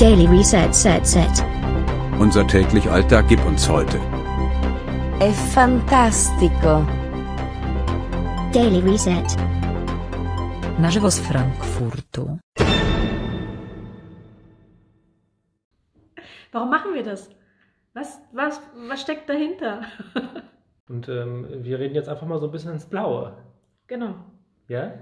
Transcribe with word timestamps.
Daily 0.00 0.26
Reset 0.26 0.72
Set 0.72 1.06
Set. 1.06 1.44
Unser 2.18 2.46
täglich 2.46 2.88
Alltag 2.88 3.28
gibt 3.28 3.44
uns 3.44 3.68
heute. 3.68 3.98
È 5.20 5.30
fantastico. 5.30 6.86
Daily 8.50 8.80
Reset. 8.80 9.36
Na 10.78 10.90
żywo 10.90 11.10
z 11.10 11.18
Frankfurtu. 11.20 12.38
Warum 16.52 16.70
machen 16.70 16.94
wir 16.94 17.02
das? 17.04 17.28
Was, 17.92 18.22
was, 18.32 18.58
was 18.88 19.02
steckt 19.02 19.28
dahinter? 19.28 19.82
Und 20.88 21.10
ähm, 21.10 21.46
wir 21.62 21.78
reden 21.78 21.94
jetzt 21.94 22.08
einfach 22.08 22.26
mal 22.26 22.38
so 22.38 22.46
ein 22.46 22.52
bisschen 22.52 22.72
ins 22.72 22.86
Blaue. 22.86 23.36
genau. 23.86 24.14
Ja? 24.66 24.94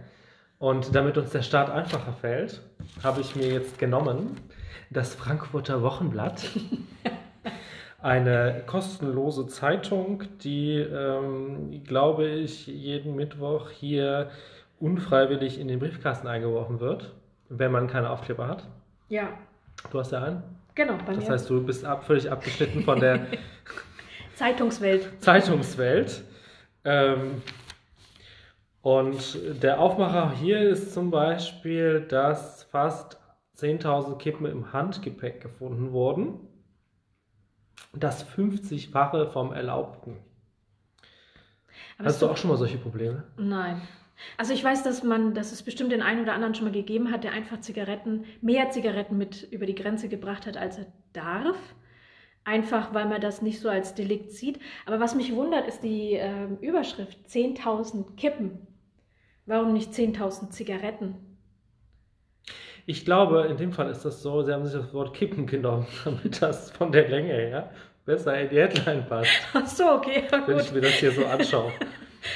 Und 0.58 0.92
damit 0.92 1.16
uns 1.16 1.30
der 1.30 1.42
Start 1.42 1.70
einfacher 1.70 2.12
fällt, 2.14 2.60
habe 3.04 3.20
ich 3.20 3.36
mir 3.36 3.46
jetzt 3.46 3.78
genommen 3.78 4.36
das 4.90 5.14
Frankfurter 5.14 5.82
Wochenblatt. 5.82 6.42
Eine 8.00 8.62
kostenlose 8.66 9.48
Zeitung, 9.48 10.22
die, 10.44 10.74
ähm, 10.76 11.82
glaube 11.84 12.26
ich, 12.28 12.68
jeden 12.68 13.16
Mittwoch 13.16 13.70
hier 13.70 14.30
unfreiwillig 14.78 15.58
in 15.58 15.66
den 15.66 15.80
Briefkasten 15.80 16.28
eingeworfen 16.28 16.78
wird, 16.78 17.12
wenn 17.48 17.72
man 17.72 17.88
keine 17.88 18.10
Aufkleber 18.10 18.46
hat. 18.46 18.68
Ja, 19.08 19.28
Du 19.90 19.98
hast 19.98 20.12
ja 20.12 20.22
einen. 20.22 20.42
genau. 20.76 20.94
Bei 21.06 21.14
Das 21.14 21.24
mir. 21.24 21.30
heißt, 21.32 21.50
du 21.50 21.60
bist 21.64 21.84
ab, 21.84 22.04
völlig 22.04 22.30
abgeschnitten 22.30 22.82
von 22.84 23.00
der 23.00 23.26
Zeitungswelt. 24.36 25.08
Zeitungswelt. 25.20 26.22
Ähm, 26.84 27.42
und 28.82 29.38
der 29.62 29.80
Aufmacher 29.80 30.32
hier 30.32 30.60
ist 30.60 30.94
zum 30.94 31.10
Beispiel, 31.10 32.00
dass 32.08 32.62
fast 32.64 33.17
10.000 33.58 34.18
Kippen 34.18 34.46
im 34.46 34.72
Handgepäck 34.72 35.40
gefunden 35.40 35.92
wurden. 35.92 36.38
Das 37.92 38.26
50-fache 38.28 39.30
vom 39.30 39.52
Erlaubten. 39.52 40.16
Aber 41.98 42.08
Hast 42.08 42.22
du 42.22 42.28
auch 42.28 42.36
schon 42.36 42.50
mal 42.50 42.56
solche 42.56 42.78
Probleme? 42.78 43.24
Nein. 43.36 43.80
Also 44.36 44.52
ich 44.52 44.62
weiß, 44.62 44.82
dass 44.82 45.02
man, 45.02 45.34
dass 45.34 45.52
es 45.52 45.62
bestimmt 45.62 45.92
den 45.92 46.02
einen 46.02 46.22
oder 46.22 46.34
anderen 46.34 46.54
schon 46.54 46.64
mal 46.64 46.72
gegeben 46.72 47.10
hat, 47.10 47.24
der 47.24 47.32
einfach 47.32 47.60
Zigaretten, 47.60 48.24
mehr 48.40 48.70
Zigaretten 48.70 49.16
mit 49.16 49.44
über 49.50 49.66
die 49.66 49.74
Grenze 49.74 50.08
gebracht 50.08 50.46
hat, 50.46 50.56
als 50.56 50.78
er 50.78 50.86
darf. 51.12 51.56
Einfach, 52.44 52.94
weil 52.94 53.06
man 53.06 53.20
das 53.20 53.42
nicht 53.42 53.60
so 53.60 53.68
als 53.68 53.94
Delikt 53.94 54.32
sieht. 54.32 54.58
Aber 54.86 55.00
was 55.00 55.14
mich 55.14 55.34
wundert, 55.34 55.66
ist 55.66 55.82
die 55.82 56.14
ähm, 56.14 56.58
Überschrift 56.60 57.18
10.000 57.28 58.16
Kippen. 58.16 58.66
Warum 59.44 59.72
nicht 59.72 59.92
10.000 59.92 60.50
Zigaretten? 60.50 61.27
Ich 62.88 63.04
glaube, 63.04 63.42
in 63.50 63.58
dem 63.58 63.70
Fall 63.70 63.90
ist 63.90 64.06
das 64.06 64.22
so, 64.22 64.40
sie 64.40 64.50
haben 64.50 64.64
sich 64.64 64.80
das 64.80 64.94
Wort 64.94 65.12
Kippen 65.12 65.46
genommen, 65.46 65.86
damit 66.06 66.40
das 66.40 66.70
von 66.70 66.90
der 66.90 67.06
Länge 67.06 67.34
her 67.34 67.68
besser 68.06 68.40
in 68.40 68.48
die 68.48 68.56
Headline 68.56 69.04
passt. 69.06 69.30
Ach 69.52 69.66
so, 69.66 69.90
okay, 69.90 70.24
ja, 70.32 70.48
wenn 70.48 70.58
ich 70.58 70.72
mir 70.72 70.80
das 70.80 70.92
hier 70.92 71.12
so 71.12 71.26
anschaue. 71.26 71.70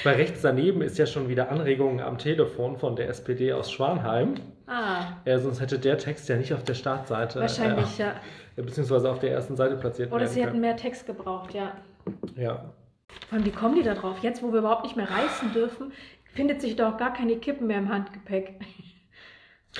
Weil 0.04 0.16
rechts 0.16 0.42
daneben 0.42 0.82
ist 0.82 0.98
ja 0.98 1.06
schon 1.06 1.30
wieder 1.30 1.50
Anregungen 1.50 2.00
am 2.00 2.18
Telefon 2.18 2.76
von 2.76 2.96
der 2.96 3.08
SPD 3.08 3.54
aus 3.54 3.72
Schwanheim. 3.72 4.34
Ah, 4.66 5.04
Ja, 5.24 5.38
sonst 5.38 5.58
hätte 5.58 5.78
der 5.78 5.96
Text 5.96 6.28
ja 6.28 6.36
nicht 6.36 6.52
auf 6.52 6.64
der 6.64 6.74
Startseite, 6.74 7.40
wahrscheinlich, 7.40 7.96
ja. 7.96 8.12
äh, 8.56 8.62
beziehungsweise 8.62 9.10
auf 9.10 9.20
der 9.20 9.32
ersten 9.32 9.56
Seite 9.56 9.76
platziert 9.76 10.12
Oder 10.12 10.26
sie 10.26 10.36
werden 10.36 10.42
hätten 10.42 10.52
können. 10.52 10.60
mehr 10.60 10.76
Text 10.76 11.06
gebraucht, 11.06 11.54
ja. 11.54 11.72
Ja. 12.36 12.74
Vor 13.28 13.38
allem, 13.38 13.46
wie 13.46 13.50
kommen 13.50 13.76
die 13.76 13.82
da 13.82 13.94
drauf? 13.94 14.18
Jetzt, 14.20 14.42
wo 14.42 14.52
wir 14.52 14.58
überhaupt 14.58 14.82
nicht 14.84 14.96
mehr 14.96 15.08
reisen 15.08 15.54
dürfen, 15.54 15.92
findet 16.34 16.60
sich 16.60 16.76
doch 16.76 16.98
gar 16.98 17.14
keine 17.14 17.36
Kippen 17.36 17.66
mehr 17.68 17.78
im 17.78 17.88
Handgepäck. 17.88 18.60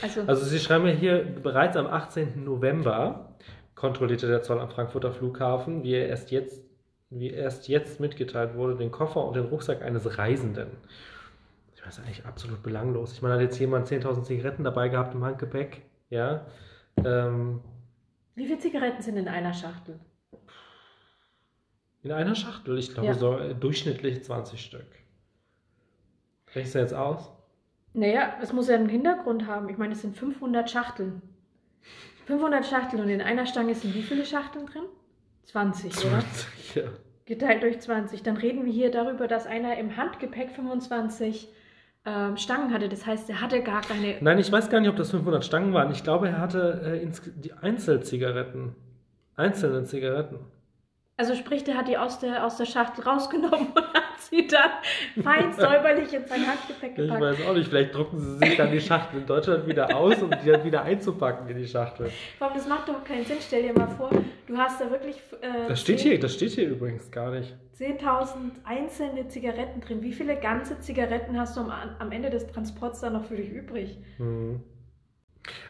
Also, 0.00 0.22
Also 0.22 0.44
Sie 0.44 0.58
schreiben 0.58 0.86
ja 0.86 0.92
hier, 0.92 1.22
bereits 1.24 1.76
am 1.76 1.86
18. 1.86 2.44
November 2.44 3.36
kontrollierte 3.74 4.26
der 4.26 4.42
Zoll 4.42 4.58
am 4.60 4.70
Frankfurter 4.70 5.12
Flughafen, 5.12 5.82
wie 5.82 5.92
er 5.94 6.08
erst 6.08 6.30
jetzt, 6.30 6.62
wie 7.10 7.30
erst 7.30 7.68
jetzt 7.68 8.00
mitgeteilt 8.00 8.55
wurde, 8.55 8.77
den 8.77 8.90
Koffer 8.90 9.24
und 9.24 9.34
den 9.36 9.44
Rucksack 9.46 9.83
eines 9.83 10.17
Reisenden. 10.18 10.68
Ich 11.74 11.84
weiß 11.84 11.98
eigentlich 11.98 12.24
absolut 12.24 12.62
belanglos. 12.62 13.12
Ich 13.12 13.22
meine, 13.22 13.34
hat 13.34 13.40
jetzt 13.42 13.58
jemand 13.58 13.89
10.000 13.89 14.22
Zigaretten 14.22 14.64
dabei 14.64 14.89
gehabt 14.89 15.14
im 15.14 15.24
Handgepäck? 15.24 15.83
Ja. 16.11 16.46
Ähm, 17.05 17.61
wie 18.34 18.46
viele 18.46 18.58
Zigaretten 18.61 19.02
sind 19.02 19.17
in 19.17 19.28
einer 19.28 19.52
Schachtel? 19.52 19.98
In 22.02 22.12
einer 22.12 22.34
Schachtel, 22.34 22.78
ich 22.78 22.92
glaube 22.92 23.08
Ja. 23.08 23.14
so 23.14 23.36
äh, 23.36 23.55
durchschnittlich 23.55 24.22
20 24.24 24.61
Stück. 24.64 24.86
Rechnest 26.55 26.74
du 26.74 26.78
jetzt 26.78 26.94
aus? 26.94 27.30
Naja, 27.95 28.35
es 28.41 28.53
muss 28.53 28.69
ja 28.69 28.75
einen 28.75 28.89
Hintergrund 28.89 29.47
haben. 29.47 29.69
Ich 29.69 29.79
meine, 29.79 29.92
es 29.92 30.03
sind 30.03 30.17
500 30.17 30.70
Schachteln. 30.70 31.23
500 32.27 32.64
Schachteln 32.64 33.03
und 33.03 33.08
in 33.08 33.20
einer 33.20 33.47
Stange 33.47 33.75
sind 33.75 33.95
wie 33.95 34.03
viele 34.03 34.25
Schachteln 34.25 34.67
drin? 34.67 34.85
20, 35.45 35.97
oder? 36.07 36.20
20, 36.20 36.75
ja. 36.77 36.83
Geteilt 37.27 37.63
durch 37.63 37.80
20. 37.80 38.23
Dann 38.23 38.36
reden 38.36 38.64
wir 38.64 38.73
hier 38.73 38.91
darüber, 38.91 39.29
dass 39.29 39.47
einer 39.47 39.77
im 39.77 39.97
Handgepäck 39.97 40.51
25 40.53 41.48
ähm, 42.05 42.36
Stangen 42.36 42.73
hatte. 42.73 42.89
Das 42.89 43.07
heißt, 43.07 43.29
er 43.29 43.41
hatte 43.41 43.63
gar 43.63 43.83
keine. 43.83 44.17
Nein, 44.20 44.39
ich 44.39 44.51
weiß 44.51 44.70
gar 44.70 44.80
nicht, 44.80 44.89
ob 44.89 44.97
das 44.97 45.11
500 45.11 45.45
Stangen 45.45 45.73
waren. 45.73 45.91
Ich 45.92 46.03
glaube, 46.03 46.29
er 46.29 46.39
hatte 46.39 47.01
äh, 47.03 47.33
die 47.36 47.53
Einzelzigaretten. 47.53 48.74
Einzelne 49.36 49.85
Zigaretten. 49.85 50.39
Also 51.17 51.35
sprich, 51.35 51.64
der 51.64 51.77
hat 51.77 51.89
die 51.89 51.98
aus 51.98 52.19
der, 52.19 52.45
aus 52.45 52.57
der 52.57 52.67
Schachtel 52.67 53.05
rausgenommen 53.05 53.69
und 53.74 53.95
hat 53.95 54.02
sie 54.30 54.46
dann 54.46 54.70
fein 55.22 55.52
säuberlich 55.52 56.12
in 56.12 56.27
sein 56.27 56.46
Handgepäck 56.46 56.92
Ich 56.92 56.96
gepackt. 56.96 57.20
weiß 57.20 57.46
auch 57.46 57.55
nicht, 57.55 57.68
vielleicht 57.68 57.94
drucken 57.94 58.18
sie 58.18 58.38
sich 58.38 58.56
dann 58.56 58.70
die 58.70 58.80
Schachtel 58.80 59.20
in 59.20 59.27
Deutschland 59.27 59.66
wieder 59.66 59.94
aus, 59.96 60.22
um 60.22 60.30
die 60.30 60.50
dann 60.50 60.64
wieder 60.64 60.83
einzupacken 60.83 61.48
in 61.48 61.56
die 61.58 61.66
Schachtel. 61.66 62.10
Allem, 62.40 62.55
das 62.55 62.68
macht 62.68 62.88
doch 62.88 63.05
keinen 63.05 63.24
Sinn. 63.24 63.38
Stell 63.40 63.62
dir 63.62 63.72
mal 63.72 63.88
vor, 63.88 64.11
du 64.46 64.56
hast 64.56 64.80
da 64.80 64.90
wirklich 64.90 65.16
äh, 65.40 65.68
Das 65.68 65.80
steht 65.80 66.00
hier, 66.00 66.18
das 66.18 66.34
steht 66.34 66.52
hier 66.52 66.68
übrigens 66.68 67.11
gar 67.11 67.30
nicht. 67.30 67.55
10.000 67.78 68.28
einzelne 68.64 69.28
Zigaretten 69.28 69.80
drin. 69.80 70.02
Wie 70.02 70.12
viele 70.12 70.36
ganze 70.36 70.78
Zigaretten 70.80 71.38
hast 71.38 71.56
du 71.56 71.62
am, 71.62 71.72
am 71.98 72.12
Ende 72.12 72.30
des 72.30 72.46
Transports 72.46 73.00
dann 73.00 73.14
noch 73.14 73.24
für 73.24 73.36
dich 73.36 73.50
übrig? 73.50 73.98
Hm. 74.18 74.61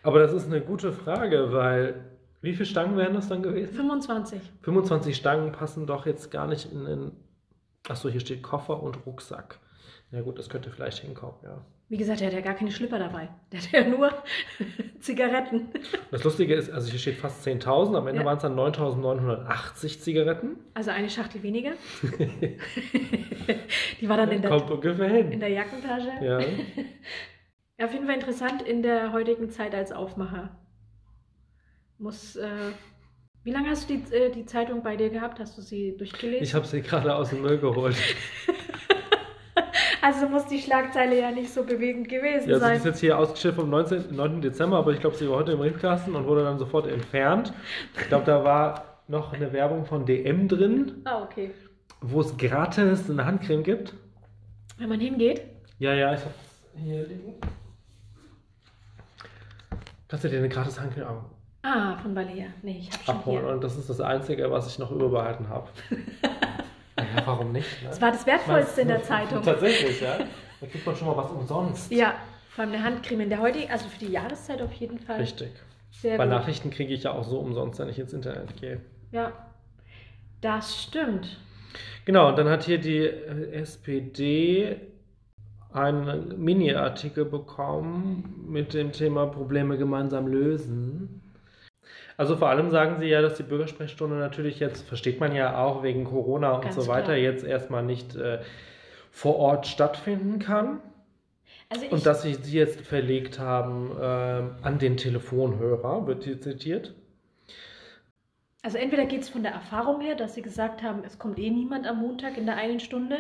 Aber 0.03 0.19
das 0.19 0.33
ist 0.33 0.47
eine 0.47 0.61
gute 0.61 0.93
Frage, 0.93 1.53
weil 1.53 1.95
wie 2.43 2.53
viele 2.53 2.67
Stangen 2.67 2.97
wären 2.97 3.15
das 3.15 3.29
dann 3.29 3.43
gewesen? 3.43 3.73
25. 3.75 4.41
25 4.63 5.17
Stangen 5.17 5.53
passen 5.53 5.87
doch 5.87 6.07
jetzt 6.07 6.31
gar 6.31 6.47
nicht 6.49 6.71
in 6.73 6.85
den. 6.85 7.13
Achso, 7.89 8.09
hier 8.09 8.21
steht 8.21 8.43
Koffer 8.43 8.83
und 8.83 9.05
Rucksack. 9.07 9.59
Ja 10.11 10.21
gut, 10.21 10.39
das 10.39 10.49
könnte 10.49 10.71
vielleicht 10.71 10.99
hinkommen, 10.99 11.37
ja. 11.43 11.65
Wie 11.89 11.97
gesagt, 11.99 12.21
der 12.21 12.29
hat 12.29 12.35
ja 12.35 12.41
gar 12.41 12.55
keine 12.55 12.71
Schlipper 12.73 12.99
dabei. 12.99 13.29
Der 13.51 13.61
hat 13.61 13.71
ja 13.73 13.87
nur 13.87 14.11
Zigaretten. 15.01 15.69
Das 16.11 16.25
Lustige 16.25 16.55
ist, 16.55 16.71
also 16.71 16.89
hier 16.91 16.99
steht 16.99 17.17
fast 17.17 17.47
10.000, 17.47 17.97
am 17.97 18.07
Ende 18.07 18.21
Ja. 18.23 18.27
waren 18.27 18.37
es 18.37 18.43
dann 18.43 18.55
9.980 18.59 20.01
Zigaretten. 20.01 20.57
Also 20.75 20.91
eine 20.91 21.11
Schachtel 21.11 21.43
weniger. 21.43 21.73
Die 24.01 24.09
war 24.09 24.17
dann 24.17 24.31
in 24.31 24.41
der, 24.43 24.51
Kommt 24.51 24.71
ungefähr 24.71 25.09
in 25.19 25.31
hin. 25.33 25.41
der 25.41 25.51
Jackentasche. 25.51 26.13
Ja. 26.23 26.39
Auf 27.85 27.93
jeden 27.93 28.07
Fall 28.07 28.15
interessant 28.15 28.63
in 28.63 28.83
der 28.83 29.13
heutigen 29.13 29.51
Zeit 29.51 29.75
als 29.75 29.93
Aufmacher. 29.93 30.57
Muss. 31.99 32.37
Äh, 32.37 32.49
wie 33.45 33.51
lange 33.51 33.71
hast 33.71 33.89
du 33.91 33.97
die, 33.97 34.15
äh, 34.15 34.31
die 34.31 34.47
Zeitung 34.47 34.83
bei 34.83 34.97
dir 34.97 35.11
gehabt? 35.11 35.39
Hast 35.41 35.57
du 35.59 35.63
sie 35.63 35.97
durchgelesen? 35.97 36.43
Ich 36.43 36.55
habe 36.55 36.67
sie 36.67 36.81
gerade 36.83 37.15
aus 37.15 37.31
dem 37.31 37.43
Müll 37.43 37.59
geholt. 37.59 37.97
also 40.03 40.29
muss 40.29 40.47
die 40.47 40.61
Schlagzeile 40.61 41.19
ja 41.21 41.31
nicht 41.31 41.53
so 41.53 41.65
bewegend 41.65 42.09
gewesen 42.09 42.49
Ja, 42.49 42.55
also 42.57 42.67
die 42.67 42.71
sein. 42.71 42.77
ist 42.77 42.85
jetzt 42.85 43.01
hier 43.01 43.19
ausgeschickt 43.19 43.55
vom 43.55 43.71
19, 43.71 44.15
9. 44.15 44.41
Dezember, 44.43 44.79
aber 44.79 44.93
ich 44.93 45.01
glaube, 45.01 45.17
sie 45.17 45.29
war 45.29 45.39
heute 45.39 45.53
im 45.53 45.59
Briefkasten 45.59 46.15
und 46.15 46.27
wurde 46.27 46.45
dann 46.45 46.59
sofort 46.59 46.87
entfernt. 46.87 47.53
Ich 48.01 48.09
glaube, 48.09 48.25
da 48.25 48.45
war 48.45 49.01
noch 49.09 49.33
eine 49.33 49.53
Werbung 49.53 49.85
von 49.87 50.07
DM 50.07 50.49
drin, 50.49 51.03
Ah, 51.05 51.23
okay. 51.23 51.51
wo 52.01 52.21
es 52.21 52.37
gratis 52.37 53.09
eine 53.11 53.25
Handcreme 53.25 53.63
gibt. 53.63 53.95
Wenn 54.79 54.89
man 54.89 55.01
hingeht, 55.01 55.43
Ja, 55.79 55.95
ja, 55.95 56.15
ich 56.15 56.21
habe 56.21 56.35
hier 56.77 57.07
liegen. 57.07 57.35
Kannst 60.09 60.25
du 60.25 60.29
dir 60.29 60.39
eine 60.39 60.49
gratis 60.49 60.79
Handcreme 60.81 61.07
Ah, 61.63 61.97
von 61.97 62.15
Balea. 62.15 62.47
Nee, 62.63 62.79
ich 62.81 62.93
habe 62.93 63.05
schon 63.05 63.15
abholen? 63.17 63.45
hier. 63.45 63.55
Und 63.55 63.65
das 63.65 63.77
ist 63.77 63.89
das 63.89 64.01
Einzige, 64.01 64.51
was 64.51 64.67
ich 64.67 64.79
noch 64.79 64.91
überbehalten 64.91 65.49
habe. 65.49 65.69
ja, 66.99 67.05
warum 67.25 67.53
nicht? 67.53 67.83
Ne? 67.83 67.89
Das 67.89 68.01
war 68.01 68.11
das 68.11 68.27
Wertvollste 68.27 68.81
in 68.81 68.89
der 68.89 69.03
Zeitung. 69.03 69.43
Tatsächlich, 69.43 70.01
ja. 70.01 70.19
Da 70.61 70.67
kriegt 70.67 70.85
man 70.85 70.97
schon 70.97 71.07
mal 71.09 71.17
was 71.17 71.31
umsonst. 71.31 71.93
Ja, 71.93 72.15
vor 72.51 72.65
allem 72.65 72.75
eine 72.75 72.83
Handcreme 72.83 73.21
in 73.23 73.31
der 73.31 73.41
heutigen, 73.41 73.71
also 73.71 73.89
für 73.89 74.05
die 74.05 74.13
Jahreszeit 74.13 74.61
auf 74.61 74.73
jeden 74.73 74.99
Fall. 74.99 75.17
Richtig. 75.17 75.53
Sehr 75.91 76.19
Bei 76.19 76.25
gut. 76.25 76.35
Nachrichten 76.35 76.71
kriege 76.71 76.93
ich 76.93 77.05
ja 77.05 77.13
auch 77.13 77.25
so 77.25 77.39
umsonst, 77.39 77.79
wenn 77.79 77.89
ich 77.89 77.99
ins 77.99 78.13
Internet 78.13 78.61
gehe. 78.61 78.81
Ja, 79.13 79.33
das 80.41 80.83
stimmt. 80.83 81.39
Genau, 82.05 82.29
und 82.29 82.39
dann 82.39 82.49
hat 82.49 82.65
hier 82.65 82.79
die 82.79 82.99
äh, 82.99 83.53
SPD 83.53 84.77
einen 85.73 86.43
Mini-Artikel 86.43 87.25
bekommen 87.25 88.47
mit 88.49 88.75
dem 88.75 88.93
Thema 88.93 89.27
Probleme 89.27 89.79
gemeinsam 89.79 90.27
lösen. 90.27 91.22
Also 92.23 92.37
vor 92.37 92.51
allem 92.51 92.71
sagen 92.71 93.01
sie 93.01 93.07
ja, 93.07 93.21
dass 93.21 93.35
die 93.35 93.43
Bürgersprechstunde 93.43 94.15
natürlich 94.15 94.61
jetzt, 94.61 94.87
versteht 94.87 95.19
man 95.19 95.35
ja 95.35 95.59
auch 95.59 95.83
wegen 95.83 96.05
Corona 96.05 96.53
und 96.53 96.63
Ganz 96.63 96.77
so 96.77 96.87
weiter, 96.87 97.07
klar. 97.07 97.17
jetzt 97.17 97.43
erstmal 97.43 97.83
nicht 97.83 98.15
äh, 98.15 98.39
vor 99.11 99.41
Ort 99.41 99.67
stattfinden 99.67 100.39
kann. 100.39 100.79
Also 101.69 101.85
Und 101.87 102.07
dass 102.07 102.23
sie 102.23 102.35
sie 102.35 102.57
jetzt 102.57 102.83
verlegt 102.83 103.41
haben 103.41 103.91
äh, 103.99 104.05
an 104.65 104.79
den 104.79 104.97
Telefonhörer, 104.97 106.07
wird 106.07 106.23
hier 106.23 106.41
zitiert. 106.41 106.95
Also 108.63 108.79
entweder 108.79 109.07
geht 109.07 109.23
es 109.23 109.29
von 109.29 109.43
der 109.43 109.51
Erfahrung 109.51 110.01
her, 110.01 110.15
dass 110.15 110.37
sie 110.37 110.43
gesagt 110.43 110.81
haben, 110.81 111.03
es 111.05 111.19
kommt 111.19 111.41
eh 111.41 111.51
niemand 111.51 111.89
am 111.89 111.99
Montag 111.99 112.39
in 112.39 112.47
der 112.47 112.55
einen 112.55 112.79
Stunde. 112.79 113.17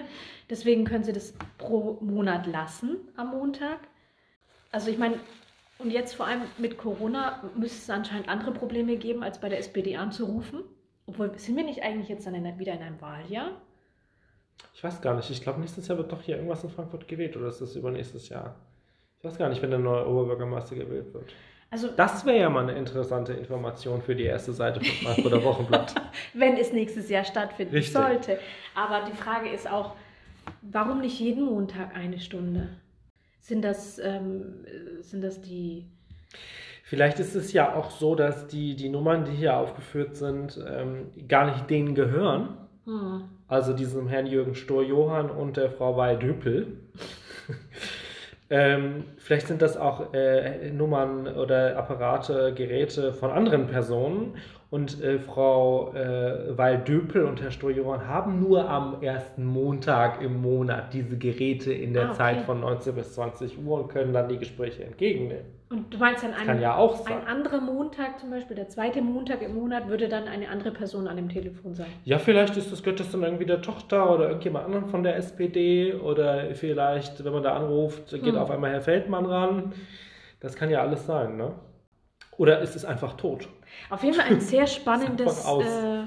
Deswegen 0.48 0.84
können 0.84 1.02
sie 1.02 1.12
das 1.12 1.34
pro 1.58 1.98
Monat 2.00 2.46
lassen 2.46 2.98
am 3.16 3.32
Montag. 3.32 3.81
Also 4.70 4.93
ich 4.93 4.98
meine, 4.98 5.16
und 5.82 5.90
jetzt 5.90 6.14
vor 6.14 6.26
allem 6.26 6.43
mit 6.58 6.79
Corona 6.79 7.43
müsste 7.56 7.79
es 7.79 7.90
anscheinend 7.90 8.29
andere 8.29 8.52
Probleme 8.52 8.96
geben, 8.96 9.23
als 9.23 9.40
bei 9.40 9.49
der 9.49 9.58
SPD 9.58 9.96
anzurufen. 9.96 10.62
Obwohl, 11.06 11.37
sind 11.38 11.56
wir 11.56 11.64
nicht 11.64 11.82
eigentlich 11.82 12.08
jetzt 12.08 12.26
dann 12.26 12.34
in, 12.34 12.58
wieder 12.58 12.73
in 12.75 12.82
einem 12.82 13.00
Wahljahr? 13.00 13.50
Ich 14.75 14.84
weiß 14.84 15.00
gar 15.00 15.14
nicht. 15.14 15.31
Ich 15.31 15.43
glaube, 15.43 15.61
nächstes 15.61 15.88
Jahr 15.88 15.99
wird 15.99 16.12
doch 16.12 16.23
hier 16.23 16.37
irgendwas 16.37 16.62
in 16.64 16.70
Frankfurt 16.70 17.08
gewählt. 17.08 17.37
Oder 17.37 17.49
ist 17.49 17.61
das 17.61 17.75
übernächstes 17.76 18.29
Jahr? 18.29 18.55
Ich 19.19 19.25
weiß 19.25 19.38
gar 19.38 19.49
nicht, 19.49 19.62
wenn 19.62 19.70
der 19.70 19.79
neue 19.79 20.06
Oberbürgermeister 20.08 20.76
gewählt 20.76 21.12
wird. 21.12 21.32
Also 21.70 21.88
Das 21.88 22.26
wäre 22.26 22.38
ja 22.38 22.50
mal 22.50 22.69
eine 22.69 22.79
interessante 22.79 23.32
Information 23.32 24.02
für 24.02 24.14
die 24.14 24.25
erste 24.25 24.52
Seite 24.52 24.81
vom 24.81 25.06
Frankfurter 25.06 25.43
Wochenblatt. 25.44 25.94
wenn 26.34 26.56
es 26.56 26.73
nächstes 26.73 27.08
Jahr 27.08 27.25
stattfinden 27.25 27.75
Richtig. 27.75 27.94
sollte. 27.94 28.38
Aber 28.75 29.06
die 29.11 29.17
Frage 29.17 29.49
ist 29.49 29.70
auch, 29.70 29.96
warum 30.61 31.00
nicht 31.00 31.19
jeden 31.19 31.44
Montag 31.44 31.96
eine 31.96 32.20
Stunde? 32.20 32.69
Sind 33.42 33.62
das, 33.62 33.98
ähm, 33.98 34.64
äh, 34.64 35.02
sind 35.02 35.22
das 35.22 35.40
die... 35.40 35.84
Vielleicht 36.84 37.18
ist 37.18 37.34
es 37.34 37.52
ja 37.52 37.74
auch 37.74 37.90
so, 37.90 38.14
dass 38.14 38.46
die, 38.46 38.76
die 38.76 38.88
Nummern, 38.88 39.24
die 39.24 39.32
hier 39.32 39.56
aufgeführt 39.56 40.16
sind, 40.16 40.62
ähm, 40.64 41.10
gar 41.26 41.46
nicht 41.46 41.68
denen 41.68 41.96
gehören. 41.96 42.56
Hm. 42.84 43.24
Also 43.48 43.72
diesem 43.72 44.06
Herrn 44.06 44.26
Jürgen 44.26 44.54
Stur-Johann 44.54 45.28
und 45.28 45.56
der 45.56 45.70
Frau 45.70 45.96
Weil-Döpel. 45.96 46.78
ähm, 48.50 49.04
vielleicht 49.16 49.48
sind 49.48 49.60
das 49.60 49.76
auch 49.76 50.14
äh, 50.14 50.70
Nummern 50.70 51.26
oder 51.26 51.76
Apparate, 51.76 52.54
Geräte 52.54 53.12
von 53.12 53.32
anderen 53.32 53.66
Personen. 53.66 54.36
Und 54.72 55.02
äh, 55.02 55.19
Frau 55.19 55.92
äh, 55.92 56.56
Weil-Döpel 56.56 57.24
und 57.24 57.42
Herr 57.42 57.50
Stur-Johann 57.50 58.08
haben 58.08 58.40
nur 58.40 58.70
am 58.70 59.02
ersten 59.02 59.44
Montag 59.44 60.22
im 60.22 60.40
Monat 60.40 60.94
diese 60.94 61.19
Geräte 61.19 61.70
in 61.74 61.92
der 61.92 62.04
Ah, 62.04 62.08
okay. 62.08 62.16
Zeit 62.16 62.40
von 62.46 62.60
19 62.60 62.94
bis 62.94 63.12
20 63.12 63.62
Uhr 63.62 63.82
und 63.82 63.88
können 63.88 64.14
dann 64.14 64.30
die 64.30 64.38
Gespräche 64.38 64.84
entgegennehmen. 64.84 65.44
Und 65.69 65.92
du 65.92 65.98
meinst 65.98 66.24
dann 66.24 66.32
ein, 66.32 66.46
kann 66.46 66.60
ja 66.62 66.74
ein 67.04 67.26
anderer 67.26 67.60
Montag 67.60 68.19
zum 68.19 68.30
Beispiel, 68.30 68.56
der 68.56 68.70
zweite 68.70 69.02
Montag 69.02 69.42
im 69.42 69.54
Monat, 69.54 69.88
würde 69.88 70.08
dann 70.08 70.26
eine 70.26 70.48
andere 70.48 70.70
Person 70.70 71.06
an 71.06 71.16
dem 71.16 71.28
Telefon 71.28 71.74
sein. 71.74 71.88
Ja, 72.06 72.19
vielleicht 72.19 72.56
ist 72.56 72.72
das, 72.72 72.82
gehört 72.82 73.00
das 73.00 73.10
dann 73.10 73.22
irgendwie 73.24 73.44
der 73.44 73.60
Tochter 73.60 74.10
oder 74.14 74.28
irgendjemand 74.28 74.64
anderen 74.64 74.86
von 74.86 75.02
der 75.02 75.16
SPD 75.16 75.92
oder 75.92 76.54
vielleicht, 76.54 77.22
wenn 77.22 77.32
man 77.34 77.42
da 77.42 77.56
anruft, 77.56 78.08
geht 78.10 78.24
Hm. 78.24 78.36
auf 78.36 78.50
einmal 78.50 78.70
Herr 78.70 78.80
Feldmann 78.80 79.26
ran. 79.26 79.74
Das 80.40 80.56
kann 80.56 80.70
ja 80.70 80.80
alles 80.80 81.04
sein, 81.04 81.36
ne? 81.36 81.52
Oder 82.38 82.60
ist 82.60 82.74
es 82.74 82.86
einfach 82.86 83.19
tot? 83.19 83.50
Auf 83.90 84.02
jeden 84.02 84.14
Fall 84.14 84.26
ein 84.26 84.40
sehr 84.54 84.66
spannendes, 84.66 85.44
äh, 85.44 86.04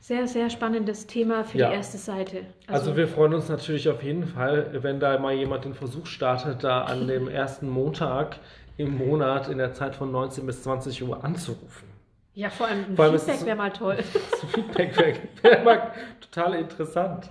sehr, 0.00 0.26
sehr 0.26 0.50
spannendes 0.50 1.06
Thema 1.06 1.44
für 1.44 1.58
Ja. 1.58 1.68
die 1.70 1.76
erste 1.76 1.98
Seite. 1.98 2.42
Also, 2.66 2.96
wir 2.96 3.06
freuen 3.08 3.34
uns 3.34 3.48
natürlich 3.48 3.88
auf 3.88 4.02
jeden 4.02 4.26
Fall, 4.26 4.70
wenn 4.82 4.98
da 5.00 5.18
mal 5.18 5.32
jemand 5.34 5.64
den 5.64 5.74
Versuch 5.74 6.06
startet, 6.06 6.64
da 6.64 6.82
an 6.82 7.06
dem 7.06 7.28
ersten 7.42 7.68
Montag 7.68 8.36
im 8.76 8.96
Monat 8.96 9.48
in 9.48 9.58
der 9.58 9.72
Zeit 9.74 9.94
von 9.94 10.10
19 10.10 10.46
bis 10.46 10.62
20 10.62 11.02
Uhr 11.02 11.22
anzurufen. 11.22 11.86
ja, 12.34 12.48
vor 12.48 12.66
allem 12.68 12.84
ein 12.88 12.96
Vor 12.96 13.04
allem 13.04 13.18
Feedback 13.18 13.44
wäre 13.46 13.56
mal 13.56 13.70
toll. 13.72 13.98
Das 14.30 14.50
Feedback 14.52 14.96
wäre 14.98 15.16
wär 15.42 15.62
mal 15.64 15.90
total 16.20 16.54
interessant. 16.54 17.28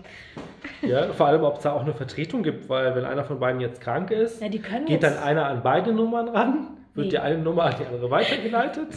Ja, 0.83 1.11
vor 1.13 1.25
allem, 1.27 1.43
ob 1.43 1.55
es 1.57 1.63
da 1.63 1.71
auch 1.73 1.81
eine 1.81 1.93
Vertretung 1.93 2.43
gibt, 2.43 2.69
weil 2.69 2.93
wenn 2.95 3.03
einer 3.05 3.23
von 3.23 3.39
beiden 3.39 3.59
jetzt 3.61 3.81
krank 3.81 4.11
ist, 4.11 4.41
Ja, 4.41 4.47
geht 4.49 4.63
jetzt, 4.89 5.03
dann 5.03 5.17
einer 5.17 5.45
an 5.47 5.61
beide 5.63 5.91
Nummern 5.91 6.27
ran, 6.29 6.67
wird 6.95 7.11
die 7.11 7.19
eine 7.19 7.37
Nummer 7.37 7.65
an 7.65 7.75
die 7.79 7.85
andere 7.85 8.09
weitergeleitet 8.09 8.87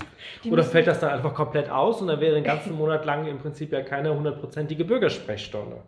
Die 0.45 0.51
oder 0.51 0.63
fällt 0.63 0.87
das 0.87 1.01
dann 1.01 1.11
einfach 1.11 1.35
komplett 1.35 1.71
aus 1.71 2.01
und 2.01 2.09
dann 2.09 2.21
wäre 2.21 2.35
den 2.35 2.45
ganzen 2.45 2.75
Monat 2.75 3.05
lang 3.05 3.27
im 3.27 3.39
Prinzip 3.39 3.73
ja 3.73 3.83
keine 3.83 4.15
hundertprozentige 4.15 4.85
Bürgersprechstunde. 4.85 5.83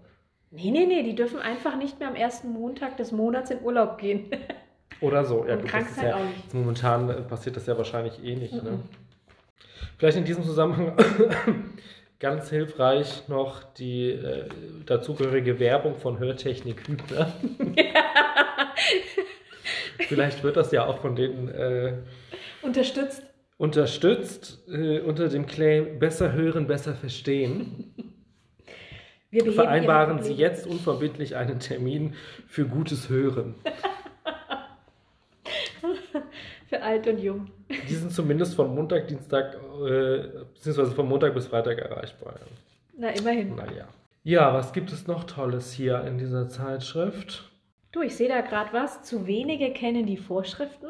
Nee, 0.50 0.70
nee, 0.70 0.86
nee, 0.86 1.02
die 1.02 1.16
dürfen 1.16 1.40
einfach 1.40 1.76
nicht 1.76 1.98
mehr 1.98 2.08
am 2.08 2.14
ersten 2.14 2.52
Montag 2.52 2.96
des 2.96 3.10
Monats 3.10 3.50
in 3.50 3.60
Urlaub 3.62 3.98
gehen. 3.98 4.30
Oder 5.00 5.24
so. 5.24 5.44
Ja, 5.46 5.54
Und 5.54 5.62
gut, 5.62 5.74
das 5.74 6.00
ja, 6.00 6.14
auch 6.14 6.20
nicht. 6.20 6.44
jetzt 6.44 6.54
Momentan 6.54 7.10
äh, 7.10 7.14
passiert 7.22 7.56
das 7.56 7.66
ja 7.66 7.76
wahrscheinlich 7.76 8.22
eh 8.22 8.36
nicht. 8.36 8.54
Ne? 8.54 8.70
Mhm. 8.70 8.82
Vielleicht 9.98 10.16
in 10.16 10.24
diesem 10.24 10.44
Zusammenhang 10.44 10.96
ganz 12.20 12.50
hilfreich 12.50 13.26
noch 13.28 13.64
die 13.74 14.10
äh, 14.10 14.48
dazugehörige 14.86 15.58
Werbung 15.58 15.96
von 15.96 16.20
Hörtechnik 16.20 16.86
Hübner. 16.86 17.32
Vielleicht 19.98 20.42
wird 20.42 20.56
das 20.56 20.72
ja 20.72 20.86
auch 20.86 20.98
von 20.98 21.16
denen 21.16 21.48
äh, 21.48 21.94
Unterstützt. 22.62 23.22
unterstützt 23.56 24.64
äh, 24.68 25.00
unter 25.00 25.28
dem 25.28 25.46
Claim 25.46 25.98
besser 25.98 26.32
hören, 26.32 26.66
besser 26.66 26.94
verstehen. 26.94 27.94
Vereinbaren 29.54 30.22
Sie 30.22 30.32
jetzt 30.32 30.66
unverbindlich 30.66 31.34
einen 31.36 31.58
Termin 31.58 32.14
für 32.46 32.66
gutes 32.66 33.08
Hören. 33.08 33.56
Für 36.66 36.82
alt 36.82 37.06
und 37.06 37.18
jung. 37.18 37.50
Die 37.68 37.94
sind 37.94 38.10
zumindest 38.10 38.54
von 38.54 38.74
Montag, 38.74 39.08
Dienstag, 39.08 39.54
äh, 39.86 40.28
beziehungsweise 40.54 40.92
von 40.92 41.06
Montag 41.06 41.34
bis 41.34 41.46
Freitag 41.46 41.78
erreichbar. 41.78 42.36
Na, 42.96 43.10
immerhin. 43.10 43.54
Naja. 43.54 43.86
Ja, 44.22 44.54
was 44.54 44.72
gibt 44.72 44.90
es 44.90 45.06
noch 45.06 45.24
Tolles 45.24 45.72
hier 45.72 46.02
in 46.04 46.16
dieser 46.16 46.48
Zeitschrift? 46.48 47.50
Du, 47.94 48.02
ich 48.02 48.16
sehe 48.16 48.28
da 48.28 48.40
gerade 48.40 48.72
was. 48.72 49.04
Zu 49.04 49.28
wenige 49.28 49.72
kennen 49.72 50.04
die 50.04 50.16
Vorschriften. 50.16 50.88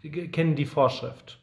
Wir 0.00 0.30
kennen 0.30 0.56
die 0.56 0.64
Vorschrift. 0.64 1.38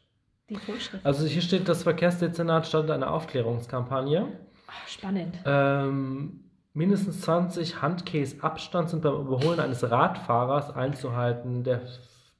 Die 0.50 0.56
Vorschriften. 0.56 1.06
Also 1.06 1.24
hier 1.24 1.40
steht, 1.40 1.68
das 1.68 1.84
Verkehrsdezernat 1.84 2.66
startet 2.66 2.90
eine 2.90 3.08
Aufklärungskampagne. 3.08 4.26
Ah, 4.66 4.72
spannend. 4.88 5.38
Ähm, 5.46 6.40
mindestens 6.74 7.20
20 7.20 7.80
Handcase 7.80 8.42
Abstand 8.42 8.90
sind 8.90 9.02
beim 9.02 9.14
Überholen 9.20 9.60
eines 9.60 9.88
Radfahrers 9.88 10.74
einzuhalten. 10.74 11.62
Der, 11.62 11.82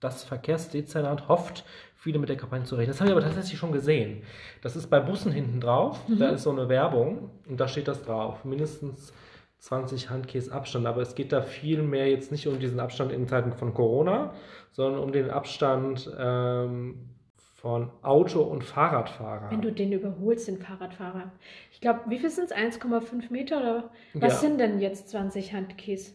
das 0.00 0.24
Verkehrsdezernat 0.24 1.28
hofft, 1.28 1.64
viele 1.94 2.18
mit 2.18 2.28
der 2.28 2.36
Kampagne 2.36 2.66
zu 2.66 2.74
rechnen. 2.74 2.90
Das 2.90 3.00
habe 3.00 3.10
ich 3.10 3.16
aber 3.16 3.24
tatsächlich 3.24 3.56
schon 3.56 3.70
gesehen. 3.70 4.24
Das 4.62 4.74
ist 4.74 4.90
bei 4.90 4.98
Bussen 4.98 5.30
hinten 5.30 5.60
drauf. 5.60 6.00
Da 6.18 6.30
ist 6.30 6.42
so 6.42 6.50
eine 6.50 6.68
Werbung 6.68 7.30
und 7.48 7.60
da 7.60 7.68
steht 7.68 7.86
das 7.86 8.02
drauf. 8.02 8.44
Mindestens 8.44 9.12
20 9.58 10.10
Handcase 10.10 10.52
Abstand. 10.52 10.86
Aber 10.86 11.02
es 11.02 11.14
geht 11.14 11.32
da 11.32 11.42
viel 11.42 11.82
mehr 11.82 12.08
jetzt 12.08 12.30
nicht 12.32 12.46
um 12.46 12.58
diesen 12.58 12.80
Abstand 12.80 13.12
in 13.12 13.26
Zeiten 13.26 13.52
von 13.52 13.74
Corona, 13.74 14.34
sondern 14.72 15.02
um 15.02 15.12
den 15.12 15.30
Abstand 15.30 16.10
ähm, 16.18 17.10
von 17.54 17.90
Auto- 18.02 18.42
und 18.42 18.62
Fahrradfahrern. 18.64 19.50
Wenn 19.50 19.62
du 19.62 19.72
den 19.72 19.92
überholst, 19.92 20.46
den 20.46 20.58
Fahrradfahrer. 20.58 21.32
Ich 21.72 21.80
glaube, 21.80 22.00
wie 22.08 22.18
viel 22.18 22.30
sind 22.30 22.50
es? 22.50 22.52
1,5 22.56 23.32
Meter 23.32 23.58
oder 23.60 23.90
was 24.14 24.34
Ja. 24.34 24.38
sind 24.48 24.58
denn 24.58 24.78
jetzt 24.78 25.08
20 25.08 25.52
Handkäse? 25.52 26.12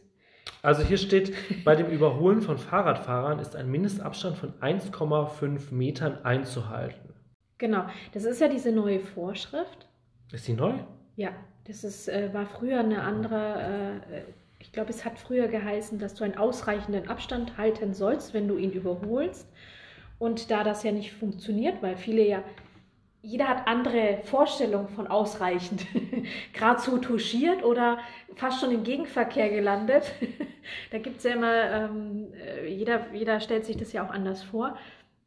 Also 0.63 0.83
hier 0.83 0.97
steht, 0.97 1.33
bei 1.65 1.75
dem 1.75 1.87
Überholen 1.87 2.41
von 2.41 2.57
Fahrradfahrern 2.57 3.39
ist 3.39 3.55
ein 3.55 3.69
Mindestabstand 3.69 4.37
von 4.37 4.53
1,5 4.61 5.73
Metern 5.73 6.19
einzuhalten. 6.23 7.13
Genau, 7.57 7.85
das 8.13 8.23
ist 8.25 8.41
ja 8.41 8.47
diese 8.47 8.71
neue 8.71 8.99
Vorschrift. 8.99 9.87
Ist 10.31 10.47
die 10.47 10.53
neu? 10.53 10.73
Ja, 11.15 11.29
das 11.65 11.83
ist, 11.83 12.07
äh, 12.07 12.33
war 12.33 12.45
früher 12.45 12.79
eine 12.79 13.03
andere, 13.03 14.01
äh, 14.11 14.21
ich 14.59 14.71
glaube, 14.71 14.89
es 14.89 15.05
hat 15.05 15.19
früher 15.19 15.47
geheißen, 15.47 15.99
dass 15.99 16.15
du 16.15 16.23
einen 16.23 16.37
ausreichenden 16.37 17.07
Abstand 17.07 17.57
halten 17.57 17.93
sollst, 17.93 18.33
wenn 18.33 18.47
du 18.47 18.57
ihn 18.57 18.71
überholst. 18.71 19.47
Und 20.19 20.51
da 20.51 20.63
das 20.63 20.83
ja 20.83 20.91
nicht 20.91 21.13
funktioniert, 21.13 21.81
weil 21.81 21.97
viele 21.97 22.23
ja, 22.27 22.43
jeder 23.23 23.47
hat 23.47 23.67
andere 23.67 24.19
Vorstellungen 24.23 24.89
von 24.89 25.07
ausreichend, 25.07 25.85
gerade 26.53 26.81
so 26.81 26.97
touchiert 26.97 27.63
oder 27.63 27.99
fast 28.35 28.59
schon 28.59 28.71
im 28.71 28.83
Gegenverkehr 28.83 29.49
gelandet. 29.49 30.11
da 30.91 30.97
gibt 30.97 31.17
es 31.17 31.23
ja 31.23 31.33
immer, 31.33 31.71
ähm, 31.71 32.33
äh, 32.33 32.67
jeder, 32.67 33.13
jeder 33.13 33.39
stellt 33.39 33.65
sich 33.65 33.77
das 33.77 33.93
ja 33.93 34.05
auch 34.05 34.11
anders 34.11 34.41
vor. 34.43 34.75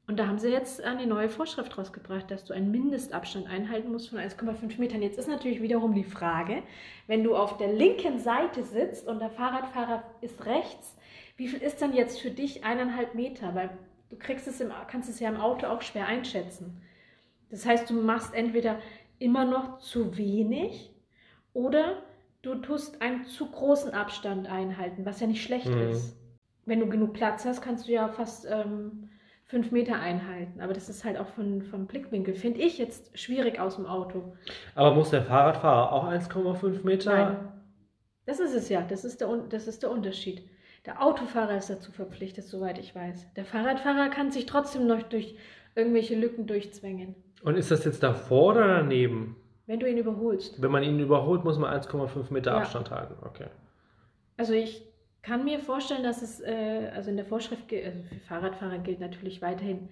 Und 0.07 0.19
da 0.19 0.27
haben 0.27 0.39
sie 0.39 0.51
jetzt 0.51 0.83
eine 0.83 1.07
neue 1.07 1.31
Vorschrift 1.31 1.79
rausgebracht, 1.79 2.31
dass 2.31 2.45
du 2.45 2.53
einen 2.53 2.71
Mindestabstand 2.71 3.47
einhalten 3.49 3.91
musst 3.91 4.11
von 4.11 4.19
1,5 4.19 4.79
Metern. 4.79 5.01
Jetzt 5.01 5.19
ist 5.19 5.29
natürlich 5.29 5.63
wiederum 5.63 5.95
die 5.95 6.05
Frage, 6.05 6.63
wenn 7.07 7.25
du 7.25 7.35
auf 7.35 7.57
der 7.57 7.73
linken 7.73 8.19
Seite 8.19 8.65
sitzt 8.65 9.09
und 9.09 9.19
der 9.21 9.31
Fahrradfahrer 9.31 10.03
ist 10.21 10.45
rechts, 10.45 10.97
wie 11.37 11.49
viel 11.49 11.63
ist 11.63 11.81
dann 11.81 11.95
jetzt 11.95 12.21
für 12.21 12.31
dich 12.31 12.65
eineinhalb 12.65 13.15
Meter? 13.15 13.55
Weil 13.55 13.71
du 14.11 14.17
kriegst 14.17 14.47
es 14.47 14.61
im, 14.61 14.71
kannst 14.89 15.09
es 15.09 15.21
ja 15.21 15.29
im 15.31 15.41
Auto 15.41 15.67
auch 15.67 15.81
schwer 15.81 16.07
einschätzen. 16.07 16.83
Das 17.51 17.65
heißt, 17.65 17.89
du 17.89 17.95
machst 17.95 18.35
entweder 18.35 18.79
immer 19.19 19.45
noch 19.47 19.79
zu 19.79 20.17
wenig 20.19 20.91
oder 21.55 22.03
du 22.43 22.57
tust 22.57 23.01
einen 23.01 23.25
zu 23.25 23.51
großen 23.51 23.93
Abstand 23.95 24.49
einhalten, 24.49 25.07
was 25.07 25.21
ja 25.21 25.27
nicht 25.27 25.43
schlecht 25.43 25.67
Mhm. 25.67 25.91
ist. 25.91 26.17
Wenn 26.67 26.81
du 26.81 26.89
genug 26.89 27.15
Platz 27.15 27.45
hast, 27.47 27.63
kannst 27.63 27.89
du 27.89 27.93
ja 27.93 28.09
fast 28.09 28.47
ähm, 28.51 29.09
fünf 29.47 29.71
Meter 29.71 29.99
einhalten. 29.99 30.61
Aber 30.61 30.73
das 30.73 30.89
ist 30.89 31.05
halt 31.05 31.19
auch 31.19 31.29
von, 31.29 31.63
vom 31.63 31.87
Blickwinkel, 31.87 32.35
finde 32.35 32.61
ich 32.61 32.79
jetzt 32.79 33.19
schwierig 33.19 33.61
aus 33.61 33.77
dem 33.77 33.87
Auto. 33.87 34.35
Aber 34.75 34.95
muss 34.95 35.11
der 35.11 35.23
Fahrradfahrer 35.23 35.93
auch 35.93 36.07
1,5 36.09 36.85
Meter? 36.85 37.13
Nein. 37.13 37.37
Das 38.27 38.41
ist 38.41 38.55
es 38.55 38.69
ja, 38.71 38.81
das 38.83 39.05
ist, 39.05 39.21
der, 39.21 39.29
das 39.51 39.69
ist 39.69 39.83
der 39.83 39.91
Unterschied. 39.91 40.43
Der 40.87 41.03
Autofahrer 41.03 41.57
ist 41.57 41.71
dazu 41.71 41.93
verpflichtet, 41.93 42.45
soweit 42.45 42.79
ich 42.79 42.95
weiß. 42.95 43.33
Der 43.35 43.45
Fahrradfahrer 43.45 44.09
kann 44.11 44.31
sich 44.31 44.47
trotzdem 44.47 44.87
noch 44.87 45.03
durch 45.03 45.37
irgendwelche 45.75 46.15
Lücken 46.15 46.47
durchzwängen. 46.47 47.15
Und 47.43 47.57
ist 47.57 47.71
das 47.71 47.85
jetzt 47.85 48.03
davor 48.03 48.55
oder 48.55 48.67
daneben? 48.79 49.37
Wenn 49.67 49.81
du 49.81 49.89
ihn 49.89 49.99
überholst. 49.99 50.61
Wenn 50.61 50.71
man 50.71 50.83
ihn 50.83 50.99
überholt, 51.01 51.45
muss 51.45 51.59
man 51.59 51.75
1,5 51.79 52.33
Meter 52.33 52.53
Ja. 52.53 52.59
Abstand 52.59 52.91
halten. 52.91 53.15
Okay. 53.23 53.47
Also 54.37 54.53
ich 54.53 54.87
kann 55.25 55.45
mir 55.45 55.59
vorstellen, 55.59 56.03
dass 56.03 56.23
es, 56.23 56.41
äh, 56.41 56.91
also 56.95 57.11
in 57.11 57.17
der 57.17 57.25
Vorschrift, 57.25 57.73
also 57.73 58.03
für 58.03 58.21
Fahrradfahrer 58.29 58.79
gilt 58.79 59.01
natürlich 59.01 59.41
weiterhin 59.41 59.89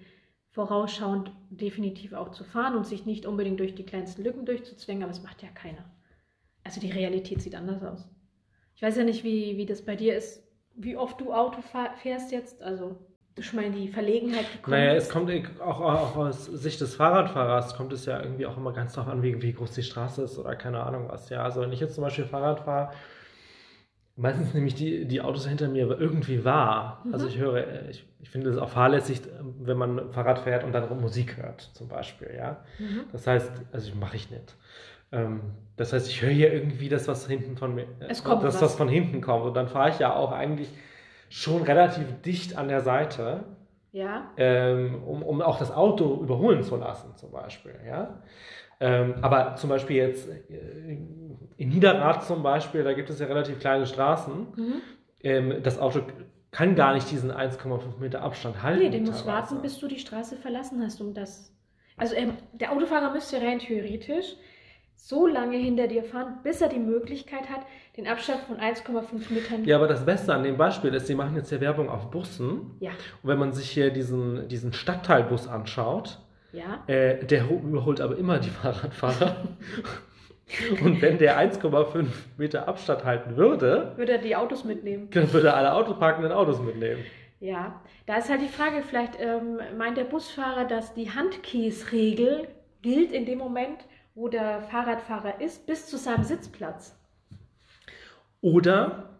vorausschauend 0.51 1.31
definitiv 1.49 2.13
auch 2.13 2.29
zu 2.29 2.43
fahren 2.43 2.75
und 2.75 2.85
sich 2.85 3.05
nicht 3.07 3.25
unbedingt 3.25 3.59
durch 3.59 3.73
die 3.73 3.85
kleinsten 3.85 4.23
Lücken 4.23 4.45
durchzuzwängen, 4.45 5.01
aber 5.01 5.11
es 5.11 5.23
macht 5.23 5.41
ja 5.41 5.49
keiner. 5.49 5.83
Also 6.63 6.79
die 6.79 6.91
Realität 6.91 7.41
sieht 7.41 7.55
anders 7.55 7.83
aus. 7.83 8.07
Ich 8.75 8.83
weiß 8.83 8.95
ja 8.97 9.03
nicht, 9.03 9.23
wie, 9.23 9.57
wie 9.57 9.65
das 9.65 9.83
bei 9.83 9.95
dir 9.95 10.15
ist, 10.15 10.43
wie 10.75 10.95
oft 10.95 11.19
du 11.19 11.33
Auto 11.33 11.61
fährst 12.01 12.31
jetzt, 12.31 12.61
also 12.61 12.95
du 13.33 13.41
schon 13.41 13.59
mal 13.59 13.65
in 13.65 13.73
die 13.73 13.87
Verlegenheit 13.87 14.51
gekommen 14.51 14.77
Naja, 14.77 14.93
es 14.93 15.09
kommt 15.09 15.31
auch, 15.59 15.81
auch 15.81 16.15
aus 16.15 16.45
Sicht 16.45 16.79
des 16.79 16.95
Fahrradfahrers, 16.95 17.75
kommt 17.75 17.91
es 17.93 18.05
ja 18.05 18.21
irgendwie 18.21 18.45
auch 18.45 18.57
immer 18.57 18.73
ganz 18.73 18.93
darauf 18.93 19.11
an, 19.11 19.23
wie, 19.23 19.41
wie 19.41 19.53
groß 19.53 19.71
die 19.73 19.83
Straße 19.83 20.23
ist 20.23 20.37
oder 20.37 20.55
keine 20.55 20.83
Ahnung 20.83 21.07
was. 21.09 21.29
Ja, 21.29 21.43
also 21.43 21.61
wenn 21.61 21.71
ich 21.71 21.79
jetzt 21.79 21.95
zum 21.95 22.03
Beispiel 22.03 22.25
Fahrrad 22.25 22.59
fahre, 22.59 22.91
meistens 24.15 24.53
nehme 24.53 24.67
ich 24.67 24.75
die, 24.75 25.05
die 25.07 25.21
Autos 25.21 25.47
hinter 25.47 25.67
mir 25.67 25.87
irgendwie 25.99 26.45
wahr. 26.45 27.07
Also 27.11 27.27
ich 27.27 27.37
höre, 27.37 27.67
äh, 27.67 27.89
ich, 27.89 28.05
ich 28.19 28.29
finde 28.29 28.49
es 28.49 28.57
auch 28.57 28.69
fahrlässig, 28.69 29.21
wenn 29.59 29.77
man 29.77 30.11
Fahrrad 30.11 30.39
fährt 30.39 30.63
und 30.63 30.71
dann 30.71 30.99
Musik 31.01 31.37
hört, 31.37 31.61
zum 31.73 31.87
Beispiel, 31.87 32.29
ja. 32.35 32.63
Mhm. 32.77 33.05
Das 33.11 33.27
heißt, 33.27 33.51
also 33.71 33.95
mache 33.95 34.15
ich 34.15 34.29
nicht. 34.31 34.55
Ähm, 35.11 35.41
das 35.75 35.93
heißt, 35.93 36.07
ich 36.09 36.21
höre 36.21 36.29
hier 36.31 36.53
irgendwie 36.53 36.89
das, 36.89 37.07
was 37.07 37.27
hinten 37.27 37.57
von 37.57 37.75
mir, 37.75 37.83
äh, 37.99 38.07
Es 38.09 38.23
kommt 38.23 38.43
das, 38.43 38.55
was. 38.55 38.61
was 38.61 38.75
von 38.75 38.87
hinten 38.89 39.21
kommt. 39.21 39.45
Und 39.45 39.55
dann 39.55 39.67
fahre 39.67 39.89
ich 39.89 39.99
ja 39.99 40.15
auch 40.15 40.31
eigentlich 40.31 40.69
schon 41.29 41.63
relativ 41.63 42.05
dicht 42.21 42.57
an 42.57 42.67
der 42.67 42.81
Seite 42.81 43.43
Ja, 43.91 44.31
ähm, 44.37 45.03
um, 45.03 45.23
um 45.23 45.41
auch 45.41 45.57
das 45.59 45.71
Auto 45.71 46.21
überholen 46.21 46.63
zu 46.63 46.75
lassen, 46.77 47.15
zum 47.15 47.31
Beispiel. 47.31 47.75
Ja? 47.87 48.21
Ähm, 48.83 49.15
aber 49.21 49.55
zum 49.55 49.69
Beispiel 49.69 49.95
jetzt 49.95 50.27
äh, 50.27 50.97
in 51.55 51.69
Niederrad 51.69 52.25
zum 52.25 52.43
Beispiel, 52.43 52.83
da 52.83 52.91
gibt 52.91 53.09
es 53.09 53.17
ja 53.19 53.27
relativ 53.27 53.59
kleine 53.59 53.85
Straßen. 53.85 54.47
Mhm. 54.57 54.81
Ähm, 55.21 55.63
das 55.63 55.79
Auto 55.79 56.01
kann 56.51 56.75
gar 56.75 56.93
nicht 56.93 57.09
diesen 57.09 57.31
1,5 57.31 57.99
Meter 57.99 58.21
Abstand 58.21 58.61
halten. 58.61 58.83
nee, 58.83 58.89
den 58.89 59.05
musst 59.05 59.25
teilweise. 59.25 59.51
warten, 59.51 59.61
bis 59.61 59.79
du 59.79 59.87
die 59.87 59.99
Straße 59.99 60.35
verlassen 60.35 60.83
hast, 60.83 60.99
um 60.99 61.13
das. 61.13 61.55
Also 61.95 62.13
ähm, 62.15 62.33
der 62.51 62.73
Autofahrer 62.73 63.13
müsste 63.13 63.41
rein 63.41 63.59
theoretisch 63.59 64.35
so 64.95 65.27
lange 65.27 65.57
hinter 65.57 65.87
dir 65.87 66.03
fahren, 66.03 66.39
bis 66.43 66.61
er 66.61 66.67
die 66.69 66.79
Möglichkeit 66.79 67.49
hat, 67.49 67.61
den 67.95 68.07
Abstand 68.07 68.41
von 68.41 68.57
1,5 68.57 69.33
Metern. 69.33 69.63
Ja, 69.65 69.77
aber 69.77 69.87
das 69.87 70.05
Beste 70.05 70.33
an 70.33 70.43
dem 70.43 70.57
Beispiel 70.57 70.93
ist, 70.93 71.07
sie 71.07 71.15
machen 71.15 71.35
jetzt 71.37 71.51
ja 71.51 71.61
Werbung 71.61 71.89
auf 71.89 72.11
Bussen. 72.11 72.71
Ja, 72.79 72.91
Und 73.21 73.29
wenn 73.29 73.39
man 73.39 73.53
sich 73.53 73.69
hier 73.69 73.91
diesen, 73.91 74.47
diesen 74.49 74.73
Stadtteilbus 74.73 75.47
anschaut, 75.47 76.19
ja. 76.53 76.83
Äh, 76.87 77.25
der 77.25 77.49
ho- 77.49 77.61
überholt 77.63 77.99
aber 77.99 78.17
immer 78.17 78.39
die 78.39 78.49
Fahrradfahrer. 78.61 79.35
Und 80.83 81.01
wenn 81.01 81.17
der 81.17 81.39
1,5 81.39 82.05
Meter 82.37 82.67
Abstand 82.67 83.03
halten 83.05 83.35
würde, 83.37 83.93
Würde 83.95 84.13
er 84.13 84.17
die 84.19 84.35
Autos 84.35 84.63
mitnehmen? 84.63 85.09
dann 85.11 85.31
würde 85.33 85.47
er 85.47 85.57
alle 85.57 85.73
autoparkenden 85.73 86.31
Autos 86.31 86.61
mitnehmen. 86.61 87.03
Ja, 87.39 87.81
da 88.05 88.17
ist 88.17 88.29
halt 88.29 88.41
die 88.41 88.47
Frage, 88.47 88.83
vielleicht 88.87 89.19
ähm, 89.19 89.59
meint 89.77 89.97
der 89.97 90.03
Busfahrer, 90.05 90.65
dass 90.65 90.93
die 90.93 91.09
Handkiesregel 91.11 92.47
gilt 92.81 93.11
in 93.11 93.25
dem 93.25 93.39
Moment, 93.39 93.79
wo 94.15 94.27
der 94.29 94.61
Fahrradfahrer 94.61 95.41
ist, 95.41 95.65
bis 95.65 95.87
zu 95.87 95.97
seinem 95.97 96.23
Sitzplatz. 96.23 96.95
Oder 98.41 99.12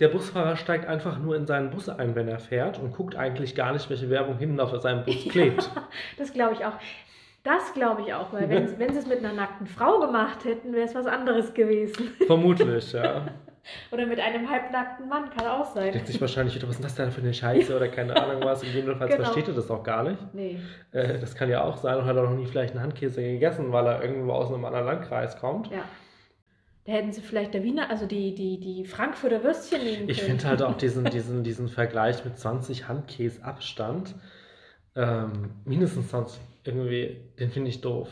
der 0.00 0.08
Busfahrer 0.08 0.56
steigt 0.56 0.86
einfach 0.86 1.18
nur 1.18 1.36
in 1.36 1.46
seinen 1.46 1.70
Bus 1.70 1.88
ein, 1.88 2.14
wenn 2.14 2.28
er 2.28 2.38
fährt 2.40 2.78
und 2.78 2.92
guckt 2.92 3.14
eigentlich 3.16 3.54
gar 3.54 3.72
nicht, 3.72 3.88
welche 3.90 4.10
Werbung 4.10 4.38
hinten 4.38 4.58
auf 4.60 4.78
seinem 4.80 5.04
Bus 5.04 5.28
klebt. 5.28 5.70
Das 6.18 6.32
glaube 6.32 6.54
ich 6.54 6.64
auch. 6.64 6.72
Das 7.44 7.74
glaube 7.74 8.02
ich 8.02 8.14
auch, 8.14 8.32
weil 8.32 8.48
wenn, 8.48 8.78
wenn 8.78 8.92
sie 8.92 8.98
es 9.00 9.06
mit 9.06 9.18
einer 9.18 9.32
nackten 9.32 9.66
Frau 9.66 10.00
gemacht 10.00 10.44
hätten, 10.44 10.72
wäre 10.72 10.86
es 10.86 10.94
was 10.94 11.06
anderes 11.06 11.54
gewesen. 11.54 12.10
Vermutlich, 12.26 12.92
ja. 12.92 13.26
Oder 13.92 14.06
mit 14.06 14.18
einem 14.18 14.50
halbnackten 14.50 15.08
Mann, 15.08 15.30
kann 15.30 15.46
auch 15.46 15.72
sein. 15.72 15.92
Denkt 15.92 16.08
sich 16.08 16.20
wahrscheinlich 16.20 16.54
wieder, 16.56 16.66
was 16.68 16.76
ist 16.76 16.84
das 16.84 16.94
denn 16.96 17.12
für 17.12 17.20
eine 17.20 17.32
Scheiße 17.32 17.76
oder 17.76 17.86
keine 17.88 18.16
Ahnung 18.16 18.42
was. 18.44 18.62
Gegebenenfalls 18.62 19.12
Genau. 19.12 19.22
versteht 19.24 19.46
er 19.46 19.54
das 19.54 19.70
auch 19.70 19.84
gar 19.84 20.02
nicht. 20.02 20.18
Nee. 20.34 20.58
Äh, 20.90 21.20
das 21.20 21.36
kann 21.36 21.48
ja 21.48 21.62
auch 21.62 21.76
sein 21.76 21.96
und 21.98 22.04
hat 22.06 22.16
auch 22.16 22.24
noch 22.28 22.36
nie 22.36 22.46
vielleicht 22.46 22.74
einen 22.74 22.82
Handkäse 22.82 23.22
gegessen, 23.22 23.70
weil 23.70 23.86
er 23.86 24.02
irgendwo 24.02 24.32
aus 24.32 24.52
einem 24.52 24.64
anderen 24.64 24.86
Landkreis 24.86 25.38
kommt. 25.38 25.68
Ja. 25.70 25.84
Da 26.84 26.92
hätten 26.92 27.12
sie 27.12 27.20
vielleicht 27.20 27.54
der 27.54 27.62
Wiener, 27.62 27.90
also 27.90 28.06
die, 28.06 28.34
die, 28.34 28.58
die 28.58 28.84
Frankfurter 28.84 29.44
Würstchen 29.44 29.84
nehmen 29.84 29.96
können. 29.98 30.08
Ich 30.08 30.22
finde 30.22 30.44
halt 30.44 30.62
auch 30.62 30.76
diesen, 30.76 31.04
diesen, 31.10 31.44
diesen 31.44 31.68
Vergleich 31.68 32.24
mit 32.24 32.38
20 32.38 32.88
Handkäse 32.88 33.44
Abstand, 33.44 34.14
ähm, 34.96 35.50
mindestens 35.64 36.08
20, 36.08 36.40
irgendwie, 36.64 37.20
den 37.38 37.50
finde 37.50 37.68
ich 37.68 37.80
doof. 37.80 38.08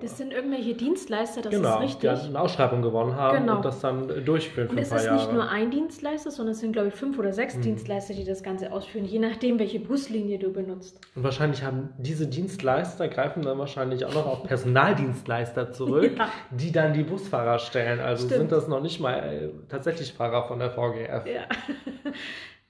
Das 0.00 0.16
sind 0.18 0.32
irgendwelche 0.32 0.74
Dienstleister, 0.74 1.42
das 1.42 1.52
genau, 1.52 1.74
ist 1.74 1.78
die 1.78 1.84
richtig. 1.84 2.10
halt 2.10 2.24
eine 2.24 2.40
Ausschreibung 2.40 2.82
gewonnen 2.82 3.14
haben 3.16 3.38
Genau. 3.38 3.56
und 3.56 3.64
das 3.64 3.80
dann 3.80 4.08
äh, 4.08 4.20
durchführen 4.22 4.68
für 4.68 4.72
Und 4.72 4.78
ein 4.78 4.82
es 4.82 4.88
paar 4.88 4.98
ist 4.98 5.04
Jahre. 5.04 5.16
nicht 5.18 5.32
nur 5.32 5.48
ein 5.50 5.70
Dienstleister, 5.70 6.30
sondern 6.30 6.52
es 6.52 6.60
sind, 6.60 6.72
glaube 6.72 6.88
ich, 6.88 6.94
fünf 6.94 7.18
oder 7.18 7.32
sechs 7.32 7.56
Mhm. 7.56 7.62
Dienstleister, 7.62 8.14
die 8.14 8.24
das 8.24 8.42
Ganze 8.42 8.72
ausführen, 8.72 9.04
je 9.04 9.18
nachdem, 9.18 9.58
welche 9.58 9.80
Buslinie 9.80 10.38
du 10.38 10.52
benutzt. 10.52 10.98
und 11.14 11.22
wahrscheinlich 11.24 11.62
haben 11.62 11.90
diese 11.98 12.26
Dienstleister, 12.26 13.08
greifen 13.08 13.42
dann 13.42 13.58
wahrscheinlich 13.58 14.04
auch 14.06 14.14
noch 14.14 14.26
auf 14.26 14.42
Personaldienstleister 14.44 15.72
zurück, 15.72 16.12
Ja. 16.18 16.28
die 16.50 16.72
dann 16.72 16.92
die 16.92 17.02
Busfahrer 17.02 17.58
stellen. 17.58 18.00
Also 18.00 18.26
Stimmt. 18.26 18.38
sind 18.40 18.52
das 18.52 18.68
noch 18.68 18.80
nicht 18.80 19.00
mal 19.00 19.14
äh, 19.18 19.48
tatsächlich 19.68 20.12
Fahrer 20.12 20.46
von 20.48 20.58
der 20.58 20.70
VGF. 20.70 21.26
Ja. 21.26 21.42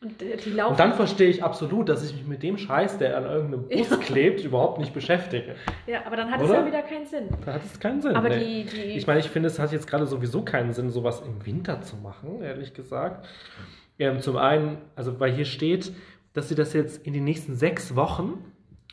Und. 0.03 0.21
Und 0.21 0.81
dann 0.81 0.95
verstehe 0.95 1.29
ich 1.29 1.45
absolut, 1.45 1.89
dass 1.89 2.05
ich 2.05 2.13
mich 2.15 2.27
mit 2.27 2.43
dem 2.43 2.59
Scheiß, 2.59 2.99
der 2.99 3.17
an 3.17 3.25
irgendeinem 3.25 3.69
Bus 3.69 3.91
Ja. 3.91 3.97
klebt, 3.97 4.43
überhaupt 4.43 4.79
nicht 4.79 4.93
beschäftige. 4.93 5.55
ja, 5.87 6.05
aber 6.05 6.17
dann 6.17 6.31
hat 6.31 6.41
es 6.41 6.51
Oder? 6.51 6.61
ja 6.61 6.67
wieder 6.67 6.83
keinen 6.83 7.07
Sinn. 7.07 7.29
Da 7.45 7.55
hat 7.55 7.65
es 7.65 7.79
keinen 7.79 8.03
Sinn. 8.03 8.17
Aber 8.17 8.29
nee. 8.29 8.65
die, 8.65 8.71
die 8.71 8.81
Ich 8.97 9.07
meine, 9.07 9.21
ich 9.21 9.31
finde, 9.31 9.47
es 9.47 9.59
hat 9.61 9.71
jetzt 9.73 9.87
gerade 9.87 10.07
sowieso 10.07 10.43
keinen 10.43 10.73
Sinn, 10.73 10.91
sowas 10.91 11.23
im 11.25 11.47
Winter 11.47 11.81
zu 11.83 11.97
machen, 11.97 12.43
ehrlich 12.43 12.75
gesagt. 12.75 13.27
Ähm, 13.99 14.21
zum 14.21 14.37
einen, 14.37 14.79
also 14.97 15.21
weil 15.21 15.33
hier 15.33 15.45
steht, 15.45 15.93
dass 16.33 16.49
sie 16.49 16.55
das 16.57 16.73
jetzt 16.73 17.07
in 17.07 17.13
den 17.13 17.25
nächsten 17.25 17.55
sechs 17.55 17.95
Wochen 17.95 18.45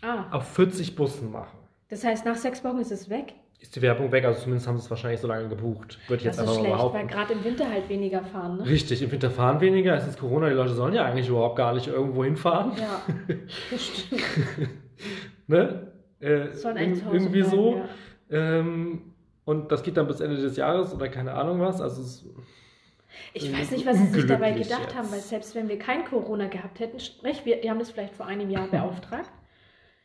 ah, 0.02 0.26
auf 0.32 0.48
40 0.54 0.96
Bussen 0.96 1.32
machen. 1.32 1.58
das 1.90 2.04
heißt, 2.04 2.26
nach 2.26 2.36
sechs 2.36 2.64
Wochen 2.64 2.78
ist 2.80 2.92
es 2.92 3.10
weg. 3.10 3.34
Ist 3.62 3.76
die 3.76 3.82
Werbung 3.82 4.10
weg, 4.14 4.24
also 4.24 4.40
zumindest 4.42 4.68
haben 4.68 4.78
sie 4.78 4.86
es 4.86 4.90
wahrscheinlich 4.90 5.20
so 5.20 5.28
lange 5.28 5.50
gebucht. 5.50 6.00
Ich 6.04 6.10
jetzt 6.24 6.26
Das 6.26 6.36
ist 6.38 6.40
einfach 6.40 6.54
mal 6.54 6.60
schlecht, 6.60 6.72
weil 6.72 6.78
behaupten. 6.78 7.08
gerade 7.08 7.34
im 7.34 7.44
Winter 7.44 7.70
halt 7.70 7.90
weniger 7.90 8.24
fahren. 8.24 8.58
Ne? 8.58 8.66
Richtig, 8.66 9.02
im 9.02 9.12
Winter 9.12 9.30
fahren 9.30 9.60
weniger, 9.60 9.96
es 9.96 10.08
ist 10.08 10.18
Corona, 10.20 10.48
die 10.48 10.56
Leute 10.56 10.74
sollen 10.74 10.94
ja 10.94 11.04
eigentlich 11.04 11.28
überhaupt 11.28 11.58
gar 11.58 11.74
nicht 11.74 11.88
irgendwo 11.88 12.24
hinfahren. 12.24 12.72
Ja, 12.78 13.02
das 13.72 13.86
stimmt. 13.86 14.22
Ne? 15.48 15.92
Äh, 16.20 16.54
Sollen 16.54 16.78
Hause 16.78 17.04
irgendwie 17.12 17.40
bleiben, 17.42 17.50
so. 17.50 17.76
ja. 18.30 18.60
Ähm, 18.60 19.02
und 19.46 19.72
das 19.72 19.84
geht 19.84 19.98
dann 19.98 20.08
bis 20.08 20.20
Ende 20.22 20.38
des 20.38 20.56
Jahres 20.58 20.94
oder 20.94 21.10
keine 21.10 21.34
Ahnung 21.34 21.60
was. 21.60 21.82
Also 21.82 22.02
es, 22.02 22.26
Ich 23.34 23.52
weiß 23.52 23.72
nicht, 23.72 23.86
was 23.86 23.98
sie 23.98 24.06
sich 24.08 24.26
dabei 24.28 24.52
gedacht 24.52 24.82
jetzt. 24.84 24.96
haben, 24.96 25.12
weil 25.12 25.20
selbst 25.20 25.56
wenn 25.56 25.68
wir 25.68 25.80
kein 25.80 26.06
Corona 26.06 26.48
gehabt 26.48 26.80
hätten, 26.80 27.00
sprich, 27.00 27.46
wir, 27.46 27.60
die 27.60 27.70
haben 27.70 27.80
das 27.80 27.90
vielleicht 27.92 28.14
vor 28.14 28.26
einem 28.28 28.50
Jahr 28.50 28.68
beauftragt. 28.68 29.30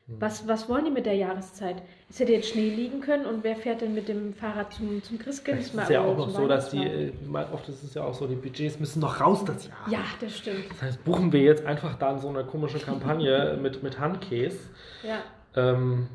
Was, 0.06 0.46
was 0.46 0.68
wollen 0.68 0.84
die 0.84 0.90
mit 0.90 1.06
der 1.06 1.14
Jahreszeit? 1.14 1.82
Es 2.10 2.20
hätte 2.20 2.32
jetzt 2.32 2.50
Schnee 2.50 2.68
liegen 2.68 3.00
können 3.00 3.24
und 3.24 3.42
wer 3.42 3.56
fährt 3.56 3.80
denn 3.80 3.94
mit 3.94 4.06
dem 4.06 4.34
Fahrrad 4.34 4.74
zum, 4.74 5.02
zum 5.02 5.18
Christkind? 5.18 5.62
Vielleicht 5.62 5.74
ist 5.74 5.82
es 5.84 5.88
ja 5.88 6.02
auch 6.02 6.16
noch 6.18 6.28
so, 6.28 6.46
dass 6.46 6.68
die, 6.68 6.84
äh, 6.84 7.12
oft 7.52 7.66
ist 7.70 7.82
es 7.82 7.94
ja 7.94 8.04
auch 8.04 8.12
so, 8.12 8.26
die 8.26 8.34
Budgets 8.34 8.78
müssen 8.78 9.00
noch 9.00 9.18
raus 9.18 9.46
das 9.46 9.66
Jahr. 9.66 9.76
Ja, 9.90 10.00
das 10.20 10.36
stimmt. 10.36 10.70
Das 10.70 10.82
heißt, 10.82 11.04
buchen 11.04 11.32
wir 11.32 11.40
jetzt 11.40 11.64
einfach 11.64 11.94
dann 11.94 12.18
so 12.18 12.28
eine 12.28 12.44
komische 12.44 12.78
Kampagne 12.80 13.58
mit, 13.62 13.82
mit 13.82 13.98
Handkäse. 13.98 14.58
Ja. 15.02 15.22
Ähm, 15.56 16.06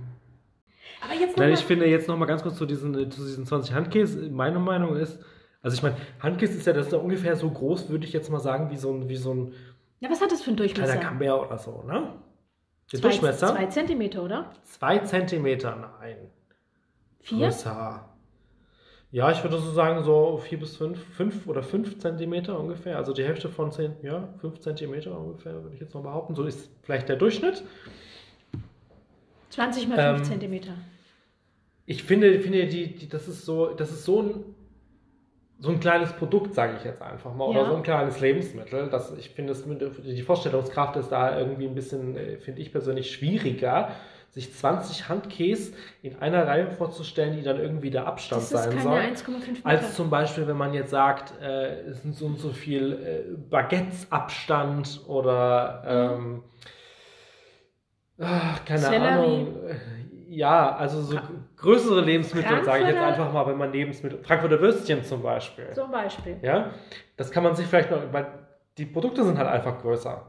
Aber 1.03 1.19
jetzt 1.19 1.37
nein, 1.37 1.49
noch 1.49 1.57
ich 1.57 1.65
finde 1.65 1.87
jetzt 1.87 2.07
nochmal 2.07 2.27
ganz 2.27 2.43
kurz 2.43 2.57
zu 2.57 2.67
diesen, 2.67 2.93
äh, 2.93 3.09
zu 3.09 3.25
diesen 3.25 3.47
20 3.47 3.73
Handkäse. 3.73 4.29
Meine 4.29 4.59
Meinung 4.59 4.97
ist, 4.97 5.17
also 5.63 5.73
ich 5.73 5.81
meine, 5.81 5.95
Handkäse 6.19 6.59
ist 6.59 6.67
ja, 6.67 6.73
das 6.73 6.85
ist 6.87 6.93
ja 6.93 6.99
ungefähr 6.99 7.35
so 7.35 7.49
groß, 7.49 7.89
würde 7.89 8.05
ich 8.05 8.13
jetzt 8.13 8.29
mal 8.29 8.39
sagen, 8.39 8.69
wie 8.69 8.77
so 8.77 8.93
ein, 8.93 9.09
wie 9.09 9.15
so 9.15 9.33
ein 9.33 9.53
Na, 9.99 10.11
was 10.11 10.21
hat 10.21 10.31
das 10.31 10.43
für 10.43 10.51
einen 10.51 10.57
kleiner 10.57 10.73
Durchmesser? 10.73 10.97
Camembert 10.99 11.47
oder 11.47 11.57
so, 11.57 11.83
ne? 11.87 12.13
Der 12.91 12.99
Zwei, 12.99 13.09
Durchmesser? 13.09 13.47
zwei 13.55 13.65
Zentimeter, 13.67 14.23
oder? 14.23 14.51
Zwei 14.63 14.99
Zentimeter, 14.99 15.75
nein. 15.99 16.17
Vier? 17.21 17.47
Größer. 17.47 18.05
Ja, 19.11 19.31
ich 19.31 19.43
würde 19.43 19.59
so 19.59 19.71
sagen, 19.71 20.03
so 20.03 20.37
vier 20.37 20.59
bis 20.59 20.77
fünf, 20.77 21.03
fünf 21.15 21.47
oder 21.47 21.63
fünf 21.63 21.97
Zentimeter 21.99 22.59
ungefähr. 22.59 22.97
Also 22.97 23.11
die 23.11 23.23
Hälfte 23.23 23.49
von 23.49 23.71
zehn, 23.71 23.93
ja, 24.03 24.29
fünf 24.39 24.59
Zentimeter 24.59 25.17
ungefähr, 25.19 25.53
würde 25.63 25.73
ich 25.73 25.81
jetzt 25.81 25.93
mal 25.95 26.01
behaupten. 26.01 26.35
So 26.35 26.43
ist 26.43 26.69
vielleicht 26.83 27.09
der 27.09 27.15
Durchschnitt. 27.15 27.63
20 29.49 29.87
mal 29.87 29.95
5 29.95 30.19
Ähm, 30.19 30.23
Zentimeter. 30.25 30.73
Ich 31.87 32.03
finde, 32.03 32.39
finde 32.39 32.67
die, 32.67 32.93
die, 32.95 33.09
das 33.09 33.27
ist 33.27 33.45
so, 33.45 33.73
das 33.73 33.91
ist 33.91 34.05
so 34.05 34.21
ein, 34.21 34.43
so 35.61 35.71
ein 35.71 35.79
kleines 35.79 36.13
Produkt, 36.13 36.53
sage 36.53 36.75
ich 36.77 36.85
jetzt 36.85 37.01
einfach 37.01 37.33
mal, 37.33 37.45
oder 37.45 37.61
Ja. 37.63 37.69
so 37.69 37.75
ein 37.75 37.83
kleines 37.83 38.19
Lebensmittel. 38.21 38.87
Das, 38.89 39.11
ich 39.17 39.29
finde, 39.31 39.53
die 39.53 40.21
Vorstellungskraft 40.21 40.95
ist 40.95 41.09
da 41.09 41.37
irgendwie 41.37 41.67
ein 41.67 41.75
bisschen, 41.75 42.15
äh, 42.15 42.37
finde 42.37 42.61
ich 42.61 42.71
persönlich, 42.71 43.11
schwieriger, 43.11 43.89
sich 44.31 44.53
20 44.53 45.09
Handkäse 45.09 45.73
in 46.03 46.15
einer 46.19 46.45
Reihe 46.47 46.67
vorzustellen, 46.71 47.35
die 47.35 47.41
dann 47.41 47.59
irgendwie 47.59 47.89
der 47.89 48.05
Abstand 48.05 48.43
Das 48.43 48.51
ist 48.51 48.57
sein 48.63 48.69
keine 48.69 48.81
soll. 48.83 48.99
1,5 48.99 49.47
Meter. 49.53 49.65
Als 49.67 49.95
zum 49.95 50.09
Beispiel, 50.09 50.47
wenn 50.47 50.55
man 50.55 50.73
jetzt 50.73 50.91
sagt, 50.91 51.33
äh, 51.41 51.79
es 51.81 52.03
sind 52.03 52.15
so 52.15 52.27
und 52.27 52.39
so 52.39 52.49
viel 52.49 52.93
äh, 52.93 53.37
Baguettes 53.49 54.07
Abstand 54.11 55.01
oder 55.07 55.83
ähm, 56.15 56.43
ach, 58.19 58.63
keine 58.65 58.79
Sellerie. 58.79 59.07
Ahnung. 59.07 59.55
Ja, 60.27 60.75
also 60.75 61.01
so 61.01 61.17
größere 61.61 62.01
Lebensmittel, 62.01 62.63
sage 62.63 62.83
ich 62.83 62.89
jetzt 62.89 62.99
einfach 63.01 63.31
mal, 63.33 63.45
wenn 63.47 63.57
man 63.57 63.71
Lebensmittel. 63.71 64.19
Frankfurter 64.23 64.59
Würstchen 64.59 65.03
zum 65.03 65.21
Beispiel. 65.21 65.69
Zum 65.73 65.91
Beispiel. 65.91 66.37
Ja, 66.41 66.71
das 67.17 67.31
kann 67.31 67.43
man 67.43 67.55
sich 67.55 67.67
vielleicht 67.67 67.91
noch, 67.91 68.01
weil 68.11 68.27
die 68.77 68.85
Produkte 68.85 69.23
sind 69.23 69.37
halt 69.37 69.47
einfach 69.49 69.79
größer. 69.81 70.25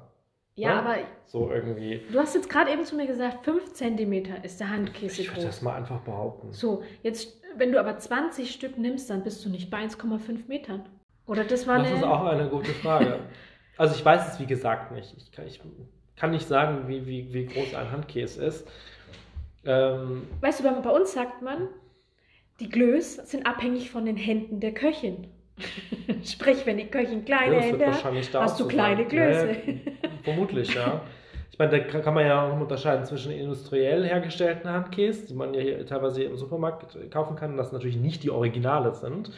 Ja, 0.57 0.69
Ja? 0.71 0.79
aber 0.81 0.97
So 1.27 1.51
irgendwie. 1.51 2.03
du 2.13 2.19
hast 2.19 2.35
jetzt 2.35 2.51
gerade 2.51 2.71
eben 2.73 2.85
zu 2.85 2.97
mir 2.97 3.07
gesagt, 3.07 3.45
5 3.45 3.73
cm 3.73 4.13
ist 4.43 4.59
der 4.61 4.71
Handkäse 4.71 5.23
Ich 5.23 5.31
würde 5.35 5.47
das 5.47 5.63
mal 5.63 5.75
einfach 5.77 6.01
behaupten. 6.01 6.53
So, 6.53 6.83
jetzt, 7.03 7.41
wenn 7.57 7.73
du 7.73 7.79
aber 7.81 7.97
20 7.97 8.51
Stück 8.51 8.77
nimmst, 8.77 9.09
dann 9.11 9.23
bist 9.23 9.45
du 9.45 9.49
nicht 9.49 9.71
bei 9.71 9.79
1,5 9.79 10.49
Metern. 10.49 10.85
Oder 11.27 11.45
das 11.45 11.67
war 11.69 11.79
Das 11.79 11.87
eine. 11.87 11.97
ist 11.97 12.03
auch 12.05 12.25
eine 12.25 12.49
gute 12.49 12.73
Frage. 12.73 13.21
Also 13.77 13.95
ich 13.95 14.05
weiß 14.05 14.35
es 14.35 14.39
wie 14.41 14.45
gesagt 14.45 14.93
nicht. 14.93 15.15
Ich 15.17 15.33
kann, 15.33 15.47
ich 15.47 15.59
kann 16.15 16.33
nicht 16.33 16.47
sagen, 16.47 16.87
wie, 16.87 17.07
wie, 17.07 17.33
wie 17.33 17.47
groß 17.47 17.75
ein 17.75 17.91
Handkäse 17.91 18.45
ist. 18.45 18.69
Ähm, 19.64 20.23
Weißt 20.40 20.61
du, 20.61 20.64
bei, 20.64 20.73
bei 20.73 20.90
uns 20.90 21.12
sagt 21.12 21.43
man, 21.43 21.69
die 22.61 22.69
Glöß 22.69 23.17
sind 23.17 23.47
abhängig 23.47 23.90
von 23.90 24.05
den 24.05 24.17
Händen 24.17 24.61
der 24.61 24.73
Köchin. 24.73 25.29
Sprich, 26.25 26.64
wenn 26.67 26.79
die 26.79 26.87
Köchin 26.87 27.25
kleine 27.25 27.57
ja, 27.57 27.61
Hände 27.61 27.87
hat, 27.87 28.05
hast 28.35 28.61
du 28.61 28.67
kleine. 28.67 29.05
Glöße. 29.05 29.50
Ja, 29.50 30.11
vermutlich, 30.23 30.75
ja. 30.75 31.02
Ich 31.52 31.59
meine, 31.59 31.73
da 31.73 32.00
kann 32.00 32.14
man 32.14 32.25
ja 32.26 32.43
auch 32.47 32.55
noch 32.55 32.61
unterscheiden 32.61 33.05
zwischen 33.05 33.33
industriell 33.33 34.07
hergestellten 34.07 34.71
Handkäse, 34.71 35.26
die 35.26 35.35
man 35.35 35.52
ja 35.52 35.61
hier 35.61 35.85
teilweise 35.87 36.23
im 36.23 36.37
Supermarkt 36.37 36.97
kaufen 37.11 37.37
kann, 37.37 37.57
das 37.59 37.73
natürlich 37.73 37.97
nicht 37.97 38.23
die 38.23 38.31
Originale 38.31 38.95
sind. 38.95 39.31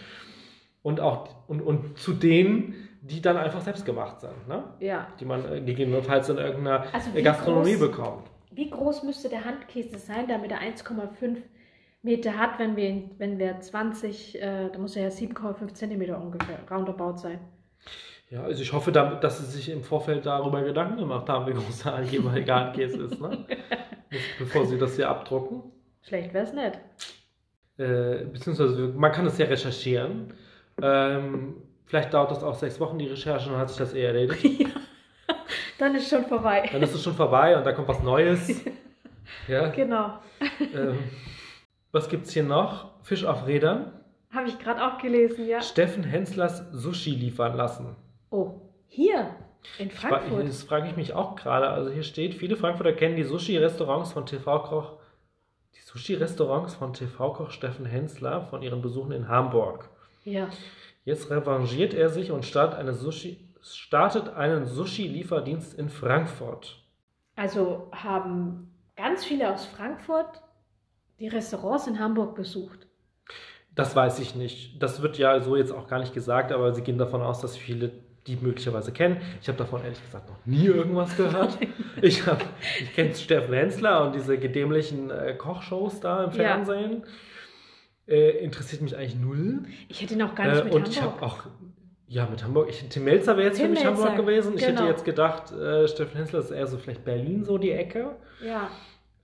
Und 0.82 1.00
auch 1.00 1.28
und, 1.48 1.60
und 1.60 1.98
zu 1.98 2.12
denen, 2.12 2.88
die 3.00 3.20
dann 3.20 3.36
einfach 3.36 3.60
selbst 3.60 3.84
gemacht 3.84 4.20
sind, 4.20 4.48
ne? 4.48 4.62
Ja. 4.78 5.08
die 5.18 5.24
man 5.24 5.44
äh, 5.50 5.60
gegebenenfalls 5.60 6.28
in 6.28 6.38
irgendeiner 6.38 6.84
Also 6.92 7.10
Gastronomie 7.22 7.74
groß- 7.74 7.80
bekommt. 7.80 8.30
Wie 8.54 8.68
groß 8.70 9.02
müsste 9.04 9.28
der 9.28 9.44
Handkäse 9.44 9.98
sein, 9.98 10.28
damit 10.28 10.50
er 10.50 10.60
1,5 10.60 11.38
Meter 12.02 12.36
hat, 12.36 12.58
wenn 12.58 12.76
wir, 12.76 13.10
wenn 13.18 13.38
wir 13.38 13.60
20, 13.60 14.40
äh, 14.42 14.68
da 14.70 14.78
muss 14.78 14.96
er 14.96 15.04
ja 15.04 15.08
7,5 15.10 15.72
Zentimeter 15.74 16.20
ungefähr 16.20 16.58
roundabout 16.70 17.16
sein. 17.16 17.38
Ja, 18.30 18.42
also 18.42 18.62
ich 18.62 18.72
hoffe, 18.72 18.92
da- 18.92 19.14
dass 19.16 19.38
Sie 19.38 19.44
sich 19.46 19.68
im 19.70 19.82
Vorfeld 19.82 20.26
darüber 20.26 20.62
Gedanken 20.62 20.96
gemacht 20.98 21.28
haben, 21.28 21.46
wie 21.46 21.52
groß 21.52 21.82
der 21.84 22.02
jeweilige 22.02 22.54
Handkäse 22.54 23.02
ist, 23.04 23.20
ne? 23.20 23.44
bevor 24.38 24.66
Sie 24.66 24.78
das 24.78 24.96
hier 24.96 25.08
abdrucken. 25.08 25.62
Schlecht 26.02 26.32
wäre 26.34 26.44
es 26.44 26.52
nicht. 26.52 26.78
Äh, 27.78 28.24
beziehungsweise 28.24 28.88
man 28.88 29.12
kann 29.12 29.26
es 29.26 29.38
ja 29.38 29.46
recherchieren. 29.46 30.34
Ähm, 30.82 31.56
vielleicht 31.86 32.12
dauert 32.12 32.30
das 32.30 32.42
auch 32.42 32.54
sechs 32.54 32.80
Wochen, 32.80 32.98
die 32.98 33.06
Recherche, 33.06 33.46
und 33.46 33.52
dann 33.52 33.60
hat 33.60 33.68
sich 33.68 33.78
das 33.78 33.94
eh 33.94 34.04
erledigt. 34.04 34.44
Dann 35.82 35.96
ist 35.96 36.08
schon 36.08 36.24
vorbei. 36.26 36.68
Dann 36.70 36.80
ist 36.82 36.94
es 36.94 37.02
schon 37.02 37.14
vorbei 37.14 37.56
und 37.56 37.64
da 37.66 37.72
kommt 37.72 37.88
was 37.88 38.00
Neues. 38.04 38.64
Ja, 39.48 39.68
Genau. 39.68 40.18
ähm, 40.74 40.98
was 41.90 42.08
gibt's 42.08 42.32
hier 42.32 42.42
noch? 42.44 42.90
Fisch 43.02 43.24
auf 43.24 43.46
Rädern. 43.46 43.92
Habe 44.32 44.48
ich 44.48 44.58
gerade 44.60 44.84
auch 44.84 44.98
gelesen, 44.98 45.48
ja. 45.48 45.60
Steffen 45.60 46.04
Henslers 46.04 46.64
Sushi 46.70 47.10
liefern 47.10 47.56
lassen. 47.56 47.96
Oh, 48.30 48.60
hier 48.88 49.34
in 49.78 49.90
Fra- 49.90 50.08
Frankfurt. 50.08 50.46
Das 50.48 50.62
frage 50.62 50.88
ich 50.88 50.96
mich 50.96 51.14
auch 51.14 51.34
gerade. 51.34 51.68
Also 51.68 51.90
hier 51.90 52.02
steht, 52.04 52.34
viele 52.34 52.56
Frankfurter 52.56 52.92
kennen 52.92 53.16
die 53.16 53.24
Sushi-Restaurants 53.24 54.12
von 54.12 54.26
TV-Koch, 54.26 54.98
die 55.74 55.80
Sushi-Restaurants 55.80 56.74
von 56.74 56.92
TV-Koch 56.92 57.50
Steffen 57.50 57.86
Hensler 57.86 58.42
von 58.42 58.62
ihren 58.62 58.82
Besuchen 58.82 59.12
in 59.12 59.28
Hamburg. 59.28 59.88
Ja. 60.24 60.48
Jetzt 61.04 61.30
revanchiert 61.30 61.94
er 61.94 62.08
sich 62.10 62.30
und 62.30 62.44
startet, 62.44 62.78
eine 62.78 62.92
Sushi, 62.92 63.38
startet 63.62 64.28
einen 64.30 64.66
Sushi-Lieferdienst 64.66 65.74
in 65.74 65.88
Frankfurt. 65.88 66.82
Also 67.36 67.88
haben 67.92 68.70
ganz 68.96 69.24
viele 69.24 69.52
aus 69.52 69.66
Frankfurt 69.66 70.42
die 71.18 71.28
Restaurants 71.28 71.86
in 71.86 71.98
Hamburg 71.98 72.34
besucht. 72.34 72.86
Das 73.74 73.96
weiß 73.96 74.18
ich 74.18 74.34
nicht. 74.34 74.82
Das 74.82 75.00
wird 75.00 75.16
ja 75.18 75.40
so 75.40 75.56
jetzt 75.56 75.72
auch 75.72 75.86
gar 75.88 75.98
nicht 76.00 76.12
gesagt, 76.12 76.52
aber 76.52 76.74
sie 76.74 76.82
gehen 76.82 76.98
davon 76.98 77.22
aus, 77.22 77.40
dass 77.40 77.56
viele 77.56 77.90
die 78.26 78.36
möglicherweise 78.36 78.92
kennen. 78.92 79.20
Ich 79.40 79.48
habe 79.48 79.58
davon 79.58 79.82
ehrlich 79.82 80.00
gesagt 80.04 80.28
noch 80.28 80.36
nie 80.46 80.66
irgendwas 80.66 81.16
gehört. 81.16 81.58
ich 82.02 82.24
hab, 82.26 82.40
ich 82.80 82.94
kenne 82.94 83.14
Steffen 83.16 83.52
Hensler 83.54 84.04
und 84.06 84.14
diese 84.14 84.38
gedämlichen 84.38 85.10
äh, 85.10 85.34
Kochshows 85.34 85.98
da 86.00 86.24
im 86.24 86.30
Ja. 86.30 86.36
Fernsehen. 86.36 87.02
Äh, 88.06 88.30
interessiert 88.44 88.82
mich 88.82 88.96
eigentlich 88.96 89.16
null. 89.16 89.62
Ich 89.88 90.02
hätte 90.02 90.14
ihn 90.14 90.22
auch 90.22 90.34
gar 90.36 90.46
nicht 90.48 90.60
Äh, 90.60 90.64
mit 90.64 90.74
und 90.74 90.88
ich 90.88 91.00
Hamburg. 91.00 91.20
habe 91.20 91.26
auch, 91.26 91.46
ja, 92.12 92.26
mit 92.30 92.44
Hamburg, 92.44 92.68
ich, 92.68 92.86
Tim 92.90 93.04
Melzer 93.04 93.36
wäre 93.36 93.48
jetzt 93.48 93.56
Tim 93.56 93.66
für 93.68 93.72
mich 93.72 93.84
Melzer, 93.84 94.02
Hamburg 94.04 94.16
gewesen. 94.26 94.54
Ich 94.56 94.62
hätte 94.62 94.74
genau. 94.74 94.86
jetzt 94.88 95.04
gedacht, 95.04 95.50
äh, 95.52 95.88
Steffen 95.88 96.16
Hensler 96.16 96.40
ist 96.40 96.50
eher 96.50 96.66
so 96.66 96.76
vielleicht 96.76 97.04
Berlin 97.04 97.44
so 97.44 97.56
die 97.58 97.70
Ecke. 97.72 98.16
ja. 98.44 98.68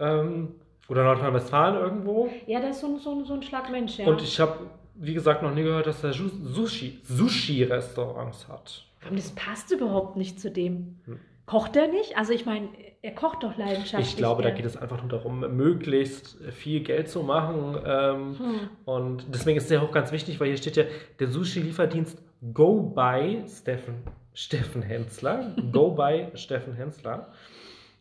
Ähm, 0.01 0.55
oder 0.89 1.05
Nordrhein-Westfalen 1.05 1.75
irgendwo. 1.75 2.31
ja, 2.47 2.61
das 2.61 2.77
ist 2.77 2.81
so, 2.81 2.87
ein- 2.87 2.99
so, 2.99 3.25
so 3.25 3.35
ein 3.35 3.43
Schlag 3.43 3.71
Mensch, 3.71 3.99
ja. 3.99 4.07
Und 4.07 4.23
ich 4.23 4.41
habe, 4.41 4.55
wie 4.95 5.13
gesagt, 5.13 5.43
noch 5.43 5.53
nie 5.53 5.63
gehört, 5.65 5.87
dass 5.87 6.03
er 6.03 6.13
Ju- 6.13 6.31
Sushi, 6.45 7.01
Sushi-Restaurants 7.03 8.49
hat. 8.49 8.85
Warum, 9.03 9.17
das 9.17 9.31
passt 9.33 9.71
überhaupt 9.71 10.17
nicht 10.17 10.41
zu 10.41 10.51
dem. 10.51 10.97
Hm. 11.05 11.19
Kocht 11.47 11.77
er 11.77 11.89
nicht? 11.89 12.17
Also 12.17 12.33
ich 12.33 12.47
meine, 12.47 12.69
er 13.03 13.13
kocht 13.15 13.43
doch 13.43 13.57
leidenschaftlich. 13.57 14.11
Ich 14.11 14.17
glaube, 14.17 14.43
da 14.43 14.49
gern. 14.51 14.57
geht 14.59 14.67
es 14.67 14.77
einfach 14.77 15.01
nur 15.01 15.09
darum, 15.09 15.41
möglichst 15.57 16.37
viel 16.53 16.81
Geld 16.81 17.09
zu 17.09 17.23
machen. 17.23 17.77
Ähm, 17.87 18.39
Hm. 18.39 18.55
Und 18.85 19.27
deswegen 19.35 19.57
ist 19.59 19.71
der 19.71 19.83
auch 19.83 19.93
ganz 19.93 20.13
wichtig, 20.13 20.39
weil 20.41 20.49
hier 20.49 20.57
steht 20.59 20.77
ja, 20.77 20.85
der 21.19 21.29
Sushi-Lieferdienst 21.29 22.23
Go 22.55 22.81
by 22.95 23.43
Steffen, 23.49 23.97
Steffen 24.35 24.83
Hensler. 24.83 25.53
Go 25.73 25.91
by 25.91 26.29
Steffen 26.35 26.75
Hensler. 26.75 27.29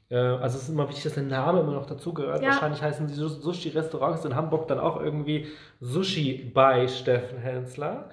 Äh, 0.09 0.15
Also 0.17 0.57
es 0.57 0.63
ist 0.63 0.69
immer 0.69 0.87
wichtig, 0.87 1.03
dass 1.05 1.15
der 1.15 1.23
Name 1.23 1.59
immer 1.61 1.73
noch 1.73 1.85
dazugehört. 1.85 2.41
Ja. 2.41 2.49
Wahrscheinlich 2.49 2.81
heißen 2.81 3.07
die 3.07 3.13
Sus- 3.13 3.41
Sushi-Restaurants 3.41 4.23
in 4.25 4.35
Hamburg 4.35 4.67
dann 4.67 4.79
auch 4.79 5.01
irgendwie 5.01 5.47
Sushi 5.81 6.51
by 6.53 6.87
Steffen 6.87 7.39
Hensler 7.39 8.09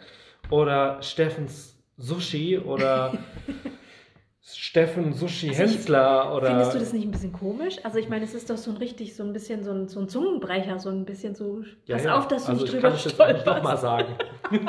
oder 0.51 1.01
Steffens 1.03 1.77
Sushi 1.97 2.59
oder 2.59 3.13
Steffen 4.43 5.13
Sushi 5.13 5.51
Also 5.51 5.63
ich- 5.63 5.71
Hensler 5.71 6.35
oder 6.37 6.47
Findest 6.49 6.75
du 6.75 6.79
das 6.79 6.93
nicht 6.93 7.05
ein 7.05 7.11
bisschen 7.13 7.33
komisch? 7.33 7.77
Also 7.85 7.99
ich 7.99 8.09
meine, 8.09 8.25
es 8.25 8.35
ist 8.35 8.51
doch 8.51 8.57
so 8.59 8.71
ein 8.73 8.77
richtig, 8.79 9.15
so 9.15 9.23
ein 9.23 9.33
bisschen 9.33 9.63
so 9.63 9.71
ein, 9.73 9.89
so 9.89 10.01
ein 10.01 10.09
Zungenbrecher, 10.09 10.79
so 10.79 10.89
ein 10.91 11.05
bisschen 11.05 11.35
so, 11.35 11.63
Ja, 11.87 11.97
pass 11.97 12.05
ja. 12.05 12.17
auf, 12.19 12.29
dass 12.29 12.45
du 12.47 12.51
also 12.53 12.63
nicht 12.65 12.75
ich 12.75 12.81
drüber 12.81 12.91
kann 12.91 12.99
auch 12.99 13.05
nicht 13.05 13.15
stolperst. 13.15 13.47
nochmal 13.47 13.77
sagen. 13.79 14.15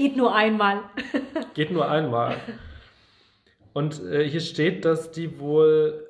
Geht 0.00 0.16
nur 0.16 0.34
einmal. 0.34 0.80
Geht 1.54 1.70
nur 1.72 1.86
einmal. 1.86 2.36
Und 3.74 4.02
äh, 4.02 4.26
hier 4.26 4.40
steht, 4.40 4.86
dass 4.86 5.10
die 5.10 5.38
wohl 5.38 6.06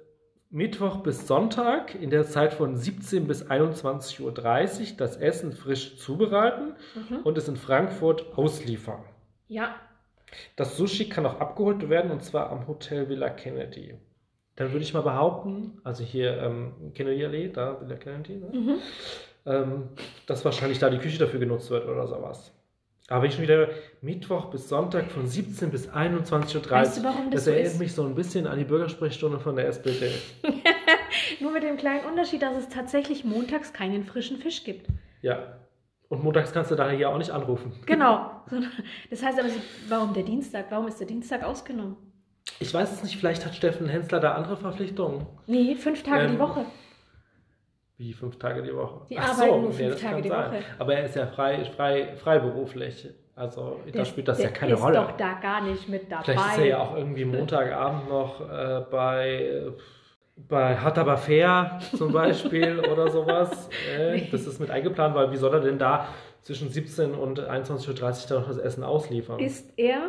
Mittwoch 0.48 0.98
bis 0.98 1.26
Sonntag 1.26 1.96
in 2.00 2.10
der 2.10 2.24
Zeit 2.24 2.54
von 2.54 2.76
17 2.76 3.26
bis 3.26 3.44
21.30 3.46 4.20
Uhr 4.22 4.96
das 4.96 5.16
Essen 5.16 5.52
frisch 5.52 5.96
zubereiten 5.98 6.74
Mhm. 6.94 7.16
und 7.24 7.36
es 7.36 7.48
in 7.48 7.56
Frankfurt 7.56 8.38
ausliefern. 8.38 9.02
Ja, 9.48 9.74
Das 10.54 10.76
Sushi 10.76 11.08
kann 11.08 11.26
auch 11.26 11.40
abgeholt 11.40 11.88
werden 11.88 12.12
und 12.12 12.22
zwar 12.22 12.50
am 12.50 12.68
Hotel 12.68 13.08
Villa 13.08 13.28
Kennedy. 13.30 13.94
Dann 14.54 14.70
würde 14.70 14.84
ich 14.84 14.94
mal 14.94 15.02
behaupten, 15.02 15.80
also 15.82 16.04
hier 16.04 16.40
ähm, 16.40 16.92
Kennedy 16.94 17.24
Allee, 17.24 17.48
da 17.48 17.80
Villa 17.80 17.96
Kennedy, 17.96 18.36
ne? 18.36 18.46
mhm. 18.52 18.74
ähm, 19.46 19.88
dass 20.26 20.44
wahrscheinlich 20.44 20.78
da 20.78 20.90
die 20.90 20.98
Küche 20.98 21.18
dafür 21.18 21.40
genutzt 21.40 21.70
wird 21.70 21.88
oder 21.88 22.06
sowas. 22.06 22.52
Aber 23.10 23.26
ich 23.26 23.34
schon 23.34 23.42
wieder 23.42 23.68
Mittwoch 24.02 24.46
bis 24.46 24.68
Sonntag 24.68 25.10
von 25.10 25.26
17 25.26 25.70
bis 25.70 25.88
21.30 25.88 26.54
Uhr. 26.56 26.70
Weißt 26.70 26.98
du, 26.98 27.02
warum 27.02 27.30
das 27.30 27.40
das 27.40 27.44
so 27.46 27.50
erinnert 27.50 27.72
ist? 27.72 27.80
mich 27.80 27.92
so 27.92 28.04
ein 28.04 28.14
bisschen 28.14 28.46
an 28.46 28.56
die 28.56 28.64
Bürgersprechstunde 28.64 29.40
von 29.40 29.56
der 29.56 29.66
SPD. 29.66 30.12
nur 31.40 31.50
mit 31.50 31.64
dem 31.64 31.76
kleinen 31.76 32.04
Unterschied, 32.04 32.40
dass 32.40 32.56
es 32.56 32.68
tatsächlich 32.68 33.24
montags 33.24 33.72
keinen 33.72 34.04
frischen 34.04 34.36
Fisch 34.36 34.62
gibt. 34.62 34.86
Ja. 35.22 35.58
Und 36.08 36.22
montags 36.22 36.52
kannst 36.52 36.70
du 36.70 36.76
daher 36.76 36.96
hier 36.96 37.10
auch 37.10 37.18
nicht 37.18 37.30
anrufen. 37.30 37.72
Genau. 37.84 38.30
Das 39.10 39.24
heißt 39.24 39.40
aber, 39.40 39.48
warum 39.88 40.14
der 40.14 40.22
Dienstag? 40.22 40.66
Warum 40.70 40.86
ist 40.86 41.00
der 41.00 41.08
Dienstag 41.08 41.42
ausgenommen? 41.42 41.96
Ich 42.60 42.72
weiß 42.72 42.92
es 42.92 43.02
nicht, 43.02 43.16
vielleicht 43.16 43.44
hat 43.44 43.56
Steffen 43.56 43.88
Hensler 43.88 44.20
da 44.20 44.34
andere 44.34 44.56
Verpflichtungen. 44.56 45.26
Nee, 45.48 45.74
fünf 45.74 46.04
Tage 46.04 46.26
Ähm, 46.26 46.32
die 46.32 46.38
Woche. 46.38 46.64
Wie 48.00 48.14
fünf 48.14 48.38
Tage 48.38 48.62
die 48.62 48.74
Woche. 48.74 49.02
Die 49.10 49.18
Ach 49.18 49.36
arbeiten 49.36 49.60
nur 49.60 49.72
fünf 49.72 49.92
das 49.92 50.00
Tage 50.00 50.22
die 50.22 50.30
sein. 50.30 50.52
Woche. 50.52 50.62
Aber 50.78 50.94
er 50.94 51.04
ist 51.04 51.16
ja 51.16 51.26
frei, 51.26 51.62
frei, 51.66 52.16
freiberuflich. 52.16 53.10
Also 53.36 53.78
da 53.92 54.06
spielt 54.06 54.26
das 54.26 54.42
ja 54.42 54.48
keine 54.48 54.72
ist 54.72 54.82
Rolle. 54.82 54.94
doch 54.94 55.12
da 55.18 55.34
gar 55.34 55.60
nicht 55.60 55.86
mit 55.86 56.10
dabei. 56.10 56.24
Vielleicht 56.24 56.52
ist 56.52 56.58
er 56.60 56.64
ja 56.64 56.78
auch 56.78 56.96
irgendwie 56.96 57.26
Montagabend 57.26 58.08
noch 58.08 58.40
äh, 58.40 58.80
bei, 58.90 59.66
bei 60.48 60.78
Hart 60.78 60.96
aber 60.96 61.18
fair 61.18 61.78
zum 61.94 62.10
Beispiel 62.10 62.80
oder 62.90 63.10
sowas. 63.10 63.68
Äh, 63.94 64.30
das 64.30 64.46
ist 64.46 64.60
mit 64.60 64.70
eingeplant, 64.70 65.14
weil 65.14 65.30
wie 65.30 65.36
soll 65.36 65.52
er 65.52 65.60
denn 65.60 65.78
da 65.78 66.08
zwischen 66.40 66.70
17 66.70 67.14
und 67.14 67.38
21.30 67.38 67.86
Uhr 67.90 68.28
dann 68.30 68.40
noch 68.40 68.48
das 68.48 68.56
Essen 68.56 68.82
ausliefern? 68.82 69.40
Ist 69.40 69.74
er 69.76 70.08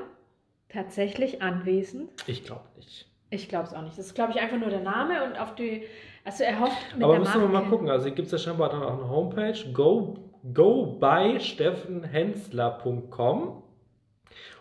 tatsächlich 0.69 1.41
anwesend? 1.41 2.10
ich 2.25 2.45
glaube 2.45 2.63
nicht. 2.77 3.12
Ich 3.32 3.49
glaube 3.49 3.67
es 3.67 3.73
auch 3.73 3.82
nicht. 3.82 3.97
Das 3.97 4.06
ist, 4.06 4.15
glaube 4.15 4.32
ich, 4.32 4.39
einfach 4.39 4.58
nur 4.58 4.69
der 4.69 4.80
Name 4.80 5.25
und 5.25 5.38
auf 5.38 5.56
die. 5.56 5.84
Also 6.23 6.43
er 6.43 6.60
hofft 6.60 6.93
mit 6.93 7.03
Aber 7.03 7.13
der 7.13 7.21
müssen 7.21 7.41
wir 7.41 7.47
mal 7.47 7.67
gucken. 7.69 7.89
Also 7.89 8.05
hier 8.05 8.13
gibt 8.15 8.27
es 8.27 8.31
ja 8.31 8.38
scheinbar 8.38 8.69
dann 8.69 8.84
auch 8.84 8.99
eine 8.99 9.10
Homepage. 9.10 9.57
Go, 9.73 10.19
go 10.53 10.99
by 10.99 11.39
steffenhensler.com 11.39 13.63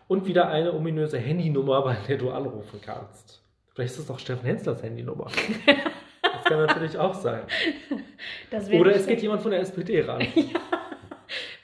und 0.08 0.26
wieder 0.26 0.48
eine 0.48 0.72
ominöse 0.72 1.18
Handynummer, 1.18 1.82
bei 1.82 1.96
der 2.08 2.16
du 2.18 2.30
anrufen 2.30 2.80
kannst. 2.82 3.42
Vielleicht 3.74 3.92
ist 3.92 3.98
es 4.00 4.06
doch 4.06 4.18
Steffen 4.18 4.46
Henslers 4.46 4.82
Handynummer. 4.82 5.26
Das 6.22 6.44
kann 6.44 6.66
natürlich 6.66 6.98
auch 6.98 7.14
sein. 7.14 7.42
Oder 8.72 8.96
es 8.96 9.06
geht 9.06 9.22
jemand 9.22 9.42
von 9.42 9.52
der 9.52 9.60
SPD 9.60 10.00
ran. 10.00 10.26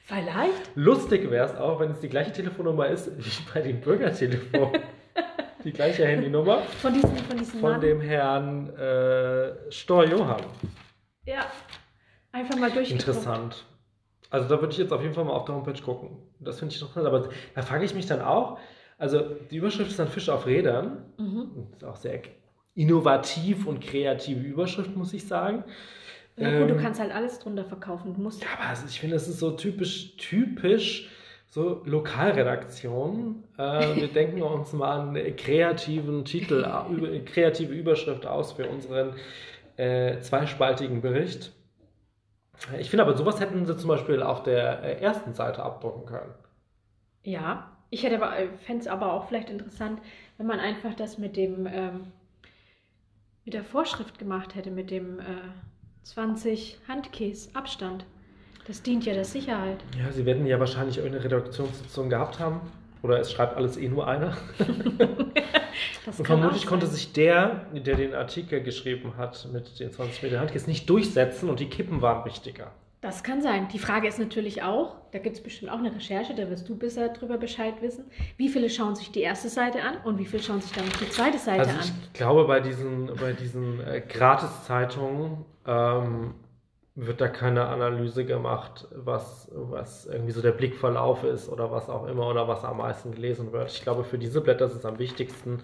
Vielleicht. 0.04 0.76
Lustig 0.76 1.28
wäre 1.30 1.46
es 1.46 1.56
auch, 1.56 1.80
wenn 1.80 1.90
es 1.90 1.98
die 1.98 2.09
gleiche 2.09 2.30
Telefonnummer 2.30 2.87
ist 2.87 3.11
wie 3.18 3.28
bei 3.52 3.61
dem 3.61 3.80
Bürgertelefon. 3.80 4.70
die 5.66 5.72
gleiche 5.72 6.07
Handynummer 6.07 6.62
Von 6.81 6.94
diesem, 6.94 7.16
von 7.16 7.37
diesem 7.37 7.61
von 7.61 7.70
Mann. 7.72 7.81
dem 7.81 8.00
Herrn 8.00 8.70
äh, 8.76 9.70
Storr-Johann. 9.70 10.42
Ja. 11.26 11.40
Einfach 12.33 12.57
mal 12.57 12.70
durch. 12.70 12.90
Interessant. 12.90 13.64
Also 14.31 14.48
da 14.48 14.61
würde 14.61 14.72
ich 14.72 14.79
jetzt 14.79 14.92
auf 14.92 15.02
jeden 15.02 15.14
Fall 15.14 15.24
mal 15.24 15.33
auf 15.33 15.44
der 15.44 15.55
Homepage 15.55 15.81
gucken. 15.83 16.18
Das 16.40 16.59
finde 16.59 16.74
ich 16.74 16.81
interessant. 16.81 17.07
Aber 17.07 17.29
da 17.55 17.62
frage 17.62 17.85
ich 17.85 17.94
mich 17.94 18.07
dann 18.07 18.20
auch, 18.22 18.59
also 18.98 19.20
die 19.50 19.57
Überschrift 19.57 19.90
ist 19.90 19.98
dann 19.98 20.09
Fisch 20.09 20.29
auf 20.29 20.46
Rädern. 20.46 21.05
Mhm. 21.18 21.68
Das 21.72 21.83
ist 21.83 21.85
auch 21.85 21.96
sehr 21.96 22.22
innovativ 22.74 23.66
und 23.66 23.81
kreative 23.81 24.40
Überschrift, 24.40 24.94
muss 24.96 25.12
ich 25.14 25.26
sagen. 25.26 25.64
Ja, 26.37 26.59
gut, 26.61 26.68
du 26.70 26.74
Ähm, 26.74 26.81
kannst 26.81 27.00
halt 27.00 27.12
alles 27.14 27.38
drunter 27.38 27.64
verkaufen. 27.64 28.14
Du 28.14 28.20
musst. 28.20 28.42
Ja, 28.42 28.48
aber 28.59 28.68
also 28.68 28.85
ich 28.87 29.00
finde, 29.00 29.16
das 29.16 29.26
ist 29.26 29.38
so 29.38 29.52
typisch, 29.52 30.16
typisch 30.18 31.09
so 31.48 31.82
Lokalredaktion. 31.85 33.44
Äh, 33.56 33.96
wir 33.96 34.09
denken 34.09 34.42
uns 34.42 34.72
mal 34.72 35.09
einen 35.09 35.37
kreativen 35.37 36.24
Titel, 36.24 36.64
äh, 36.64 36.92
über, 36.92 37.24
kreative 37.24 37.72
Überschrift 37.72 38.26
aus 38.26 38.52
für 38.52 38.68
unseren 38.68 39.14
äh, 39.76 40.20
zweispaltigen 40.20 41.00
Bericht. 41.00 41.52
Ich 42.78 42.90
finde 42.90 43.04
aber, 43.04 43.16
sowas 43.16 43.40
hätten 43.40 43.66
sie 43.66 43.76
zum 43.76 43.88
Beispiel 43.88 44.22
auf 44.22 44.42
der 44.42 44.82
äh, 44.82 45.00
ersten 45.00 45.35
Seite 45.35 45.62
abdrucken 45.62 46.06
können. 46.06 46.35
Ja. 47.22 47.72
Ich 47.88 48.02
hätte 48.02 48.16
aber, 48.16 48.32
fände 48.64 48.80
es 48.80 48.88
aber 48.88 49.12
auch 49.12 49.28
vielleicht 49.28 49.48
interessant, 49.48 50.00
wenn 50.38 50.46
man 50.46 50.59
einfach 50.59 50.94
das 50.94 51.18
mit 51.18 51.37
dem, 51.37 51.66
ähm, 51.66 52.12
mit 53.44 53.54
der 53.54 53.62
Vorschrift 53.62 54.18
gemacht 54.18 54.56
hätte, 54.56 54.72
mit 54.72 54.90
dem 54.90 55.20
äh, 55.20 55.24
20 56.02 56.80
Handkäse 56.88 57.50
Abstand. 57.54 58.04
Das 58.66 58.83
dient 58.83 59.05
ja 59.07 59.14
der 59.14 59.24
Sicherheit. 59.24 59.79
Ja, 59.98 60.11
sie 60.12 60.26
werden 60.26 60.46
ja 60.46 60.59
wahrscheinlich 60.59 60.98
irgendeine 60.98 61.24
Redaktionssitzung 61.24 62.09
gehabt 62.11 62.40
haben. 62.40 62.61
Oder 63.02 63.20
es 63.20 63.31
schreibt 63.31 63.57
alles 63.57 63.76
eh 63.76 63.88
nur 63.88 64.09
einer. 64.09 64.37
Und 66.07 66.26
vermutlich 66.26 66.66
konnte 66.66 66.87
sich 66.87 67.12
der, 67.12 67.66
der 67.72 67.96
den 67.96 68.14
Artikel 68.14 68.62
geschrieben 68.62 69.14
hat 69.16 69.48
mit 69.52 69.79
den 69.79 69.92
20 69.92 70.22
Meter 70.22 70.40
Handkäse, 70.40 70.68
nicht 70.68 70.88
durchsetzen 70.88 71.50
und 71.50 71.61
die 71.61 71.68
Kippen 71.68 72.00
waren 72.00 72.24
wichtiger. 72.24 72.72
Das 73.02 73.22
kann 73.22 73.42
sein. 73.42 73.68
Die 73.72 73.79
Frage 73.79 74.09
ist 74.09 74.18
natürlich 74.18 74.62
auch, 74.62 74.96
da 75.12 75.18
gibt 75.18 75.37
es 75.37 75.42
bestimmt 75.42 75.70
auch 75.70 75.79
eine 75.79 75.94
Recherche, 75.94 76.35
da 76.35 76.48
wirst 76.48 76.68
du 76.68 76.76
besser 76.76 77.09
drüber 77.11 77.37
Bescheid 77.38 77.74
wissen. 77.83 78.05
Wie 78.37 78.48
viele 78.48 78.70
schauen 78.70 78.94
sich 78.96 79.12
die 79.12 79.20
erste 79.20 79.48
Seite 79.48 79.83
an 79.83 79.96
und 80.05 80.18
wie 80.18 80.24
viele 80.24 80.42
schauen 80.42 80.61
sich 80.61 80.72
dann 80.72 80.85
die 81.00 81.11
zweite 81.11 81.38
Seite 81.38 81.61
Also 81.61 81.72
an? 81.72 81.79
ich 81.81 82.12
glaube, 82.14 82.44
bei 82.46 82.61
diesen, 82.61 83.07
bei 83.20 83.33
diesen 83.33 83.81
äh, 83.87 84.00
Gratiszeitungen 84.00 85.44
ähm, 85.66 86.35
wird 86.96 87.20
da 87.20 87.28
keine 87.28 87.66
Analyse 87.66 88.24
gemacht, 88.24 88.88
was, 88.90 89.50
was 89.54 90.06
irgendwie 90.06 90.32
so 90.32 90.40
der 90.40 90.52
Blickverlauf 90.52 91.24
ist 91.24 91.48
oder 91.50 91.70
was 91.70 91.90
auch 91.90 92.06
immer 92.09 92.26
oder 92.28 92.48
was 92.48 92.64
am 92.64 92.78
meisten 92.78 93.12
gelesen 93.12 93.52
wird. 93.52 93.70
Ich 93.70 93.82
glaube, 93.82 94.02
für 94.02 94.16
diese 94.18 94.40
Blätter 94.40 94.64
ist 94.64 94.74
es 94.74 94.85
am 94.87 94.98
wichtigsten. 94.98 95.62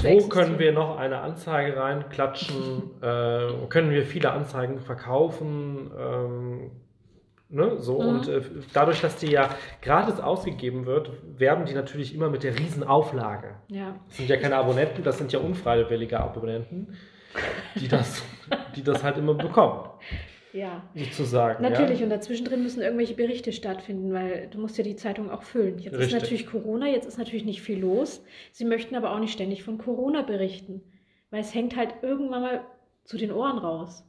Wo 0.00 0.28
können 0.28 0.58
wir 0.58 0.72
noch 0.72 0.96
eine 0.96 1.20
Anzeige 1.20 1.76
reinklatschen? 1.76 2.90
äh, 3.02 3.66
können 3.68 3.90
wir 3.90 4.06
viele 4.06 4.30
Anzeigen 4.30 4.78
verkaufen? 4.78 5.90
Ähm, 5.98 6.70
ne? 7.48 7.76
So, 7.78 8.00
Mhm. 8.00 8.08
und 8.08 8.28
äh, 8.28 8.42
dadurch, 8.72 9.00
dass 9.00 9.16
die 9.16 9.30
ja 9.32 9.50
gratis 9.82 10.20
ausgegeben 10.20 10.86
wird, 10.86 11.10
werben 11.36 11.66
die 11.66 11.74
natürlich 11.74 12.14
immer 12.14 12.30
mit 12.30 12.44
der 12.44 12.58
Riesenauflage. 12.58 13.56
Ja. 13.68 13.96
Das 14.08 14.16
sind 14.18 14.30
ja 14.30 14.36
keine 14.36 14.56
Abonnenten, 14.56 15.02
das 15.02 15.18
sind 15.18 15.32
ja 15.32 15.40
unfreiwillige 15.40 16.20
Abonnenten, 16.20 16.96
die 17.76 17.88
das, 17.88 18.22
die 18.76 18.82
das 18.82 19.02
halt 19.02 19.16
immer 19.18 19.34
bekommen, 19.34 19.88
Ja. 20.52 20.82
sozusagen. 20.94 21.62
Natürlich, 21.62 21.98
Ja? 22.00 22.04
und 22.04 22.10
dazwischen 22.10 22.44
drin 22.44 22.62
müssen 22.62 22.82
irgendwelche 22.82 23.14
Berichte 23.14 23.52
stattfinden, 23.52 24.12
weil 24.12 24.48
du 24.50 24.58
musst 24.58 24.76
ja 24.78 24.84
die 24.84 24.96
Zeitung 24.96 25.30
auch 25.30 25.42
füllen. 25.42 25.78
Jetzt 25.78 25.94
Richtig. 25.94 26.14
ist 26.14 26.20
natürlich 26.22 26.46
Corona, 26.46 26.86
jetzt 26.88 27.06
ist 27.06 27.18
natürlich 27.18 27.44
nicht 27.44 27.62
viel 27.62 27.78
los. 27.78 28.22
Sie 28.52 28.64
möchten 28.64 28.94
aber 28.94 29.12
auch 29.12 29.18
nicht 29.18 29.32
ständig 29.32 29.62
von 29.62 29.78
Corona 29.78 30.22
berichten, 30.22 30.82
weil 31.30 31.40
es 31.40 31.54
hängt 31.54 31.76
halt 31.76 31.94
irgendwann 32.02 32.42
mal 32.42 32.60
zu 33.04 33.16
den 33.16 33.32
Ohren 33.32 33.58
raus. 33.58 34.04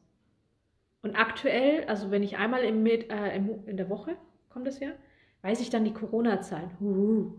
Und 1.01 1.15
aktuell, 1.15 1.83
also 1.87 2.11
wenn 2.11 2.23
ich 2.23 2.37
einmal 2.37 2.63
im, 2.63 2.85
äh, 2.85 3.35
im, 3.35 3.65
in 3.67 3.77
der 3.77 3.89
Woche, 3.89 4.15
kommt 4.49 4.67
das 4.67 4.79
ja, 4.79 4.89
weiß 5.41 5.59
ich 5.61 5.69
dann 5.69 5.83
die 5.83 5.93
Corona-Zahlen. 5.93 6.71
Huhu. 6.79 7.33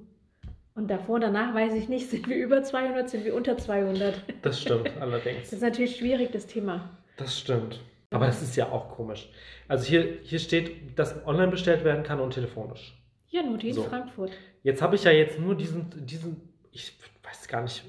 Und 0.75 0.89
davor 0.89 1.17
und 1.17 1.21
danach 1.23 1.55
weiß 1.55 1.75
ich 1.75 1.89
nicht, 1.89 2.11
sind 2.11 2.29
wir 2.29 2.37
über 2.37 2.63
200, 2.63 3.09
sind 3.09 3.25
wir 3.25 3.35
unter 3.35 3.57
200. 3.57 4.23
Das 4.43 4.61
stimmt 4.61 4.87
Das 4.95 5.01
allerdings. 5.03 5.53
ist 5.53 5.63
natürlich 5.63 5.97
schwierig, 5.97 6.33
das 6.33 6.47
Thema. 6.47 6.91
Das 7.17 7.39
stimmt. 7.39 7.81
Aber 8.11 8.27
das 8.27 8.43
ist 8.43 8.55
ja 8.55 8.69
auch 8.71 8.91
komisch. 8.91 9.29
Also 9.67 9.85
hier, 9.87 10.19
hier 10.23 10.39
steht, 10.39 10.97
dass 10.99 11.27
online 11.27 11.49
bestellt 11.49 11.83
werden 11.85 12.05
kann 12.05 12.21
und 12.21 12.33
telefonisch. 12.33 12.97
Ja, 13.29 13.43
nur 13.43 13.59
die 13.59 13.69
in 13.69 13.75
So. 13.75 13.83
Frankfurt. 13.83 14.31
Jetzt 14.63 14.83
habe 14.83 14.95
ich 14.95 15.03
ja 15.03 15.11
jetzt 15.11 15.41
nur 15.41 15.57
diesen, 15.57 15.91
diesen, 16.07 16.41
ich 16.71 16.97
weiß 17.25 17.49
gar 17.49 17.63
nicht, 17.63 17.85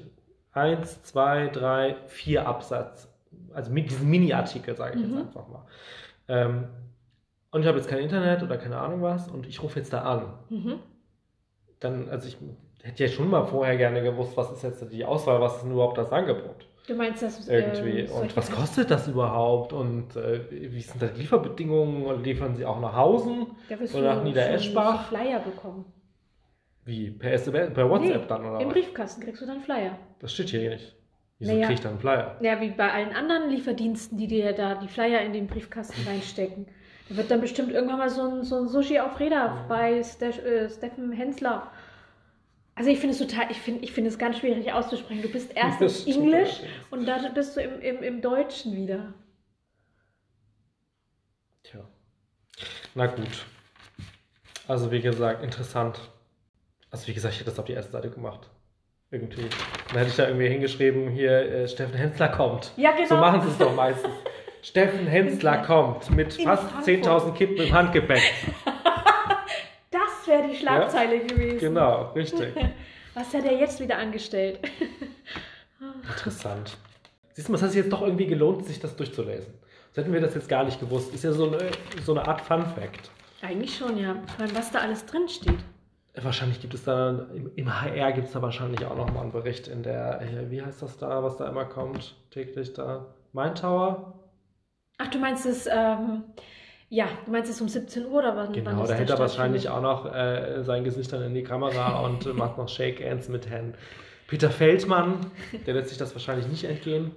eins, 0.52 1.04
zwei, 1.04 1.48
drei, 1.50 1.96
vier 2.08 2.48
Absatz. 2.48 3.08
Also 3.54 3.72
mit 3.72 3.92
diesen 3.92 4.10
Mini-Artikel, 4.10 4.76
sage 4.76 4.98
ich 5.00 5.06
Mhm. 5.06 5.18
jetzt 5.18 5.28
einfach 5.28 5.48
mal. 5.48 5.68
Ähm, 6.28 6.68
und 7.52 7.62
ich 7.62 7.68
habe 7.68 7.78
jetzt 7.78 7.88
kein 7.90 8.00
Internet 8.00 8.42
oder 8.42 8.58
keine 8.58 8.78
Ahnung 8.80 9.04
was 9.04 9.28
und 9.30 9.46
ich 9.46 9.62
rufe 9.62 9.78
jetzt 9.80 9.94
da 9.94 10.02
an. 10.02 10.34
Mhm. 10.50 10.80
Dann, 11.80 12.10
also 12.10 12.28
ich 12.28 12.38
hätte 12.86 13.04
ja 13.06 13.10
schon 13.10 13.30
mal 13.30 13.46
vorher 13.46 13.78
gerne 13.78 14.02
gewusst, 14.04 14.38
was 14.38 14.52
ist 14.52 14.64
jetzt 14.64 14.92
die 14.92 15.04
Auswahl, 15.06 15.42
was 15.42 15.56
ist 15.58 15.64
denn 15.64 15.72
überhaupt 15.72 15.98
das 15.98 16.12
Angebot? 16.12 16.68
Du 16.88 16.94
meinst, 16.94 17.24
dass 17.24 17.48
Irgendwie. 17.48 18.02
ähm, 18.02 18.12
und 18.12 18.38
was 18.38 18.52
kostet 18.52 18.92
das 18.92 19.08
überhaupt? 19.08 19.74
Und 19.74 20.16
äh, 20.16 20.42
wie 20.52 20.82
sind 20.82 21.02
da 21.02 21.08
die 21.08 21.22
Lieferbedingungen? 21.22 22.06
Und 22.06 22.24
liefern 22.24 22.56
sie 22.56 22.64
auch 22.64 22.80
nach 22.80 22.96
Hausen? 22.96 23.48
Oder 23.94 24.16
nach 24.16 24.24
Niedereschbach? 24.24 25.08
Flyer 25.08 25.40
bekommen. 25.40 25.86
Wie? 26.84 27.10
Per 27.10 27.34
SMS, 27.34 27.74
per 27.74 27.90
WhatsApp 27.90 28.22
Nee, 28.22 28.28
dann 28.28 28.46
oder 28.46 28.60
Im 28.60 28.68
was? 28.68 28.74
Briefkasten 28.74 29.24
kriegst 29.24 29.42
du 29.42 29.48
dann 29.48 29.62
Flyer. 29.62 29.98
Das 30.20 30.32
steht 30.32 30.50
hier 30.50 30.70
nicht. 30.70 30.96
Wieso 31.40 31.52
Naja. 31.54 31.66
kriege 31.66 31.74
ich 31.74 31.82
dann 31.82 31.94
einen 31.94 32.00
Flyer? 32.00 32.38
Ja, 32.42 32.62
wie 32.62 32.70
bei 32.70 32.92
allen 32.92 33.14
anderen 33.14 33.50
Lieferdiensten, 33.50 34.18
die 34.20 34.28
dir 34.28 34.54
da 34.54 34.76
die 34.76 34.88
Flyer 34.88 35.22
in 35.22 35.34
den 35.34 35.48
Briefkasten 35.48 36.00
reinstecken. 36.08 36.68
Da 37.10 37.18
wird 37.18 37.32
dann 37.32 37.42
bestimmt 37.42 37.72
irgendwann 37.72 37.98
mal 38.00 38.10
so 38.10 38.22
ein, 38.22 38.44
so 38.44 38.58
ein 38.58 38.68
Sushi 38.68 39.00
auf 39.00 39.20
Räder 39.20 39.66
bei 39.68 40.02
Ste 40.04 40.28
äh, 40.28 40.70
Steffen 40.70 41.12
Hensler. 41.12 41.72
Also 42.76 42.90
ich 42.90 43.00
finde 43.00 43.14
es 43.14 43.20
total, 43.20 43.50
ich 43.50 43.58
finde 43.58 43.84
ich 43.86 43.94
finde 43.94 44.10
es 44.10 44.18
ganz 44.18 44.38
schwierig 44.40 44.72
auszusprechen. 44.74 45.22
Du 45.22 45.30
bist 45.30 45.56
erst 45.56 46.08
im 46.08 46.14
Englisch 46.14 46.60
und 46.92 47.06
dann 47.06 47.34
bist 47.34 47.56
du 47.56 47.62
im, 47.62 47.80
im, 47.80 48.04
im 48.04 48.22
Deutschen 48.22 48.76
wieder. 48.76 49.14
Tja. 51.64 51.80
Na 52.94 53.08
gut. 53.08 53.46
Also 54.68 54.92
wie 54.92 55.00
gesagt, 55.00 55.42
interessant. 55.42 56.00
Also 56.92 57.08
wie 57.08 57.14
gesagt, 57.14 57.34
ich 57.34 57.40
hätte 57.40 57.50
das 57.50 57.60
auf 57.60 57.66
die 57.66 57.74
erste 57.74 57.94
Seite 57.94 58.10
gemacht. 58.10 58.50
Irgendwie. 59.10 59.48
Dann 59.90 59.98
hätte 60.00 60.10
ich 60.10 60.16
da 60.18 60.28
irgendwie 60.28 60.50
hingeschrieben, 60.50 61.10
hier, 61.10 61.32
äh, 61.32 61.68
Steffen 61.70 61.96
Hensler 61.96 62.28
kommt. 62.30 62.74
Ja, 62.76 62.92
genau. 62.92 63.08
So 63.08 63.16
machen 63.16 63.42
sie 63.42 63.50
es 63.50 63.58
doch 63.58 63.74
meistens. 63.74 64.14
Steffen 64.62 65.08
Hensler 65.08 65.60
kommt 65.60 66.10
mit 66.10 66.38
In 66.38 66.46
fast 66.46 66.64
Frankfurt. 66.72 67.06
10.000 67.06 67.34
Kippen 67.34 67.58
im 67.58 67.72
Handgepäck. 67.72 68.22
Das 70.36 70.44
wäre 70.44 70.52
die 70.52 70.60
Schlagzeile 70.60 71.20
gewesen. 71.20 71.60
Genau, 71.60 72.12
richtig. 72.14 72.54
Was 73.14 73.34
hat 73.34 73.46
er 73.46 73.58
jetzt 73.58 73.80
wieder 73.80 73.98
angestellt? 73.98 74.60
Interessant. 76.10 76.78
Siehst 77.34 77.48
du, 77.48 77.54
es 77.54 77.62
hat 77.62 77.72
sich 77.72 77.82
jetzt 77.82 77.94
doch 77.94 78.02
irgendwie 78.02 78.28
gelohnt, 78.28 78.66
sich 78.66 78.80
das 78.80 78.96
durchzulesen. 78.96 79.54
Sonst 79.94 80.06
hätten 80.06 80.14
wir 80.14 80.20
das 80.20 80.36
jetzt 80.36 80.50
gar 80.50 80.66
nicht 80.66 80.80
gewusst. 80.80 81.14
Ist 81.14 81.24
ja 81.24 81.32
so 81.32 81.48
eine, 81.48 81.72
so 82.04 82.14
eine 82.14 82.28
Art 82.28 82.42
Fun 82.42 82.66
Fact. 82.66 83.10
Eigentlich 83.42 83.78
schon, 83.78 83.98
ja. 83.98 84.16
Vor 84.36 84.46
allem, 84.46 84.56
was 84.56 84.72
da 84.72 84.80
alles 84.80 85.06
drin 85.06 85.30
steht. 85.30 85.60
Wahrscheinlich 86.22 86.60
gibt 86.60 86.74
es 86.74 86.84
da, 86.84 87.28
im, 87.56 87.82
HR 87.82 88.12
gibt 88.14 88.28
es 88.28 88.34
da 88.34 88.42
wahrscheinlich 88.42 88.86
auch 88.86 88.96
nochmal 88.96 89.24
einen 89.24 89.32
Bericht 89.32 89.68
in 89.68 89.84
der, 89.84 90.22
äh, 90.22 90.50
wie 90.50 90.62
heißt 90.62 90.82
das 90.82 90.98
da, 90.98 91.24
was 91.24 91.38
da 91.38 91.48
immer 91.48 91.66
kommt, 91.66 92.16
täglich 92.32 92.74
da? 92.74 93.14
Main 93.32 93.56
Tower? 93.56 94.14
Ach, 94.98 95.08
du 95.08 95.20
meinst 95.20 95.46
es, 95.46 95.68
ähm, 95.68 96.24
ja, 96.90 97.08
du 97.26 97.32
meinst 97.32 97.50
es 97.52 97.60
um 97.62 97.68
17 97.68 98.06
Uhr 98.06 98.20
oder 98.20 98.36
wann? 98.36 98.48
wann 98.48 98.54
Genau, 98.54 98.84
es 98.84 98.90
da 98.90 98.96
hält 98.96 99.10
er 99.10 99.20
wahrscheinlich 99.20 99.70
auch 99.70 99.82
noch 99.82 100.06
äh, 100.14 100.64
sein 100.64 100.84
Gesicht 100.84 101.12
dann 101.12 101.24
in 101.24 101.34
die 101.34 101.44
Kamera 101.44 102.00
und 102.02 102.34
macht 102.38 102.58
noch 102.58 102.70
Shake 102.70 103.04
Hands 103.04 103.28
mit 103.30 103.50
Herrn 103.50 103.74
Peter 104.28 104.50
Feldmann. 104.50 105.18
Der 105.66 105.74
lässt 105.74 105.90
sich 105.90 105.98
das 105.98 106.14
wahrscheinlich 106.14 106.48
nicht 106.48 106.64
entgehen. 106.64 107.12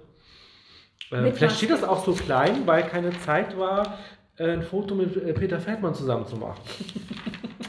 Äh, 1.11 1.31
vielleicht 1.31 1.57
steht 1.57 1.71
das 1.71 1.83
auch 1.83 2.03
so 2.05 2.13
klein, 2.13 2.65
weil 2.67 2.83
keine 2.83 3.11
Zeit 3.19 3.57
war, 3.57 3.97
äh, 4.37 4.51
ein 4.51 4.61
Foto 4.61 4.95
mit 4.95 5.15
äh, 5.17 5.33
Peter 5.33 5.59
Feldmann 5.59 5.95
zusammen 5.95 6.25
zu 6.27 6.35
machen. 6.35 6.59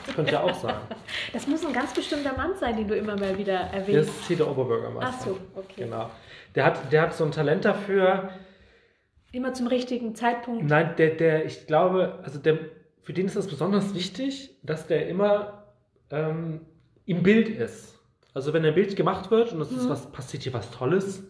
Das 0.06 0.14
könnte 0.14 0.32
ja 0.32 0.40
auch 0.42 0.54
sein. 0.54 0.74
Das 1.32 1.46
muss 1.46 1.64
ein 1.64 1.72
ganz 1.72 1.92
bestimmter 1.92 2.36
Mann 2.36 2.52
sein, 2.58 2.76
den 2.76 2.88
du 2.88 2.96
immer 2.96 3.16
mal 3.16 3.36
wieder 3.38 3.68
Das 3.72 3.72
erwähnst. 3.82 4.10
ist 4.10 4.26
hier 4.26 4.36
der 4.38 4.48
Oberbürgermeister. 4.50 5.14
Ach 5.16 5.24
so, 5.24 5.38
okay. 5.54 5.84
Genau. 5.84 6.10
Der 6.54 6.64
hat, 6.64 6.92
der 6.92 7.02
hat 7.02 7.14
so 7.14 7.24
ein 7.24 7.30
Talent 7.32 7.64
dafür. 7.64 8.30
Immer 9.32 9.54
zum 9.54 9.66
richtigen 9.68 10.14
Zeitpunkt. 10.14 10.64
Nein, 10.64 10.94
der, 10.96 11.10
der, 11.10 11.44
ich 11.44 11.66
glaube, 11.66 12.18
also 12.22 12.38
der, 12.38 12.58
für 13.02 13.12
den 13.12 13.26
ist 13.26 13.36
das 13.36 13.46
besonders 13.46 13.94
wichtig, 13.94 14.56
dass 14.62 14.86
der 14.86 15.08
immer 15.08 15.64
ähm, 16.10 16.60
im 17.06 17.22
Bild 17.22 17.48
ist. 17.48 17.98
Also 18.34 18.52
wenn 18.52 18.64
ein 18.64 18.74
Bild 18.74 18.96
gemacht 18.96 19.30
wird 19.30 19.52
und 19.52 19.60
es 19.60 19.70
ist 19.70 19.84
Mhm. 19.84 19.90
was, 19.90 20.10
passiert 20.12 20.42
hier 20.42 20.52
was 20.52 20.70
Tolles 20.70 21.22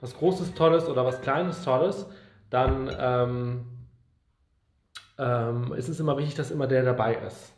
was 0.00 0.16
Großes, 0.16 0.54
Tolles 0.54 0.88
oder 0.88 1.04
was 1.04 1.20
Kleines, 1.22 1.62
Tolles, 1.62 2.06
dann 2.50 2.90
ähm, 2.98 3.66
ähm, 5.18 5.72
ist 5.76 5.88
es 5.88 6.00
immer 6.00 6.16
wichtig, 6.18 6.34
dass 6.34 6.50
immer 6.50 6.66
der 6.66 6.82
dabei 6.84 7.14
ist. 7.26 7.52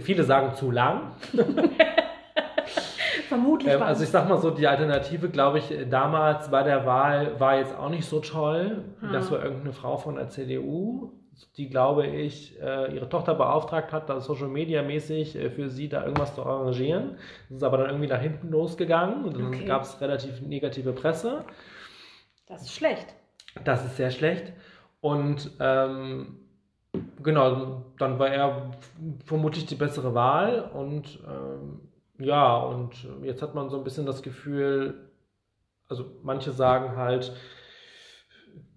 Viele 0.00 0.24
sagen 0.24 0.54
zu 0.56 0.70
lang. 0.70 1.12
Vermutlich 3.32 3.72
Ähm, 3.72 3.82
also 3.82 4.02
ich 4.04 4.10
sag 4.10 4.28
mal 4.28 4.38
so, 4.38 4.50
die 4.50 4.66
Alternative, 4.66 5.28
glaube 5.30 5.58
ich, 5.58 5.74
damals 5.90 6.50
bei 6.50 6.62
der 6.62 6.84
Wahl 6.84 7.40
war 7.40 7.56
jetzt 7.56 7.74
auch 7.76 7.88
nicht 7.88 8.04
so 8.06 8.20
toll. 8.20 8.84
Hm. 9.00 9.12
Das 9.12 9.30
war 9.30 9.42
irgendeine 9.42 9.72
Frau 9.72 9.96
von 9.96 10.16
der 10.16 10.28
CDU, 10.28 11.12
die, 11.56 11.68
glaube 11.70 12.06
ich, 12.06 12.60
äh, 12.60 12.94
ihre 12.94 13.08
Tochter 13.08 13.34
beauftragt 13.34 13.90
hat, 13.92 14.08
da 14.10 14.20
Social 14.20 14.48
Media 14.48 14.82
mäßig 14.82 15.34
äh, 15.36 15.50
für 15.50 15.70
sie 15.70 15.88
da 15.88 16.02
irgendwas 16.04 16.34
zu 16.34 16.44
arrangieren. 16.44 17.16
Das 17.48 17.56
ist 17.58 17.62
aber 17.62 17.78
dann 17.78 17.86
irgendwie 17.88 18.08
nach 18.08 18.20
hinten 18.20 18.50
losgegangen 18.50 19.24
und 19.24 19.34
dann 19.36 19.46
Okay. 19.48 19.64
gab 19.64 19.82
es 19.82 19.98
relativ 20.00 20.42
negative 20.42 20.92
Presse. 20.92 21.44
das 22.46 22.62
ist 22.62 22.74
schlecht. 22.74 23.06
Das 23.64 23.84
ist 23.84 23.96
sehr 23.96 24.10
schlecht. 24.10 24.52
Und 25.00 25.50
ähm, 25.58 26.36
genau, 27.22 27.82
dann 27.98 28.18
war 28.18 28.28
er 28.28 28.70
vermutlich 29.24 29.64
die 29.66 29.74
bessere 29.74 30.14
Wahl. 30.14 30.70
Und 30.74 31.18
ähm, 31.26 31.80
ja, 32.24 32.56
und 32.56 33.06
jetzt 33.22 33.42
hat 33.42 33.54
man 33.54 33.68
so 33.68 33.78
ein 33.78 33.84
bisschen 33.84 34.06
das 34.06 34.22
Gefühl, 34.22 35.10
also 35.88 36.18
manche 36.22 36.52
sagen 36.52 36.96
halt, 36.96 37.32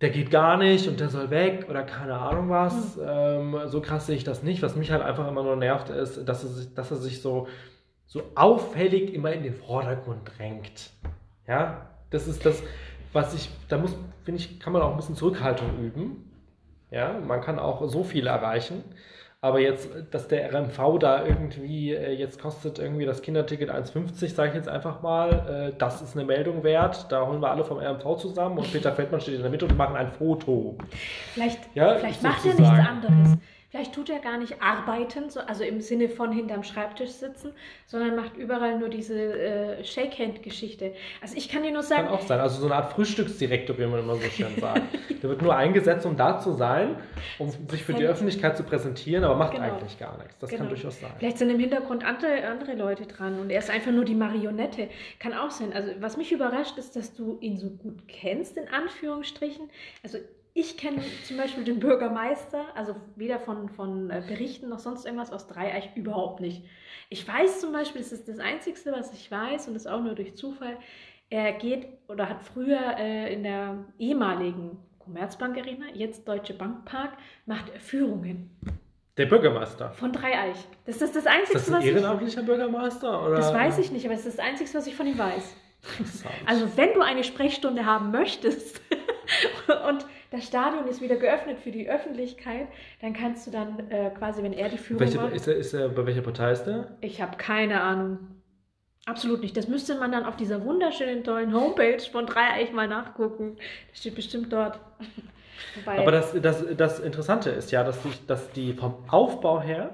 der 0.02 0.10
geht 0.10 0.32
gar 0.32 0.58
nicht 0.58 0.88
und 0.88 1.00
der 1.00 1.10
soll 1.10 1.30
weg 1.30 1.68
oder 1.70 1.84
keine 1.84 2.18
Ahnung 2.18 2.50
was. 2.50 3.00
Ähm, 3.02 3.58
so 3.66 3.82
krass 3.82 4.06
sehe 4.06 4.16
ich 4.16 4.24
das 4.24 4.44
nicht. 4.44 4.62
Was 4.62 4.76
mich 4.76 4.92
halt 4.92 5.02
einfach 5.02 5.28
immer 5.28 5.44
nur 5.44 5.56
nervt, 5.56 5.90
ist, 5.90 6.28
dass 6.28 6.44
er 6.44 6.50
sich, 6.50 6.74
dass 6.74 6.92
er 6.92 6.98
sich 6.98 7.22
so, 7.22 7.48
so 8.06 8.24
auffällig 8.36 9.14
immer 9.14 9.32
in 9.32 9.44
den 9.44 9.56
Vordergrund 9.56 10.22
drängt. 10.38 10.92
Ja, 11.48 11.90
das 12.10 12.28
ist 12.28 12.46
das, 12.46 12.64
was 13.14 13.34
ich, 13.34 13.50
da 13.70 13.78
muss, 13.78 13.96
finde 14.24 14.42
ich, 14.42 14.60
kann 14.60 14.74
man 14.74 14.82
auch 14.82 14.92
ein 14.92 14.98
bisschen 14.98 15.16
Zurückhaltung 15.16 15.80
üben. 15.80 16.32
Ja, 16.92 17.20
man 17.20 17.42
kann 17.42 17.60
auch 17.60 17.88
so 17.88 18.04
viel 18.04 18.28
erreichen. 18.28 18.84
Aber 19.46 19.60
jetzt, 19.60 19.92
dass 20.10 20.28
der 20.28 20.52
RMV 20.52 20.98
da 21.00 21.24
irgendwie, 21.24 21.94
äh, 21.94 22.14
jetzt 22.14 22.42
kostet 22.42 22.80
irgendwie 22.80 23.06
das 23.06 23.22
Kinderticket 23.22 23.70
1,50, 23.70 24.34
sage 24.34 24.50
ich 24.50 24.56
jetzt 24.56 24.68
einfach 24.68 25.04
mal, 25.04 25.70
äh, 25.72 25.78
das 25.78 26.02
ist 26.02 26.18
eine 26.18 26.26
Meldung 26.26 26.64
wert. 26.64 27.06
Da 27.12 27.28
holen 27.28 27.44
wir 27.44 27.52
alle 27.52 27.64
vom 27.64 27.78
RMV 27.78 28.18
zusammen 28.18 28.58
und 28.58 28.74
Peter 28.74 28.92
Feldmann 28.92 29.22
steht 29.22 29.36
in 29.36 29.44
der 29.44 29.52
Mitte 29.52 29.66
und 29.68 29.78
machen 29.78 29.96
ein 29.98 30.10
Foto. 30.10 30.76
Vielleicht, 31.36 31.60
Ja, 31.76 31.94
vielleicht 31.94 32.24
macht 32.24 32.44
er 32.44 32.56
nichts 32.56 32.90
anderes. 32.90 33.38
Vielleicht 33.76 33.94
tut 33.94 34.10
er 34.10 34.20
gar 34.20 34.38
nicht 34.38 34.62
arbeiten, 34.62 35.30
so, 35.30 35.42
also 35.42 35.66
im 35.66 35.82
Sinne 35.82 36.08
von 36.08 36.32
hinterm 36.32 36.64
Schreibtisch 36.64 37.10
sitzen, 37.10 37.52
sondern 37.88 38.16
macht 38.16 38.38
überall 38.38 38.80
nur 38.80 38.88
diese 38.88 39.16
äh, 39.38 39.84
Shake-Hand-Geschichte. 39.84 40.94
Also 41.22 41.36
ich 41.36 41.50
kann 41.50 41.62
dir 41.62 41.72
nur 41.72 41.82
Kann 41.82 41.90
sagen, 41.90 42.08
auch 42.08 42.22
sein. 42.22 42.40
Also 42.40 42.62
so 42.62 42.68
eine 42.68 42.76
Art 42.76 42.94
Frühstücksdirektor, 42.94 43.78
wie 43.78 43.86
man 43.86 44.00
immer 44.00 44.16
so 44.16 44.22
schön 44.30 44.56
sagt. 44.62 44.82
Der 45.22 45.30
wird 45.30 45.42
nur 45.42 45.54
eingesetzt, 45.58 46.06
um 46.06 46.16
da 46.16 46.40
zu 46.40 46.54
sein, 46.54 46.96
um 47.38 47.52
sich 47.70 47.84
für 47.84 47.94
die 47.94 48.06
Öffentlichkeit 48.06 48.56
zu 48.56 48.64
präsentieren, 48.64 49.26
aber 49.26 49.36
macht 49.36 49.56
Genau. 49.56 49.66
eigentlich 49.66 50.00
gar 50.00 50.18
nichts. 50.20 50.38
Das 50.40 50.52
kann 50.52 50.60
Genau. 50.60 50.70
durchaus 50.70 51.02
sein. 51.02 51.12
Vielleicht 51.20 51.38
sind 51.40 51.50
im 51.50 51.60
Hintergrund 51.60 52.06
andere, 52.06 52.48
andere 52.48 52.76
Leute 52.76 53.06
dran 53.06 53.38
und 53.42 53.50
er 53.50 53.60
ist 53.60 53.70
einfach 53.70 53.92
nur 53.92 54.06
die 54.06 54.16
Marionette. 54.16 54.88
Kann 55.20 55.34
auch 55.34 55.52
sein. 55.52 55.74
Also 55.74 55.92
was 56.00 56.16
mich 56.16 56.32
überrascht 56.32 56.78
ist, 56.78 56.96
dass 56.96 57.14
du 57.14 57.40
ihn 57.42 57.58
so 57.58 57.72
gut 57.72 58.08
kennst, 58.08 58.56
in 58.56 58.70
Anführungsstrichen. 58.70 59.70
Also 60.02 60.20
ich 60.58 60.78
kenne 60.78 61.02
zum 61.28 61.36
Beispiel 61.36 61.66
den 61.66 61.80
Bürgermeister, 61.82 62.64
also 62.76 62.96
weder 63.18 63.40
von, 63.40 63.68
von 63.68 64.10
äh, 64.10 64.24
Berichten 64.26 64.70
noch 64.70 64.80
sonst 64.80 65.06
irgendwas 65.06 65.34
aus 65.34 65.48
Dreieich 65.48 65.90
überhaupt 65.96 66.40
nicht. 66.40 66.64
Ich 67.10 67.28
weiß 67.28 67.60
zum 67.60 67.74
Beispiel, 67.74 68.02
das 68.02 68.14
ist 68.14 68.30
das 68.30 68.40
Einzige, 68.40 68.80
was 68.94 69.14
ich 69.14 69.30
weiß 69.30 69.68
und 69.68 69.74
das 69.74 69.86
auch 69.86 70.02
nur 70.02 70.16
durch 70.16 70.36
Zufall, 70.36 70.78
er 71.30 71.52
geht 71.52 71.90
oder 72.08 72.30
hat 72.30 72.42
früher 72.42 72.98
äh, 72.98 73.34
in 73.34 73.44
der 73.44 73.84
ehemaligen 74.00 74.78
Commerzbank 75.00 75.58
Arena, 75.58 75.88
jetzt 75.94 76.26
Deutsche 76.26 76.54
Bank 76.54 76.86
Park, 76.86 77.18
macht 77.46 77.70
Führungen 77.80 78.50
Der 79.18 79.26
Bürgermeister. 79.26 79.92
von 79.92 80.14
Dreieich. 80.14 80.58
Das 80.86 81.02
ist 81.02 81.18
das 81.18 81.24
Ist 81.24 81.28
Einzige, 81.28 81.54
das 81.60 81.68
ein 81.68 81.74
was 81.74 81.84
ich... 81.84 81.92
ehrenamtlicher 81.92 82.44
Bürgermeister? 82.44 83.28
Oder? 83.28 83.36
Das 83.36 83.54
weiß 83.54 83.78
ich 83.80 83.92
nicht, 83.92 84.06
aber 84.06 84.14
es 84.16 84.26
ist 84.26 84.38
das 84.38 84.46
Einzige, 84.46 84.74
was 84.74 84.88
ich 84.88 84.96
von 84.96 85.06
ihm 85.06 85.18
weiß. 85.18 85.54
Also 86.46 86.78
wenn 86.78 86.94
du 86.94 87.02
eine 87.02 87.26
Sprechstunde 87.26 87.86
haben 87.86 88.12
möchtest 88.12 88.82
und 89.90 90.06
das 90.32 90.46
Stadion 90.46 90.88
ist 90.88 91.02
wieder 91.02 91.16
geöffnet 91.16 91.60
für 91.60 91.72
die 91.72 91.90
Öffentlichkeit, 91.90 92.68
dann 93.02 93.14
kannst 93.14 93.48
du 93.48 93.52
dann 93.52 93.90
äh, 93.90 94.10
quasi, 94.18 94.44
wenn 94.44 94.54
er 94.54 94.70
die 94.70 94.78
Führung 94.78 95.02
Welche, 95.02 95.18
macht, 95.18 95.34
ist 95.34 95.48
er, 95.48 95.56
ist 95.56 95.74
er, 95.74 95.90
bei 95.90 96.06
welcher 96.06 96.22
Partei 96.22 96.52
ist 96.52 96.64
der? 96.64 96.98
ich 97.02 97.22
habe 97.22 97.38
keine 97.38 97.82
Ahnung. 97.82 98.20
Absolut 99.06 99.42
nicht. 99.42 99.56
Das 99.56 99.68
müsste 99.68 99.96
man 100.00 100.12
dann 100.12 100.26
auf 100.26 100.36
dieser 100.36 100.66
wunderschönen, 100.66 101.24
tollen 101.24 101.54
Homepage 101.54 102.00
von 102.12 102.26
Dreieich 102.26 102.74
mal 102.74 102.88
nachgucken. 102.88 103.58
Das 103.90 104.00
steht 104.00 104.16
bestimmt 104.16 104.52
dort. 104.52 104.80
Wobei, 105.76 106.00
Aber 106.00 106.12
das, 106.12 106.34
das, 106.42 106.66
das 106.76 107.00
Interessante 107.00 107.52
ist 107.52 107.72
ja, 107.72 107.84
dass 107.84 108.02
die, 108.02 108.12
dass 108.28 108.52
die 108.52 108.74
vom 108.74 108.96
Aufbau 109.08 109.62
her 109.62 109.92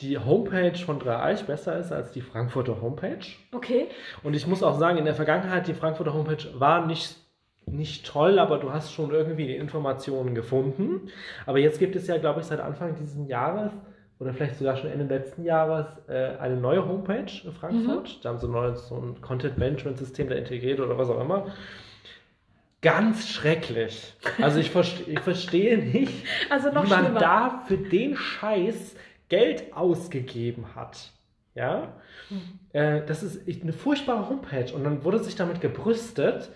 die 0.00 0.18
Homepage 0.18 0.76
von 0.78 0.98
Dreieich 0.98 1.44
besser 1.44 1.78
ist 1.78 1.92
als 1.92 2.12
die 2.12 2.20
Frankfurter 2.20 2.80
Homepage. 2.80 3.18
okay, 3.52 3.88
Und 4.22 4.34
ich 4.34 4.46
muss 4.46 4.62
auch 4.62 4.78
sagen, 4.78 4.98
in 4.98 5.04
der 5.04 5.14
Vergangenheit, 5.14 5.66
die 5.66 5.74
Frankfurter 5.74 6.14
Homepage 6.14 6.44
war 6.54 6.86
nicht, 6.86 7.16
nicht 7.66 8.06
toll, 8.06 8.38
aber 8.38 8.58
du 8.58 8.72
hast 8.72 8.92
schon 8.92 9.10
irgendwie 9.10 9.46
die 9.46 9.56
Informationen 9.56 10.34
gefunden. 10.34 11.08
Aber 11.46 11.58
jetzt 11.58 11.78
gibt 11.78 11.96
es 11.96 12.06
ja, 12.06 12.18
glaube 12.18 12.40
ich, 12.40 12.46
seit 12.46 12.60
Anfang 12.60 12.94
dieses 12.96 13.28
Jahres 13.28 13.72
oder 14.18 14.34
vielleicht 14.34 14.56
sogar 14.56 14.76
schon 14.76 14.90
Ende 14.90 15.06
letzten 15.06 15.44
Jahres 15.44 15.86
äh, 16.08 16.36
eine 16.38 16.56
neue 16.56 16.86
Homepage 16.86 17.30
in 17.44 17.52
Frankfurt. 17.52 18.22
Da 18.22 18.30
haben 18.30 18.38
sie 18.38 18.48
neues 18.48 18.88
so 18.88 18.96
ein 18.96 19.20
Content-Management-System 19.20 20.28
da 20.28 20.34
integriert 20.34 20.78
oder 20.80 20.98
was 20.98 21.08
auch 21.08 21.20
immer. 21.20 21.46
Ganz 22.82 23.28
schrecklich. 23.28 24.14
Also 24.40 24.58
ich, 24.58 24.70
verste 24.70 25.02
ich 25.10 25.20
verstehe 25.20 25.78
nicht, 25.78 26.12
also 26.50 26.70
noch 26.70 26.84
wie 26.84 26.90
man 26.90 27.04
schlimmer. 27.04 27.20
da 27.20 27.62
für 27.66 27.76
den 27.76 28.16
Scheiß 28.16 28.94
Geld 29.28 29.74
ausgegeben 29.74 30.74
hat. 30.74 31.12
Ja, 31.54 31.94
äh, 32.72 33.02
das 33.06 33.22
ist 33.22 33.62
eine 33.62 33.72
furchtbare 33.72 34.28
Homepage 34.28 34.72
und 34.72 34.84
dann 34.84 35.04
wurde 35.04 35.18
sich 35.18 35.34
damit 35.34 35.60
gebrüstet, 35.60 36.50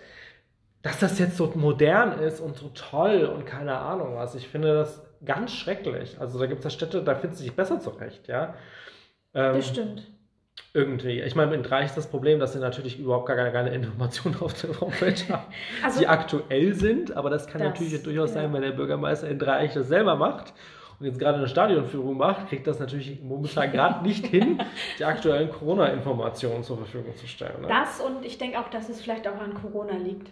dass 0.85 0.99
das 0.99 1.17
jetzt 1.17 1.35
so 1.35 1.51
modern 1.55 2.19
ist 2.19 2.39
und 2.39 2.55
so 2.57 2.69
toll 2.75 3.23
und 3.25 3.47
keine 3.47 3.75
Ahnung 3.75 4.15
was. 4.15 4.35
Ich 4.35 4.47
finde 4.47 4.71
das 4.75 5.01
ganz 5.25 5.51
schrecklich. 5.51 6.17
Also 6.19 6.37
da 6.37 6.45
gibt 6.45 6.59
es 6.59 6.65
ja 6.65 6.69
Städte, 6.69 7.01
da 7.01 7.15
finden 7.15 7.35
sie 7.35 7.45
sich 7.45 7.55
besser 7.55 7.79
zurecht, 7.79 8.27
ja. 8.27 8.53
Ähm, 9.33 9.55
Das 9.55 9.67
stimmt. 9.67 10.03
irgendwie. 10.75 11.21
Ich 11.21 11.33
meine, 11.33 11.55
in 11.55 11.63
Dreieich 11.63 11.87
ist 11.87 11.97
das 11.97 12.05
Problem, 12.05 12.39
dass 12.39 12.53
sie 12.53 12.59
natürlich 12.59 12.99
überhaupt 12.99 13.25
gar 13.25 13.35
keine, 13.35 13.73
Informationen 13.73 14.35
auf 14.41 14.53
der 14.61 14.79
Homepage 14.79 15.15
haben, 15.27 15.51
Also, 15.83 16.01
die 16.01 16.07
aktuell 16.07 16.75
sind, 16.75 17.17
aber 17.17 17.31
das 17.31 17.47
kann 17.47 17.61
Das, 17.61 17.69
natürlich 17.71 18.03
durchaus 18.03 18.35
ja. 18.35 18.41
sein, 18.41 18.53
wenn 18.53 18.61
der 18.61 18.73
Bürgermeister 18.73 19.27
in 19.27 19.39
Dreieich 19.39 19.73
das 19.73 19.87
selber 19.87 20.15
macht 20.15 20.53
und 20.99 21.05
jetzt 21.05 21.19
gerade 21.19 21.37
eine 21.37 21.47
Stadionführung 21.47 22.17
macht, 22.17 22.47
kriegt 22.49 22.67
das 22.67 22.79
natürlich 22.79 23.21
momentan 23.21 23.71
gerade 23.71 24.03
nicht 24.07 24.25
hin, 24.35 24.61
die 24.99 25.05
aktuellen 25.05 25.49
Corona-Informationen 25.51 26.63
zur 26.63 26.77
Verfügung 26.77 27.15
zu 27.15 27.27
stellen. 27.27 27.61
Ne? 27.61 27.67
das 27.67 27.99
und 27.99 28.25
ich 28.25 28.37
denke 28.37 28.59
auch, 28.59 28.69
dass 28.69 28.89
es 28.89 29.01
vielleicht 29.01 29.27
auch 29.27 29.39
an 29.39 29.53
Corona 29.53 29.97
liegt. 29.97 30.29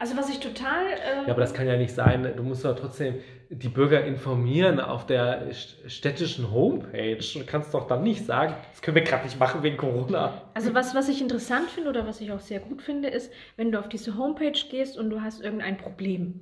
Also 0.00 0.16
was 0.16 0.30
ich 0.30 0.40
total... 0.40 0.86
äh, 0.86 1.26
Ja, 1.26 1.32
aber 1.32 1.40
das 1.42 1.52
kann 1.52 1.66
ja 1.66 1.76
nicht 1.76 1.94
sein. 1.94 2.32
Du 2.34 2.42
musst 2.42 2.64
doch 2.64 2.74
trotzdem 2.74 3.16
die 3.50 3.68
Bürger 3.68 4.02
informieren 4.06 4.80
auf 4.80 5.04
der 5.06 5.50
st- 5.50 5.86
städtischen 5.88 6.50
Homepage. 6.50 7.18
Du 7.34 7.44
kannst 7.46 7.74
doch 7.74 7.86
dann 7.86 8.02
nicht 8.02 8.24
sagen, 8.24 8.54
das 8.72 8.80
können 8.80 8.94
wir 8.94 9.02
gerade 9.04 9.24
nicht 9.24 9.38
machen 9.38 9.62
wegen 9.62 9.76
Corona. 9.76 10.32
Also 10.54 10.72
was, 10.72 10.94
was 10.94 11.10
ich 11.10 11.20
interessant 11.20 11.68
finde 11.68 11.90
oder 11.90 12.06
was 12.06 12.22
ich 12.22 12.32
auch 12.32 12.40
sehr 12.40 12.60
gut 12.60 12.80
finde, 12.80 13.08
ist, 13.08 13.30
wenn 13.58 13.70
du 13.70 13.78
auf 13.78 13.88
diese 13.90 14.16
Homepage 14.16 14.58
gehst 14.70 14.96
und 14.96 15.10
du 15.10 15.20
hast 15.20 15.42
irgendein 15.42 15.76
Problem. 15.76 16.40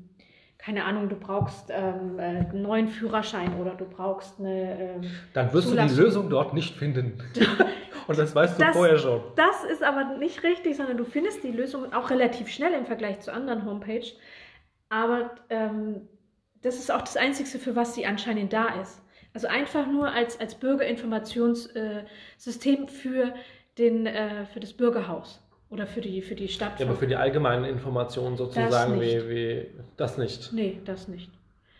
Keine 0.64 0.84
Ahnung, 0.84 1.08
du 1.10 1.16
brauchst 1.16 1.68
ähm, 1.70 2.18
äh, 2.18 2.22
einen 2.22 2.62
neuen 2.62 2.88
Führerschein 2.88 3.54
oder 3.60 3.74
du 3.74 3.84
brauchst 3.84 4.40
eine... 4.40 4.94
Ähm, 4.96 5.02
Dann 5.34 5.52
wirst 5.52 5.66
du 5.68 5.72
die 5.72 5.76
Zulassung. 5.76 5.98
Lösung 6.04 6.30
dort 6.30 6.54
nicht 6.54 6.74
finden. 6.76 7.22
Und 8.06 8.18
das 8.18 8.34
weißt 8.34 8.58
du 8.58 8.64
Das- 8.64 8.74
vorher 8.76 8.96
schon. 8.98 9.20
das 9.36 9.62
ist 9.64 9.82
aber 9.82 10.16
nicht 10.18 10.42
richtig, 10.42 10.76
sondern 10.76 10.96
du 10.96 11.04
findest 11.04 11.42
die 11.44 11.50
Lösung 11.50 11.92
auch 11.92 12.08
relativ 12.10 12.48
schnell 12.48 12.72
im 12.72 12.86
Vergleich 12.86 13.20
zu 13.20 13.30
anderen 13.32 13.66
Homepages. 13.66 14.14
Aber 14.88 15.32
ähm, 15.50 16.08
das 16.62 16.76
ist 16.76 16.90
auch 16.90 17.02
das 17.02 17.16
Einzige, 17.18 17.58
für 17.58 17.76
was 17.76 17.94
sie 17.94 18.06
anscheinend 18.06 18.52
da 18.54 18.80
ist. 18.80 19.02
Also 19.34 19.48
einfach 19.48 19.86
nur 19.86 20.10
als, 20.12 20.40
als 20.40 20.54
Bürgerinformationssystem 20.54 22.88
für, 22.88 23.34
den, 23.78 24.06
äh, 24.06 24.46
für 24.46 24.60
das 24.60 24.72
Bürgerhaus 24.72 25.42
oder 25.74 25.86
für 25.86 26.00
die, 26.00 26.22
für 26.22 26.34
die 26.34 26.48
Stadt. 26.48 26.78
Ja, 26.80 26.86
aber 26.86 26.94
für 26.96 27.06
die 27.06 27.16
allgemeinen 27.16 27.64
Informationen 27.64 28.36
sozusagen, 28.36 28.70
Das 28.70 28.90
wie, 28.92 29.14
nicht. 29.14 29.28
wie 29.28 29.66
das 29.96 30.16
nicht. 30.18 30.52
nee, 30.52 30.80
das 30.84 31.08
nicht. 31.08 31.30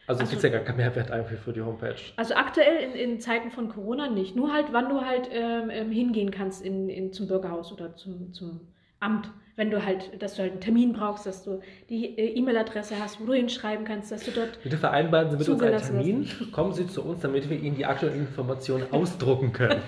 Also, 0.07 0.21
Also- 0.21 0.31
gibt 0.33 0.45
es 0.45 0.51
ja 0.51 0.51
gar 0.59 0.61
keinen 0.67 0.77
Mehrwert 0.77 1.11
einfach 1.11 1.37
für 1.39 1.53
die 1.55 1.63
Homepage. 1.63 1.95
Also 2.17 2.35
aktuell 2.35 2.83
in, 2.83 2.93
in 2.93 3.21
Zeiten 3.21 3.51
von 3.51 3.71
Corona 3.71 4.09
nicht. 4.11 4.37
Nur 4.37 4.53
halt, 4.53 4.67
wann 4.73 4.91
du 4.91 5.01
halt 5.01 5.31
ähm, 5.33 5.71
ähm, 5.71 5.91
hingehen 5.91 6.31
kannst 6.31 6.63
in, 6.63 6.91
in, 6.91 7.13
zum 7.13 7.27
Bürgerhaus 7.27 7.73
oder 7.73 7.97
zum, 7.97 8.33
zum 8.35 8.61
Amt. 9.01 9.31
Wenn 9.57 9.71
du 9.71 9.85
halt, 9.87 10.21
dass 10.21 10.35
du 10.35 10.43
halt 10.43 10.51
einen 10.51 10.61
Termin 10.61 10.93
brauchst, 10.95 11.27
dass 11.27 11.45
du 11.45 11.61
die 11.89 12.19
äh, 12.19 12.37
E-Mail-Adresse 12.37 12.97
hast, 12.99 13.21
wo 13.21 13.25
du 13.25 13.35
hinschreiben 13.35 13.85
kannst, 13.87 14.11
dass 14.11 14.25
du 14.25 14.33
dort. 14.33 14.61
Bitte 14.65 14.77
vereinbaren 14.77 15.31
Sie 15.31 15.37
mit 15.37 15.49
uns 15.49 15.63
einen 15.63 15.79
Termin. 15.81 16.29
Kommen 16.51 16.73
Sie 16.73 16.87
zu 16.89 17.03
uns, 17.05 17.21
damit 17.23 17.49
wir 17.49 17.59
Ihnen 17.59 17.77
die 17.77 17.87
aktuellen 17.87 18.19
Informationen 18.19 18.85
ausdrucken 18.91 19.53
können. 19.53 19.81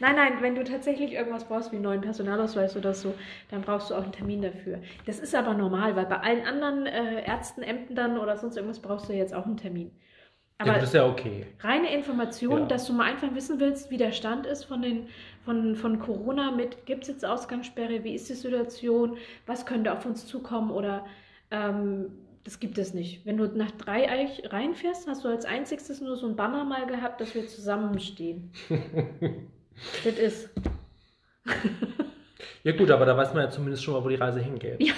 Nein, 0.00 0.16
nein, 0.16 0.40
wenn 0.40 0.54
du 0.54 0.64
tatsächlich 0.64 1.12
irgendwas 1.12 1.46
brauchst, 1.46 1.72
wie 1.72 1.76
einen 1.76 1.84
neuen 1.84 2.00
Personalausweis 2.00 2.76
oder 2.76 2.94
so, 2.94 3.14
dann 3.48 3.62
brauchst 3.62 3.90
du 3.90 3.94
auch 3.94 4.02
einen 4.04 4.12
Termin 4.12 4.42
dafür. 4.42 4.80
Das 5.06 5.18
ist 5.18 5.34
aber 5.34 5.54
normal, 5.54 5.96
weil 5.96 6.06
bei 6.06 6.18
allen 6.20 6.46
anderen 6.46 6.86
äh, 6.86 7.24
Ärzten, 7.24 7.62
Ämtern 7.62 8.18
oder 8.18 8.36
sonst 8.36 8.56
irgendwas 8.56 8.80
brauchst 8.80 9.08
du 9.08 9.12
jetzt 9.14 9.34
auch 9.34 9.46
einen 9.46 9.56
Termin. 9.56 9.90
ja, 10.62 10.72
Aber 10.72 10.74
das 10.74 10.84
ist 10.84 10.94
ja 10.94 11.06
okay. 11.06 11.46
reine 11.60 11.92
Information, 11.94 12.68
Ja. 12.68 12.68
dass 12.68 12.86
du 12.86 12.92
mal 12.92 13.04
einfach 13.10 13.34
wissen 13.34 13.60
willst, 13.60 13.90
wie 13.90 13.96
der 13.98 14.12
Stand 14.12 14.46
ist 14.46 14.64
von, 14.64 14.82
den, 14.82 15.08
von, 15.44 15.76
von 15.76 15.98
Corona 15.98 16.50
mit, 16.52 16.86
gibt 16.86 17.02
es 17.04 17.08
jetzt 17.08 17.24
Ausgangssperre, 17.24 18.04
wie 18.04 18.14
ist 18.14 18.28
die 18.28 18.34
Situation, 18.34 19.16
was 19.46 19.66
könnte 19.66 19.92
auf 19.92 20.06
uns 20.06 20.26
zukommen 20.26 20.70
oder 20.70 21.04
ähm, 21.50 22.18
das 22.44 22.60
gibt 22.60 22.76
es 22.78 22.92
nicht. 22.94 23.24
Wenn 23.24 23.38
du 23.38 23.46
nach 23.56 23.70
Dreieich 23.72 24.42
reinfährst, 24.52 25.08
hast 25.08 25.24
du 25.24 25.28
als 25.28 25.46
einziges 25.46 26.00
nur 26.02 26.16
so 26.16 26.26
ein 26.28 26.36
Banner 26.36 26.64
mal 26.64 26.86
gehabt, 26.86 27.20
dass 27.20 27.34
wir 27.34 27.46
zusammenstehen. 27.46 28.52
das 30.04 30.14
ist. 30.14 30.50
Ja 32.62 32.72
gut, 32.76 32.90
aber 32.90 33.04
da 33.04 33.16
weiß 33.16 33.34
man 33.34 33.44
ja 33.44 33.50
zumindest 33.50 33.84
schon 33.84 33.94
mal, 33.94 34.02
wo 34.04 34.08
die 34.08 34.14
Reise 34.14 34.40
hingeht. 34.40 34.82
Ja, 34.82 34.94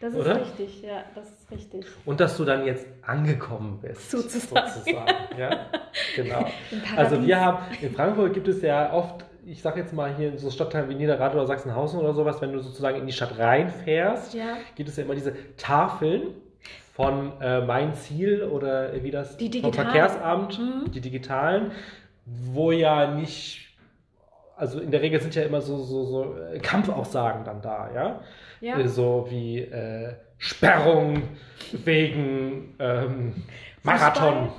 das 0.00 0.14
ist 0.14 0.20
Oder? 0.20 0.40
richtig, 0.40 0.80
ja, 0.82 1.02
das 1.14 1.28
ist 1.28 1.50
richtig. 1.50 1.84
Und 2.04 2.20
dass 2.20 2.36
du 2.36 2.44
dann 2.44 2.64
jetzt 2.64 2.86
angekommen 3.02 3.80
bist. 3.82 4.10
Sozusagen. 4.12 4.68
sozusagen, 4.70 5.06
Ja, 5.38 5.66
genau. 6.14 6.46
Also 6.96 7.20
wir 7.26 7.40
haben, 7.40 7.58
in 7.82 7.92
Frankfurt 7.92 8.32
gibt 8.34 8.46
es 8.46 8.62
ja 8.62 8.92
oft, 8.92 9.24
ich 9.44 9.60
sag 9.60 9.76
jetzt 9.76 9.92
mal 9.92 10.14
hier 10.14 10.28
in 10.28 10.38
so 10.38 10.50
Stadtteilen 10.50 10.88
wie 10.88 10.94
Niederrad 10.94 11.34
oder 11.34 11.46
Sachsenhausen 11.46 11.98
oder 11.98 12.14
sowas, 12.14 12.40
wenn 12.40 12.52
du 12.52 12.60
sozusagen 12.60 12.98
in 12.98 13.06
die 13.06 13.12
Stadt 13.12 13.36
reinfährst, 13.38 14.34
Ja. 14.34 14.56
gibt 14.76 14.88
es 14.88 14.96
ja 14.96 15.02
immer 15.02 15.16
diese 15.16 15.34
Tafeln 15.56 16.28
von 16.94 17.32
äh, 17.40 17.60
Mein 17.64 17.94
Ziel 17.94 18.44
oder 18.44 19.02
wie 19.02 19.10
das 19.10 19.36
Die 19.36 19.60
vom. 19.60 19.72
Verkehrsamt, 19.72 20.58
Mhm. 20.60 20.92
die 20.92 21.00
digitalen, 21.00 21.72
wo 22.24 22.70
ja 22.70 23.12
nicht, 23.14 23.67
also 24.58 24.80
in 24.80 24.90
der 24.90 25.00
Regel 25.00 25.20
sind 25.20 25.34
ja 25.34 25.42
immer 25.42 25.60
so, 25.60 25.78
so, 25.78 26.04
so 26.04 26.36
äh, 26.36 26.58
Kampfaussagen 26.58 27.44
dann 27.44 27.62
da, 27.62 27.90
ja. 27.94 28.20
Ja. 28.60 28.78
Äh, 28.78 28.88
So 28.88 29.26
wie 29.30 29.60
äh, 29.60 30.14
Sperrung 30.38 31.22
wegen 31.84 32.74
ähm, 32.78 33.34
Marathon 33.82 34.50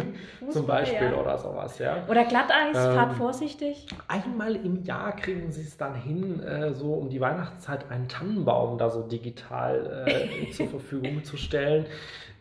zum 0.50 0.66
Beispiel 0.66 1.10
ja. 1.10 1.16
oder 1.16 1.36
sowas, 1.38 1.78
ja. 1.78 2.04
Oder 2.08 2.24
Glatteis, 2.24 2.76
Ähm, 2.76 2.94
fahrt 2.94 3.14
vorsichtig. 3.14 3.86
Einmal 4.06 4.56
im 4.56 4.84
Jahr 4.84 5.14
kriegen 5.16 5.50
sie 5.50 5.62
es 5.62 5.76
dann 5.76 5.94
hin, 5.94 6.40
äh, 6.42 6.72
so 6.72 6.94
um 6.94 7.08
die 7.10 7.20
Weihnachtszeit 7.20 7.90
einen 7.90 8.08
Tannenbaum 8.08 8.78
da 8.78 8.90
so 8.90 9.02
digital 9.02 10.04
äh, 10.06 10.50
zur 10.52 10.68
Verfügung 10.76 11.24
zu 11.24 11.36
stellen, 11.36 11.86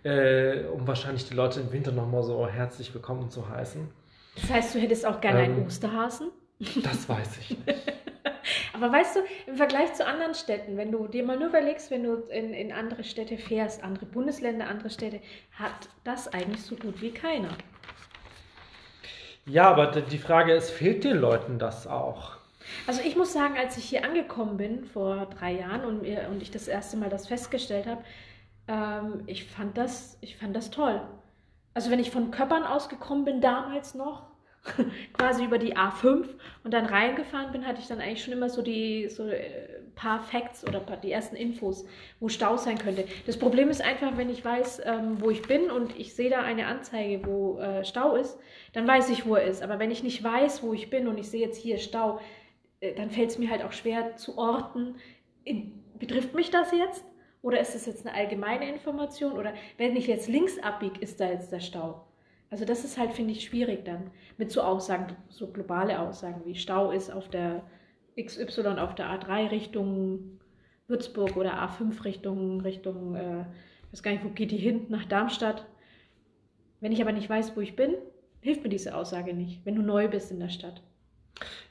äh, 0.03 0.63
um 0.65 0.87
wahrscheinlich 0.87 1.27
die 1.27 1.33
Leute 1.33 1.59
im 1.61 1.71
Winter 1.71 1.91
nochmal 1.91 2.23
so 2.23 2.47
herzlich 2.47 2.93
willkommen 2.93 3.29
zu 3.29 3.49
heißen. 3.49 3.89
Das 4.35 4.51
heißt, 4.51 4.75
du 4.75 4.79
hättest 4.79 5.05
auch 5.05 5.19
gerne 5.19 5.39
einen 5.39 5.57
ähm, 5.59 5.65
Osterhasen. 5.65 6.29
Das 6.59 7.07
weiß 7.07 7.37
ich 7.39 7.49
nicht. 7.51 7.67
Aber 8.73 8.91
weißt 8.91 9.17
du, 9.17 9.19
im 9.47 9.55
Vergleich 9.57 9.93
zu 9.93 10.05
anderen 10.05 10.33
Städten, 10.33 10.77
wenn 10.77 10.91
du 10.91 11.07
dir 11.07 11.23
mal 11.23 11.37
nur 11.37 11.49
überlegst, 11.49 11.91
wenn 11.91 12.03
du 12.03 12.15
in, 12.29 12.53
in 12.53 12.71
andere 12.71 13.03
Städte 13.03 13.37
fährst, 13.37 13.83
andere 13.83 14.05
Bundesländer, 14.05 14.67
andere 14.67 14.89
Städte, 14.89 15.19
hat 15.53 15.89
das 16.03 16.31
eigentlich 16.33 16.61
so 16.61 16.75
gut 16.75 17.01
wie 17.01 17.11
keiner. 17.11 17.49
Ja, 19.45 19.69
aber 19.69 19.87
die 19.87 20.17
Frage 20.17 20.53
ist, 20.53 20.71
fehlt 20.71 21.03
den 21.03 21.17
Leuten 21.17 21.57
das 21.57 21.87
auch? 21.87 22.37
Also 22.85 23.01
ich 23.01 23.15
muss 23.15 23.33
sagen, 23.33 23.57
als 23.57 23.77
ich 23.77 23.85
hier 23.85 24.03
angekommen 24.03 24.57
bin 24.57 24.83
vor 24.85 25.27
drei 25.27 25.53
Jahren 25.53 25.85
und, 25.85 26.01
mir, 26.01 26.27
und 26.29 26.41
ich 26.41 26.51
das 26.51 26.67
erste 26.67 26.97
Mal 26.97 27.09
das 27.09 27.27
festgestellt 27.27 27.87
habe, 27.87 28.03
ähm, 28.67 29.23
ich, 29.25 29.45
fand 29.45 29.77
das, 29.77 30.17
ich 30.21 30.37
fand 30.37 30.55
das 30.55 30.69
toll. 30.69 31.01
Also 31.73 31.91
wenn 31.91 31.99
ich 31.99 32.11
von 32.11 32.31
Köppern 32.31 32.63
ausgekommen 32.63 33.23
bin, 33.23 33.39
damals 33.39 33.95
noch, 33.95 34.23
quasi 35.13 35.45
über 35.45 35.57
die 35.57 35.75
A5 35.75 36.25
und 36.63 36.73
dann 36.73 36.85
reingefahren 36.85 37.51
bin, 37.51 37.65
hatte 37.65 37.79
ich 37.81 37.87
dann 37.87 37.99
eigentlich 37.99 38.23
schon 38.23 38.33
immer 38.33 38.49
so 38.49 38.61
die 38.61 39.09
so 39.09 39.27
äh, 39.27 39.77
paar 39.95 40.21
Facts 40.21 40.65
oder 40.65 40.79
paar, 40.79 40.97
die 40.97 41.11
ersten 41.11 41.35
Infos, 41.35 41.85
wo 42.19 42.29
Stau 42.29 42.55
sein 42.55 42.77
könnte. 42.77 43.05
Das 43.25 43.37
Problem 43.37 43.69
ist 43.69 43.81
einfach, 43.81 44.15
wenn 44.15 44.29
ich 44.29 44.45
weiß, 44.45 44.81
ähm, 44.85 45.19
wo 45.19 45.29
ich 45.29 45.41
bin 45.41 45.69
und 45.69 45.97
ich 45.99 46.15
sehe 46.15 46.29
da 46.29 46.41
eine 46.41 46.67
Anzeige, 46.67 47.25
wo 47.25 47.59
äh, 47.59 47.83
Stau 47.83 48.15
ist, 48.15 48.37
dann 48.73 48.87
weiß 48.87 49.09
ich, 49.09 49.25
wo 49.25 49.35
er 49.35 49.45
ist. 49.45 49.63
Aber 49.63 49.79
wenn 49.79 49.91
ich 49.91 50.03
nicht 50.03 50.23
weiß, 50.23 50.63
wo 50.63 50.73
ich 50.73 50.89
bin 50.89 51.07
und 51.07 51.17
ich 51.17 51.29
sehe 51.29 51.41
jetzt 51.41 51.57
hier 51.57 51.77
Stau, 51.79 52.19
äh, 52.79 52.93
dann 52.93 53.09
fällt 53.09 53.31
es 53.31 53.39
mir 53.39 53.49
halt 53.49 53.63
auch 53.63 53.73
schwer 53.73 54.15
zu 54.15 54.37
orten, 54.37 54.95
in, 55.43 55.83
betrifft 55.97 56.33
mich 56.35 56.51
das 56.51 56.71
jetzt? 56.71 57.03
Oder 57.41 57.59
ist 57.59 57.75
das 57.75 57.85
jetzt 57.85 58.05
eine 58.05 58.15
allgemeine 58.15 58.69
Information? 58.69 59.33
Oder 59.33 59.53
wenn 59.77 59.95
ich 59.95 60.07
jetzt 60.07 60.27
links 60.27 60.59
abbiege, 60.59 60.99
ist 60.99 61.19
da 61.19 61.29
jetzt 61.29 61.51
der 61.51 61.59
Stau? 61.59 62.06
Also 62.49 62.63
das 62.65 62.83
ist 62.85 62.97
halt, 62.97 63.11
finde 63.13 63.33
ich, 63.33 63.43
schwierig 63.43 63.83
dann 63.85 64.09
mit 64.37 64.51
so 64.51 64.61
Aussagen, 64.61 65.15
so 65.29 65.47
globale 65.47 65.99
Aussagen 65.99 66.41
wie 66.45 66.55
Stau 66.55 66.91
ist 66.91 67.11
auf 67.11 67.29
der 67.29 67.63
XY 68.19 68.79
auf 68.79 68.95
der 68.95 69.07
A3 69.07 69.51
Richtung 69.51 70.39
Würzburg 70.87 71.35
oder 71.35 71.61
A5 71.61 72.03
Richtung, 72.05 72.61
Richtung, 72.61 73.15
äh, 73.15 73.41
ich 73.41 73.93
weiß 73.93 74.03
gar 74.03 74.11
nicht, 74.11 74.23
wo 74.23 74.29
geht 74.29 74.51
die 74.51 74.57
hin, 74.57 74.85
nach 74.89 75.05
Darmstadt. 75.05 75.65
Wenn 76.79 76.91
ich 76.91 77.01
aber 77.01 77.11
nicht 77.11 77.29
weiß, 77.29 77.55
wo 77.57 77.61
ich 77.61 77.75
bin, 77.75 77.95
hilft 78.39 78.63
mir 78.63 78.69
diese 78.69 78.95
Aussage 78.95 79.33
nicht, 79.33 79.65
wenn 79.65 79.75
du 79.75 79.81
neu 79.81 80.07
bist 80.07 80.31
in 80.31 80.39
der 80.39 80.49
Stadt. 80.49 80.81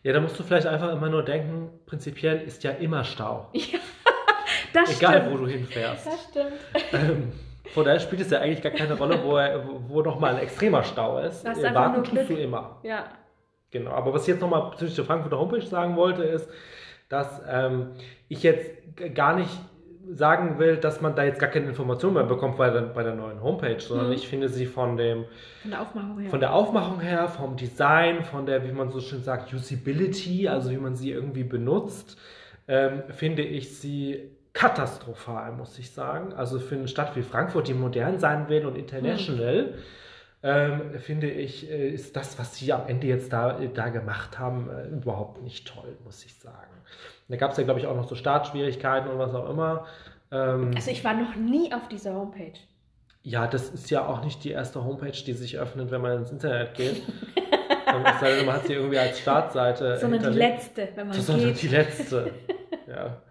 Ja, 0.03 0.13
da 0.13 0.21
musst 0.21 0.39
du 0.39 0.43
vielleicht 0.45 0.67
einfach 0.67 0.93
immer 0.93 1.09
nur 1.09 1.25
denken, 1.25 1.71
prinzipiell 1.87 2.41
ist 2.43 2.63
ja 2.65 2.73
immer 2.73 3.05
Stau. 3.05 3.51
Ja, 4.73 4.83
das 4.83 4.99
Egal, 4.99 5.21
stimmt. 5.23 5.33
wo 5.33 5.39
du 5.39 5.47
hinfährst. 5.51 6.07
Das 6.07 6.25
stimmt. 6.25 6.53
Ähm, 6.93 7.33
von 7.75 7.85
daher 7.85 8.01
spielt 8.01 8.21
es 8.23 8.31
ja 8.31 8.41
eigentlich 8.41 8.63
gar 8.63 8.73
keine 8.73 8.95
Rolle, 8.97 9.21
wo, 9.25 9.37
er, 9.37 9.63
wo, 9.89 10.03
nochmal 10.03 10.35
ein 10.37 10.43
extremer 10.43 10.83
Stau 10.83 11.19
ist. 11.19 11.45
Das 11.45 11.59
ist 11.59 11.75
Warten 11.75 12.05
tust 12.05 12.29
du 12.31 12.35
immer. 12.35 12.79
Ja. 12.83 13.05
Genau. 13.71 13.91
Aber 13.91 14.15
was 14.15 14.23
ich 14.23 14.29
jetzt 14.29 14.41
nochmal 14.41 14.71
bezüglich 14.71 14.95
der 14.97 15.05
Frankfurter 15.05 15.39
Homepage 15.39 15.63
sagen 15.63 15.97
wollte, 15.97 16.23
ist, 16.23 16.49
dass 17.09 17.43
ähm, 17.49 17.91
ich 18.29 18.43
jetzt 18.43 18.71
gar 19.15 19.37
nicht 19.37 19.51
sagen 20.09 20.59
will, 20.61 20.77
dass 20.77 21.01
man 21.01 21.17
da 21.17 21.25
jetzt 21.25 21.41
gar 21.41 21.51
keine 21.51 21.67
Informationen 21.67 22.15
mehr 22.15 22.23
bekommt 22.25 22.57
bei 22.57 22.71
der, 22.71 22.83
bei 22.83 23.03
der 23.03 23.15
neuen 23.17 23.43
Homepage, 23.43 23.81
sondern 23.81 24.07
Mhm. 24.07 24.13
ich 24.13 24.29
finde 24.29 24.49
sie 24.49 24.67
von 24.67 24.97
dem 24.97 25.25
Von 25.63 25.71
der 25.73 25.81
Aufmachung 25.83 26.19
her. 26.21 26.31
von 26.31 26.41
der 26.41 26.55
Aufmachung 26.55 27.01
her, 27.01 27.29
vom 27.29 27.57
Design, 27.57 28.23
von 28.25 28.47
der, 28.47 28.65
wie 28.65 28.71
man 28.73 28.91
so 28.91 29.01
schön 29.01 29.23
sagt, 29.23 29.53
Usability, 29.53 30.47
also 30.49 30.71
wie 30.71 30.77
man 30.77 30.95
sie 30.95 31.11
irgendwie 31.11 31.43
benutzt, 31.43 32.17
ähm, 32.69 33.03
finde 33.11 33.43
ich 33.43 33.77
sie 33.79 34.31
katastrophal, 34.57 35.53
muss 35.53 35.79
ich 35.79 35.91
sagen. 35.93 36.33
Also 36.33 36.59
für 36.59 36.75
eine 36.77 36.89
Stadt 36.89 37.15
wie 37.15 37.23
Frankfurt, 37.23 37.69
die 37.69 37.75
modern 37.75 38.19
sein 38.19 38.49
will 38.49 38.65
und 38.67 38.75
international, 38.77 39.75
ähm, 40.43 40.99
finde 40.99 41.29
ich, 41.31 41.71
äh, 41.71 41.91
ist 41.91 42.17
das, 42.17 42.39
was 42.39 42.57
sie 42.57 42.73
am 42.73 42.87
Ende 42.87 43.07
jetzt 43.07 43.33
da, 43.33 43.59
äh, 43.61 43.69
da 43.69 43.89
gemacht 43.91 44.39
haben, 44.39 44.71
äh, 44.71 44.87
überhaupt 44.89 45.43
nicht 45.43 45.69
toll, 45.69 45.97
muss 46.05 46.25
ich 46.25 46.35
sagen. 46.35 46.73
Da 47.29 47.37
gab 47.37 47.51
es 47.51 47.59
ja, 47.59 47.65
glaube 47.65 47.81
ich, 47.81 47.87
auch 47.87 47.97
noch 47.97 48.09
so 48.09 48.15
Startschwierigkeiten 48.15 49.11
und 49.11 49.19
was 49.19 49.35
auch 49.35 49.51
immer. 49.51 49.87
Ähm, 50.31 50.71
Also 50.75 50.91
ich 50.91 51.05
war 51.05 51.15
noch 51.15 51.35
nie 51.37 51.73
auf 51.73 51.89
dieser 51.89 52.15
Homepage. 52.15 52.53
ja, 53.23 53.47
das 53.49 53.69
ist 53.71 53.91
ja 53.91 54.07
auch 54.07 54.25
nicht 54.25 54.43
die 54.45 54.51
erste 54.53 54.85
Homepage, 54.85 55.11
die 55.27 55.33
sich 55.33 55.59
öffnet, 55.59 55.91
wenn 55.91 56.01
man 56.01 56.19
ins 56.19 56.31
Internet 56.33 56.75
geht. 56.75 57.03
Es 58.05 58.21
sei 58.21 58.37
denn, 58.37 58.47
man 58.47 58.57
hat 58.57 58.67
sie 58.67 58.75
irgendwie 58.75 58.99
als 58.99 59.19
Startseite. 59.21 59.97
Sondern 59.99 60.33
die 60.33 60.39
letzte, 60.39 60.89
wenn 60.97 61.07
man 61.07 61.17
Sondern 61.19 61.47
geht. 61.55 61.63
die 61.63 61.69
letzte. 61.69 62.31
ja. 62.87 63.23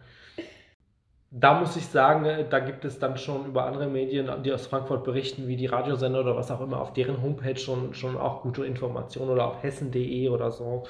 Da 1.37 1.59
muss 1.59 1.75
ich 1.75 1.85
sagen, 1.87 2.23
äh, 2.23 2.47
da 2.47 2.59
gibt 2.59 2.85
es 2.85 2.97
dann 2.97 3.17
schon 3.17 3.45
über 3.45 3.65
andere 3.65 3.87
Medien, 3.87 4.31
die 4.43 4.53
aus 4.53 4.67
Frankfurt 4.67 5.03
berichten, 5.03 5.47
wie 5.47 5.57
die 5.57 5.65
Radiosender 5.65 6.21
oder 6.21 6.37
was 6.37 6.49
auch 6.49 6.61
immer, 6.61 6.79
auf 6.79 6.93
deren 6.93 7.21
Homepage 7.21 7.57
schon, 7.57 7.93
schon 7.93 8.15
auch 8.15 8.41
gute 8.41 8.65
Informationen 8.65 9.31
oder 9.31 9.47
auf 9.47 9.61
hessen.de 9.61 10.29
oder 10.29 10.49
so. 10.51 10.83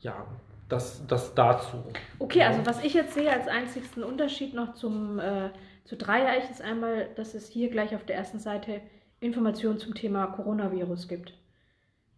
Ja, 0.00 0.26
das, 0.70 1.06
das 1.06 1.34
dazu. 1.34 1.76
Okay, 2.18 2.42
also 2.42 2.64
was 2.64 2.82
ich 2.82 2.94
jetzt 2.94 3.12
sehe 3.12 3.30
als 3.30 3.48
einzigsten 3.48 4.02
Unterschied 4.02 4.54
noch 4.54 4.72
zum, 4.72 5.18
äh, 5.18 5.50
zu 5.84 5.96
Dreieich 5.96 6.50
ist 6.50 6.62
einmal, 6.62 7.08
dass 7.16 7.34
es 7.34 7.50
hier 7.50 7.68
gleich 7.68 7.94
auf 7.94 8.04
der 8.04 8.16
ersten 8.16 8.38
Seite 8.38 8.80
Informationen 9.20 9.78
zum 9.78 9.94
Thema 9.94 10.26
Coronavirus 10.28 11.06
gibt. 11.08 11.34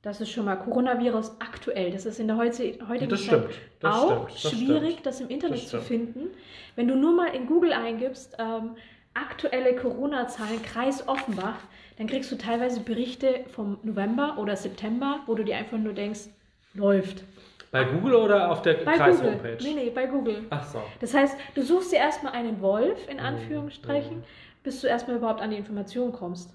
Das 0.06 0.20
ist 0.20 0.30
schon 0.30 0.44
mal 0.44 0.54
Coronavirus 0.54 1.32
aktuell. 1.40 1.90
Das 1.90 2.06
ist 2.06 2.20
in 2.20 2.28
der 2.28 2.36
heutigen 2.36 3.08
Das 3.08 3.26
Zeit. 3.26 3.48
Das 3.80 3.96
auch 3.96 4.28
stimmt. 4.28 4.44
Das 4.44 4.52
schwierig, 4.52 4.90
stimmt. 4.92 5.06
das 5.06 5.20
im 5.20 5.28
Internet 5.28 5.66
zu 5.66 5.80
finden. 5.80 6.28
Wenn 6.76 6.86
du 6.86 6.94
nur 6.94 7.12
mal 7.12 7.34
in 7.34 7.48
Google 7.48 7.72
eingibst, 7.72 8.36
ähm, 8.38 8.76
aktuelle 9.14 9.74
Corona-Zahlen, 9.74 10.62
Kreis 10.62 11.08
Offenbach, 11.08 11.58
dann 11.98 12.06
kriegst 12.06 12.30
du 12.30 12.36
teilweise 12.38 12.82
Berichte 12.82 13.40
vom 13.50 13.78
November 13.82 14.36
oder 14.38 14.54
September, 14.54 15.18
wo 15.26 15.34
du 15.34 15.42
dir 15.42 15.56
einfach 15.56 15.76
nur 15.76 15.92
denkst, 15.92 16.28
läuft. 16.74 17.24
Bei 17.72 17.82
Google 17.82 18.14
oder 18.14 18.52
auf 18.52 18.62
der. 18.62 18.84
Kreis-Homepage? 18.84 19.58
Nee, 19.60 19.74
nee, 19.74 19.90
bei 19.90 20.06
Google. 20.06 20.44
Ach 20.50 20.64
so. 20.64 20.84
Das 21.00 21.14
heißt, 21.14 21.36
du 21.56 21.62
suchst 21.62 21.90
dir 21.90 21.96
erstmal 21.98 22.32
einen 22.32 22.60
Wolf, 22.60 23.04
Mhm. 23.06 23.10
in 23.12 23.18
Anführungsstrichen, 23.18 24.22
bis 24.62 24.80
du 24.82 24.86
erstmal 24.86 25.16
überhaupt 25.16 25.40
an 25.40 25.50
die 25.50 25.56
Information 25.56 26.12
kommst. 26.12 26.50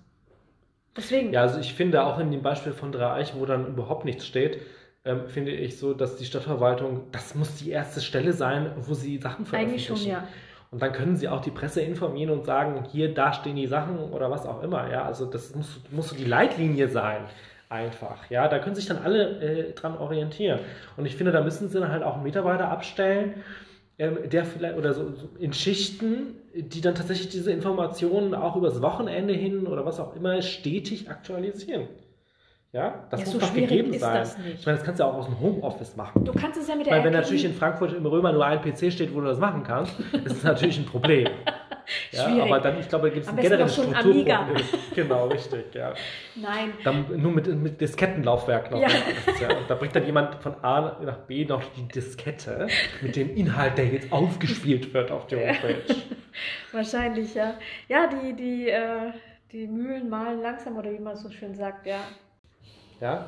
Deswegen. 0.97 1.31
Ja, 1.33 1.41
also 1.41 1.59
ich 1.59 1.73
finde 1.73 2.03
auch 2.03 2.19
in 2.19 2.31
dem 2.31 2.41
Beispiel 2.41 2.73
von 2.73 2.91
Dreieich, 2.91 3.33
wo 3.35 3.45
dann 3.45 3.67
überhaupt 3.67 4.05
nichts 4.05 4.25
steht, 4.27 4.61
ähm, 5.05 5.27
finde 5.27 5.51
ich 5.51 5.77
so, 5.79 5.93
dass 5.93 6.17
die 6.17 6.25
Stadtverwaltung, 6.25 7.07
das 7.11 7.33
muss 7.35 7.55
die 7.55 7.71
erste 7.71 8.01
Stelle 8.01 8.33
sein, 8.33 8.71
wo 8.77 8.93
sie 8.93 9.17
Sachen 9.17 9.45
Eigentlich 9.51 9.87
veröffentlichen. 9.87 9.97
schon, 9.97 10.07
ja. 10.07 10.27
Und 10.69 10.81
dann 10.81 10.93
können 10.93 11.17
sie 11.17 11.27
auch 11.27 11.41
die 11.41 11.51
Presse 11.51 11.81
informieren 11.81 12.29
und 12.29 12.45
sagen, 12.45 12.85
hier, 12.91 13.13
da 13.13 13.33
stehen 13.33 13.55
die 13.57 13.67
Sachen 13.67 13.97
oder 13.99 14.31
was 14.31 14.45
auch 14.45 14.63
immer. 14.63 14.89
Ja, 14.89 15.03
also 15.03 15.25
das 15.25 15.53
muss, 15.55 15.81
muss 15.91 16.09
so 16.09 16.15
die 16.15 16.25
Leitlinie 16.25 16.87
sein. 16.87 17.25
einfach. 17.69 18.29
Ja, 18.29 18.47
da 18.47 18.59
können 18.59 18.75
sich 18.75 18.85
dann 18.85 18.97
alle 18.99 19.39
äh, 19.41 19.73
dran 19.73 19.97
orientieren. 19.97 20.59
Und 20.97 21.05
ich 21.05 21.15
finde, 21.15 21.31
da 21.31 21.41
müssen 21.41 21.69
sie 21.69 21.79
dann 21.79 21.89
halt 21.91 22.03
auch 22.03 22.21
Mitarbeiter 22.21 22.69
abstellen, 22.69 23.43
der 24.09 24.45
vielleicht 24.45 24.77
oder 24.77 24.93
so, 24.93 25.13
in 25.39 25.53
Schichten, 25.53 26.35
die 26.55 26.81
dann 26.81 26.95
tatsächlich 26.95 27.29
diese 27.29 27.51
Informationen 27.51 28.33
auch 28.33 28.55
übers 28.55 28.81
Wochenende 28.81 29.33
hin 29.33 29.67
oder 29.67 29.85
was 29.85 29.99
auch 29.99 30.15
immer 30.15 30.41
stetig 30.41 31.09
aktualisieren. 31.09 31.87
Ja, 32.73 33.05
das 33.09 33.19
Ja, 33.19 33.25
muss 33.25 33.33
so 33.33 33.39
doch 33.39 33.53
gegeben 33.53 33.93
sein. 33.99 34.13
das 34.21 34.37
nicht. 34.37 34.59
Ich 34.59 34.65
meine, 34.65 34.77
das 34.77 34.85
kannst 34.85 34.99
du 34.99 35.03
ja 35.03 35.09
auch 35.09 35.17
aus 35.17 35.25
dem 35.25 35.39
Homeoffice 35.41 35.95
machen. 35.97 36.23
Du 36.23 36.31
kannst 36.31 36.57
es 36.59 36.67
ja 36.69 36.75
mit 36.75 36.85
der 36.85 36.93
Weil 36.93 37.03
wenn 37.03 37.11
natürlich 37.13 37.43
in 37.43 37.53
Frankfurt 37.53 37.91
im 37.93 38.05
Römer 38.05 38.31
nur 38.31 38.45
ein 38.45 38.61
PC 38.61 38.93
steht, 38.93 39.13
wo 39.13 39.19
du 39.19 39.27
das 39.27 39.39
machen 39.39 39.63
kannst, 39.63 39.93
ist 40.25 40.37
es 40.37 40.43
natürlich 40.43 40.79
ein 40.79 40.85
Problem. 40.85 41.27
Ja, 42.11 42.25
Schwierig. 42.25 42.43
aber 42.43 42.59
dann, 42.59 42.79
ich 42.79 42.89
glaube, 42.89 43.07
da 43.07 43.13
gibt 43.13 43.25
es 43.25 43.31
ein 43.31 43.37
generelles 43.37 43.73
Strukturproblem. 43.73 44.57
Genau, 44.95 45.27
richtig, 45.27 45.73
ja. 45.73 45.93
Nein, 46.35 46.73
Dann 46.83 47.05
nur 47.21 47.31
mit, 47.31 47.47
mit 47.47 47.79
Diskettenlaufwerk 47.79 48.69
noch. 48.69 48.81
Ja. 48.81 48.87
alles, 48.87 49.39
ja. 49.39 49.57
Und 49.57 49.69
da 49.69 49.75
bringt 49.75 49.95
dann 49.95 50.05
jemand 50.05 50.35
von 50.43 50.55
A 50.61 50.99
nach 51.01 51.19
B 51.19 51.45
noch 51.45 51.63
die 51.77 51.87
Diskette 51.87 52.67
mit 53.01 53.15
dem 53.15 53.33
Inhalt, 53.35 53.77
der 53.77 53.85
jetzt 53.85 54.11
aufgespielt 54.11 54.93
wird 54.93 55.09
auf 55.09 55.27
der 55.27 55.39
Homepage. 55.53 55.83
wahrscheinlich, 56.73 57.33
ja. 57.33 57.53
Ja, 57.87 58.07
die, 58.07 58.33
die, 58.33 58.69
äh, 58.69 59.11
die 59.53 59.67
Mühlen 59.67 60.09
malen 60.09 60.41
langsam, 60.41 60.77
oder 60.77 60.91
wie 60.91 60.99
man 60.99 61.15
so 61.15 61.29
schön 61.29 61.55
sagt, 61.55 61.85
ja. 61.85 62.01
Ja. 62.99 63.25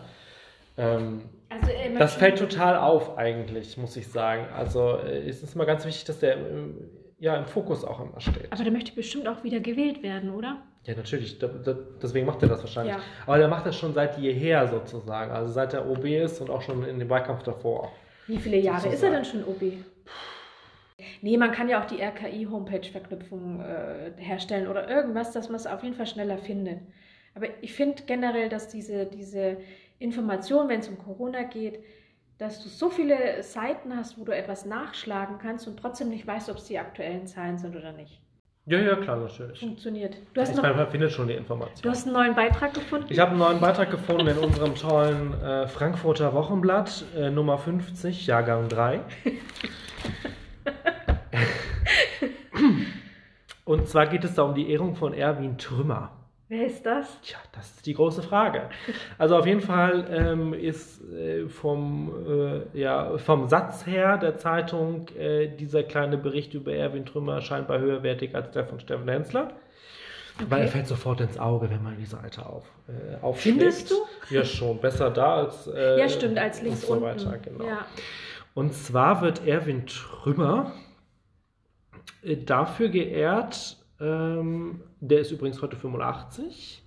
Ähm, 0.77 1.21
Also, 1.49 1.71
äh, 1.71 1.97
das 1.97 2.15
fällt 2.15 2.37
total 2.37 2.75
auf 2.75 3.17
eigentlich, 3.17 3.77
muss 3.77 3.95
ich 3.95 4.07
sagen. 4.07 4.45
Also 4.53 4.97
äh, 4.97 5.27
es 5.29 5.41
ist 5.41 5.55
immer 5.55 5.65
ganz 5.65 5.85
wichtig, 5.85 6.03
dass 6.05 6.19
der 6.19 6.35
ähm, 6.35 6.89
ja, 7.23 7.37
im 7.37 7.45
Fokus 7.45 7.85
auch 7.85 8.01
immer 8.01 8.19
steht. 8.19 8.51
Aber 8.51 8.63
der 8.63 8.73
möchte 8.73 8.91
bestimmt 8.91 9.29
auch 9.29 9.45
wieder 9.45 9.61
gewählt 9.61 10.03
werden, 10.03 10.29
oder? 10.29 10.61
Ja, 10.83 10.93
natürlich. 10.93 11.39
Da, 11.39 11.47
da, 11.47 11.73
deswegen 12.01 12.25
macht 12.25 12.43
er 12.43 12.49
das 12.49 12.59
wahrscheinlich. 12.59 12.95
Ja. 12.95 13.01
Aber 13.25 13.37
der 13.37 13.47
macht 13.47 13.65
das 13.65 13.77
schon 13.77 13.93
seit 13.93 14.17
jeher 14.17 14.67
sozusagen. 14.67 15.31
Also 15.31 15.53
seit 15.53 15.73
er 15.73 15.89
OB 15.89 16.03
ist 16.03 16.41
und 16.41 16.49
auch 16.49 16.61
schon 16.61 16.83
in 16.83 16.99
dem 16.99 17.09
Wahlkampf 17.09 17.43
davor. 17.43 17.93
Wie 18.27 18.37
viele 18.37 18.57
Jahre 18.57 18.89
ist 18.89 19.01
er 19.01 19.13
Sozusagen. 19.13 19.13
denn 19.13 19.25
schon 19.25 19.43
OB? 19.45 19.73
Nee, 21.21 21.37
man 21.37 21.53
kann 21.53 21.69
ja 21.69 21.81
auch 21.81 21.85
die 21.85 22.01
RKI-Homepage-Verknüpfung 22.01 23.61
äh, 23.61 24.11
herstellen 24.17 24.67
oder 24.67 24.89
irgendwas, 24.89 25.31
dass 25.31 25.47
man 25.47 25.55
es 25.55 25.65
auf 25.65 25.81
jeden 25.81 25.95
Fall 25.95 26.07
schneller 26.07 26.37
findet. 26.37 26.81
Aber 27.35 27.47
ich 27.61 27.73
finde 27.73 28.03
generell, 28.05 28.49
dass 28.49 28.67
diese, 28.67 29.05
diese 29.05 29.57
Information, 29.97 30.67
wenn 30.67 30.81
es 30.81 30.89
um 30.89 30.97
Corona 30.97 31.43
geht, 31.43 31.79
dass 32.37 32.61
du 32.63 32.69
so 32.69 32.89
viele 32.89 33.41
Seiten 33.43 33.95
hast, 33.95 34.17
wo 34.17 34.23
du 34.25 34.35
etwas 34.35 34.65
nachschlagen 34.65 35.37
kannst 35.37 35.67
und 35.67 35.77
trotzdem 35.79 36.09
nicht 36.09 36.25
weißt, 36.27 36.49
ob 36.49 36.57
es 36.57 36.65
die 36.65 36.79
aktuellen 36.79 37.27
Zahlen 37.27 37.57
sind 37.57 37.75
oder 37.75 37.91
nicht. 37.93 38.19
Ja, 38.65 38.79
ja, 38.79 38.95
klar, 38.95 39.17
natürlich. 39.17 39.59
Funktioniert. 39.59 40.15
Du 40.33 40.39
hast, 40.39 40.49
Ich 40.51 40.55
noch, 40.55 40.63
meine, 40.63 40.75
man 40.75 40.87
findet 40.87 41.11
schon 41.11 41.27
die 41.27 41.33
Information. 41.33 41.81
du 41.81 41.89
hast 41.89 42.05
einen 42.05 42.13
neuen 42.13 42.33
Beitrag 42.33 42.73
gefunden? 42.73 43.07
Ich 43.09 43.19
habe 43.19 43.31
einen 43.31 43.39
neuen 43.39 43.59
Beitrag 43.59 43.91
gefunden 43.91 44.27
in 44.27 44.37
unserem 44.37 44.73
tollen 44.75 45.33
äh, 45.41 45.67
Frankfurter 45.67 46.33
Wochenblatt, 46.33 47.03
äh, 47.15 47.29
Nummer 47.29 47.57
50, 47.57 48.25
Jahrgang 48.25 48.69
3. 48.69 49.01
Und 53.65 53.87
zwar 53.89 54.07
geht 54.07 54.23
es 54.23 54.35
da 54.35 54.43
um 54.43 54.55
die 54.55 54.69
Ehrung 54.71 54.95
von 54.95 55.13
Erwin 55.13 55.57
Trümmer. 55.57 56.11
Wer 56.49 56.67
ist 56.67 56.85
das? 56.85 57.19
Tja, 57.21 57.37
das 57.53 57.71
ist 57.71 57.85
die 57.85 57.93
große 57.93 58.21
Frage. 58.21 58.69
Also 59.17 59.37
auf 59.37 59.45
jeden 59.45 59.61
Fall 59.61 60.05
ähm, 60.11 60.53
ist 60.53 61.01
äh, 61.11 61.47
vom, 61.47 62.11
äh, 62.73 62.79
ja, 62.79 63.17
vom 63.17 63.47
Satz 63.47 63.87
her 63.87 64.17
der 64.17 64.37
Zeitung 64.37 65.07
äh, 65.17 65.47
dieser 65.47 65.83
kleine 65.83 66.17
Bericht 66.17 66.53
über 66.53 66.73
Erwin 66.73 67.05
Trümmer 67.05 67.41
scheinbar 67.41 67.79
höherwertig 67.79 68.35
als 68.35 68.51
der 68.51 68.65
von 68.65 68.79
Steffen 68.79 69.07
Hensler. 69.07 69.53
Weil 70.49 70.61
er 70.63 70.67
fällt 70.67 70.87
sofort 70.87 71.21
ins 71.21 71.37
Auge, 71.37 71.69
wenn 71.69 71.81
man 71.83 71.95
die 71.97 72.05
Seite 72.05 72.45
auf, 72.45 72.65
äh, 72.87 73.21
aufschlägt. 73.23 73.57
Findest 73.59 73.91
du? 73.91 73.95
Ja, 74.29 74.43
schon. 74.43 74.79
Besser 74.79 75.11
da 75.11 75.35
als 75.35 75.67
äh, 75.67 75.99
Ja, 75.99 76.09
stimmt, 76.09 76.37
als 76.39 76.61
links 76.61 76.83
und 76.85 76.99
so 76.99 77.05
unten. 77.05 77.25
weiter. 77.25 77.37
Genau. 77.37 77.65
Ja. 77.65 77.85
Und 78.55 78.73
zwar 78.73 79.21
wird 79.21 79.45
Erwin 79.47 79.85
Trümmer 79.85 80.71
äh, 82.23 82.35
dafür 82.35 82.89
geehrt, 82.89 83.77
ähm, 84.03 84.81
der 84.99 85.21
ist 85.21 85.31
übrigens 85.31 85.61
heute 85.61 85.77
85, 85.77 86.83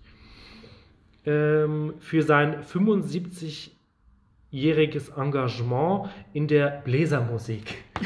ähm, 1.25 1.95
für 1.99 2.23
sein 2.23 2.63
75-jähriges 2.63 5.17
Engagement 5.17 6.11
in 6.35 6.47
der 6.47 6.83
Bläsermusik. 6.85 7.77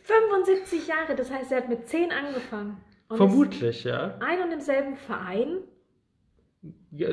75 0.00 0.86
Jahre, 0.86 1.14
das 1.14 1.30
heißt, 1.30 1.52
er 1.52 1.58
hat 1.58 1.68
mit 1.68 1.86
10 1.88 2.10
angefangen. 2.12 2.78
Vermutlich, 3.08 3.84
ja. 3.84 4.16
ein 4.20 4.42
und 4.42 4.52
im 4.52 4.60
selben 4.60 4.96
Verein. 4.96 5.58
ja 6.90 7.08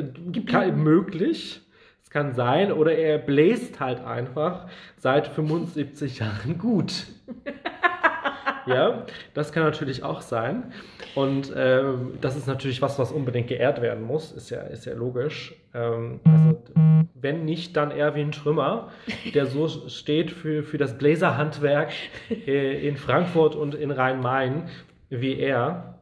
kann, 0.48 0.82
möglich. 0.82 1.62
Es 2.02 2.10
kann 2.10 2.34
sein. 2.34 2.72
Oder 2.72 2.96
er 2.96 3.18
bläst 3.18 3.80
halt 3.80 4.00
einfach 4.00 4.70
seit 4.98 5.28
75 5.28 6.20
Jahren 6.20 6.58
gut. 6.58 7.08
ja, 8.66 9.06
das 9.34 9.52
kann 9.52 9.64
natürlich 9.64 10.04
auch 10.04 10.22
sein. 10.22 10.72
Und 11.16 11.52
ähm, 11.56 12.18
das 12.22 12.36
ist 12.36 12.48
natürlich 12.48 12.82
was, 12.82 12.98
was 13.00 13.12
unbedingt 13.12 13.48
geehrt 13.48 13.82
werden 13.82 14.04
muss. 14.04 14.32
Ist 14.32 14.50
ja, 14.50 14.62
ist 14.62 14.86
ja 14.86 14.94
logisch. 14.94 15.56
Ähm, 15.74 16.20
also, 16.24 16.62
wenn 17.14 17.46
nicht, 17.46 17.76
dann 17.78 17.92
Erwin 17.92 18.32
Trümmer, 18.32 18.90
der 19.34 19.46
so 19.46 19.68
steht 19.68 20.32
für, 20.32 20.64
für 20.64 20.78
das 20.78 20.98
Bläserhandwerk 20.98 21.92
äh, 22.30 22.88
in 22.88 22.98
Frankfurt 22.98 23.56
und 23.56 23.76
in 23.76 23.92
Rhein-Main 23.92 24.70
wie 25.10 25.38
er. 25.38 26.00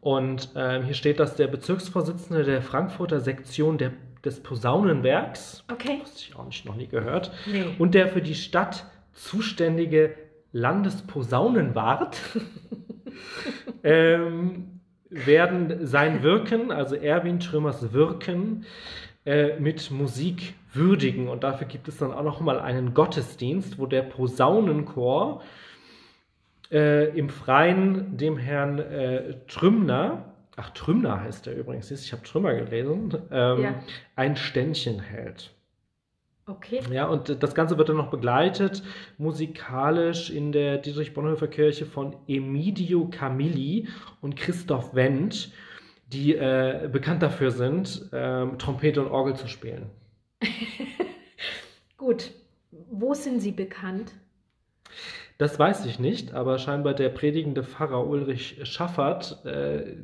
Und 0.00 0.50
ähm, 0.56 0.84
hier 0.84 0.94
steht, 0.94 1.20
dass 1.20 1.36
der 1.36 1.46
Bezirksvorsitzende 1.48 2.44
der 2.44 2.62
Frankfurter 2.62 3.20
Sektion 3.20 3.76
der, 3.76 3.92
des 4.24 4.42
Posaunenwerks, 4.42 5.64
Okay. 5.70 5.98
das 6.02 6.16
ich 6.22 6.34
auch 6.36 6.46
nicht 6.46 6.64
noch 6.64 6.76
nie 6.76 6.86
gehört, 6.86 7.30
Nee. 7.46 7.64
und 7.78 7.94
der 7.94 8.08
für 8.08 8.22
die 8.22 8.34
Stadt 8.34 8.86
zuständige 9.12 10.14
Landesposaunenwart 10.52 12.18
ähm, 13.84 14.80
werden 15.08 15.86
sein 15.86 16.22
Wirken, 16.22 16.70
also 16.70 16.94
Erwin 16.94 17.40
Trümmers 17.40 17.92
Wirken, 17.92 18.64
äh, 19.26 19.58
mit 19.58 19.90
Musik 19.90 20.54
würdigen. 20.72 21.28
Und 21.28 21.44
dafür 21.44 21.66
gibt 21.66 21.88
es 21.88 21.98
dann 21.98 22.12
auch 22.12 22.22
noch 22.22 22.40
mal 22.40 22.60
einen 22.60 22.94
Gottesdienst, 22.94 23.78
wo 23.78 23.86
der 23.86 24.02
Posaunenchor 24.02 25.42
äh, 26.70 27.08
im 27.18 27.28
Freien 27.28 28.16
dem 28.16 28.36
Herrn 28.38 28.78
äh, 28.78 29.34
Trümner, 29.48 30.34
ach 30.56 30.70
Trümner 30.70 31.20
heißt 31.20 31.46
er 31.48 31.56
übrigens, 31.56 31.90
ich 31.90 32.12
habe 32.12 32.22
Trümmer 32.22 32.54
gelesen, 32.54 33.12
ähm, 33.32 33.62
Ja. 33.62 33.74
ein 34.14 34.36
Ständchen 34.36 35.00
hält. 35.00 35.50
Okay. 36.50 36.80
Ja, 36.90 37.06
und 37.06 37.42
das 37.42 37.54
Ganze 37.54 37.78
wird 37.78 37.88
dann 37.88 37.96
noch 37.96 38.10
begleitet 38.10 38.82
musikalisch 39.18 40.30
in 40.30 40.50
der 40.50 40.78
Dietrich-Bonhoeffer 40.78 41.46
Kirche 41.46 41.86
von 41.86 42.16
Emidio 42.26 43.08
Camilli 43.08 43.86
und 44.20 44.34
Christoph 44.34 44.92
Wendt, 44.94 45.52
die 46.08 46.34
äh, 46.34 46.88
bekannt 46.90 47.22
dafür 47.22 47.52
sind, 47.52 48.08
ähm, 48.12 48.58
Trompete 48.58 49.00
und 49.00 49.12
Orgel 49.12 49.36
zu 49.36 49.46
spielen. 49.46 49.90
Gut. 51.96 52.32
Wo 52.72 53.14
sind 53.14 53.40
Sie 53.40 53.52
bekannt? 53.52 54.12
Das 55.38 55.58
weiß 55.58 55.86
ich 55.86 55.98
nicht, 55.98 56.34
aber 56.34 56.58
scheinbar 56.58 56.94
der 56.94 57.08
predigende 57.08 57.62
Pfarrer 57.62 58.06
Ulrich 58.06 58.58
Schaffert 58.64 59.44
äh, 59.46 59.96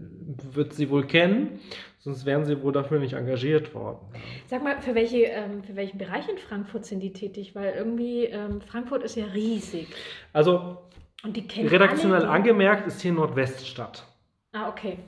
wird 0.53 0.72
sie 0.72 0.90
wohl 0.90 1.07
kennen, 1.07 1.61
sonst 2.07 2.24
wären 2.24 2.44
sie 2.44 2.62
wohl 2.62 2.72
dafür 2.72 3.00
nicht 3.00 3.14
engagiert 3.14 3.74
worden. 3.74 3.98
Sag 4.46 4.62
mal, 4.62 4.80
für, 4.80 4.94
welche, 4.94 5.24
ähm, 5.24 5.64
für 5.64 5.74
welchen 5.74 5.98
Bereich 5.98 6.28
in 6.28 6.38
Frankfurt 6.38 6.84
sind 6.84 7.00
die 7.00 7.12
tätig? 7.12 7.57
Weil 7.57 7.74
irgendwie, 7.76 8.26
ähm, 8.26 8.61
Frankfurt 8.61 9.02
ist 9.02 9.16
ja 9.16 9.24
riesig. 9.26 9.88
Also 10.32 10.78
Und 11.24 11.36
die 11.36 11.48
kennen 11.48 11.68
redaktionell 11.68 12.20
alle 12.20 12.30
angemerkt 12.30 12.86
ist 12.86 13.00
hier 13.00 13.12
Nordweststadt. 13.12 14.07
Ah, 14.52 14.68
okay. 14.68 14.98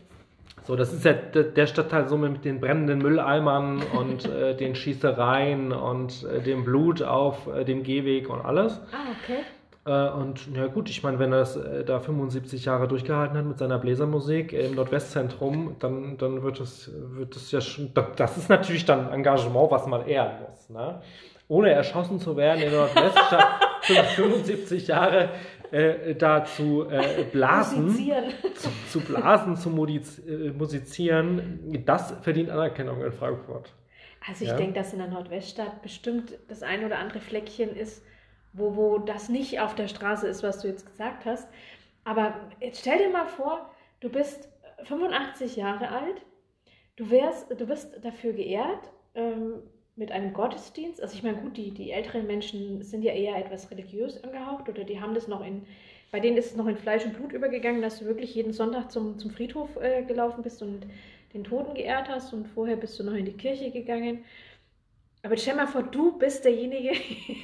So, 0.64 0.74
das 0.74 0.92
ist 0.92 1.05
ja 1.05 1.12
der, 1.12 1.44
der 1.44 1.66
Stadtteil 1.68 2.09
so 2.09 2.18
mit 2.18 2.44
den 2.44 2.61
brennenden 2.61 2.99
Mülleimern 2.99 3.80
und 3.96 4.26
äh, 4.26 4.57
den 4.57 4.74
Schießereien 4.74 5.72
und 5.72 6.24
äh, 6.24 6.42
dem 6.42 6.64
Blut 6.64 7.01
auf 7.01 7.46
äh, 7.46 7.64
dem 7.64 7.84
Gehweg 7.84 8.28
und 8.28 8.40
alles. 8.40 8.80
Ah, 8.92 9.14
okay. 9.22 9.44
Äh, 9.89 10.11
und 10.11 10.55
ja 10.55 10.66
gut, 10.66 10.91
ich 10.91 11.03
meine, 11.03 11.18
wenn 11.18 11.32
er 11.32 11.39
das 11.39 11.57
äh, 11.57 11.82
da 11.84 11.99
75 12.01 12.64
Jahre 12.66 12.86
durchgehalten 12.89 13.39
hat 13.39 13.47
mit 13.47 13.59
seiner 13.59 13.78
Bläsermusik 13.78 14.53
im 14.53 14.74
Nordwestzentrum, 14.74 15.76
dann, 15.78 16.18
dann 16.18 16.43
wird 16.43 16.61
es 16.61 16.91
wird 16.95 17.34
es 17.36 17.51
ja 17.51 17.61
schon, 17.61 17.93
da- 17.95 18.09
das 18.14 18.36
ist 18.36 18.49
natürlich 18.51 18.84
dann 18.84 19.07
ein 19.09 19.12
Engagement, 19.14 19.70
was 19.70 19.86
man 19.86 20.07
ehren 20.07 20.32
muss. 20.49 20.68
Ne? 20.68 21.01
Ohne 21.49 21.70
erschossen 21.70 22.20
zu 22.20 22.36
werden 22.36 22.62
in 22.62 22.70
der 22.70 22.80
Nordweststadt 22.80 23.47
für 23.82 23.95
75 24.05 24.89
Jahre 24.89 25.30
äh, 25.70 26.14
da 26.14 26.45
zu 26.45 26.86
äh, 26.91 27.24
blasen 27.32 27.89
zu, 28.55 28.68
zu 28.91 29.01
blasen, 29.01 29.57
zu 29.57 29.70
musiz 29.70 30.18
äh, 30.26 30.51
musizieren, 30.51 31.82
das 31.86 32.14
verdient 32.20 32.51
Anerkennung 32.51 33.03
in 33.03 33.12
Frankfurt. 33.12 33.72
Also 34.28 34.45
ich 34.45 34.51
Ja. 34.51 34.57
denke, 34.57 34.74
dass 34.74 34.93
in 34.93 34.99
der 34.99 35.09
Nordweststadt 35.09 35.80
bestimmt 35.82 36.34
das 36.49 36.62
ein 36.62 36.84
oder 36.84 36.99
andere 36.99 37.20
Fleckchen 37.20 37.74
ist, 37.74 38.03
wo, 38.59 38.77
wo 38.77 38.99
das 38.99 39.29
nicht 39.29 39.61
auf 39.61 39.75
der 39.75 39.89
Straße 39.89 40.27
ist, 40.27 40.43
was 40.43 40.61
du 40.61 40.69
jetzt 40.69 40.87
gesagt 40.87 41.25
hast. 41.25 41.49
Aber 42.05 42.35
jetzt 42.61 42.81
stell 42.81 42.99
dir 42.99 43.11
mal 43.11 43.27
vor, 43.27 43.71
du 44.01 44.09
bist 44.09 44.49
85 44.85 45.57
Jahre 45.57 45.89
alt, 45.89 46.23
Du, 46.99 47.11
wärst, 47.11 47.49
du 47.49 47.69
wirst 47.69 48.05
dafür 48.05 48.33
geehrt 48.33 48.91
ähm, 49.15 49.63
mit 49.95 50.11
einem 50.11 50.33
Gottesdienst. 50.33 51.01
Also 51.01 51.15
ich 51.15 51.23
meine, 51.23 51.37
gut, 51.39 51.57
die, 51.57 51.71
die 51.71 51.93
älteren 51.93 52.27
Menschen 52.27 52.83
sind 52.83 53.03
ja 53.03 53.13
eher 53.13 53.37
etwas 53.37 53.71
religiös 53.71 54.23
angehaucht 54.25 54.69
oder 54.69 54.83
die 54.83 55.01
haben 55.01 55.15
das 55.15 55.29
noch 55.29 55.47
in, 55.47 55.65
bei 56.11 56.19
denen 56.19 56.37
ist 56.37 56.47
es 56.47 56.57
noch 56.57 56.67
in 56.67 56.77
Fleisch 56.77 57.05
und 57.05 57.15
Blut 57.15 57.33
übergegangen, 57.33 57.83
dass 57.83 58.01
du 58.01 58.07
wirklich 58.07 58.35
jeden 58.35 58.53
Sonntag 58.53 58.91
zum, 58.91 59.17
zum 59.17 59.31
Friedhof 59.31 59.77
äh, 59.77 60.03
gelaufen 60.03 60.43
bist 60.43 60.61
und 60.61 60.87
den 61.35 61.45
Toten 61.45 61.75
geehrt 61.75 62.09
hast 62.09 62.33
und 62.33 62.49
vorher 62.49 62.77
bist 62.77 62.99
du 62.99 63.05
noch 63.05 63.15
in 63.15 63.27
die 63.27 63.37
Kirche 63.37 63.71
gegangen. 63.71 64.25
Aber 65.25 65.37
stell 65.37 65.57
mal 65.57 65.66
vor, 65.66 65.83
du 65.83 66.16
bist 66.16 66.45
derjenige, 66.45 66.93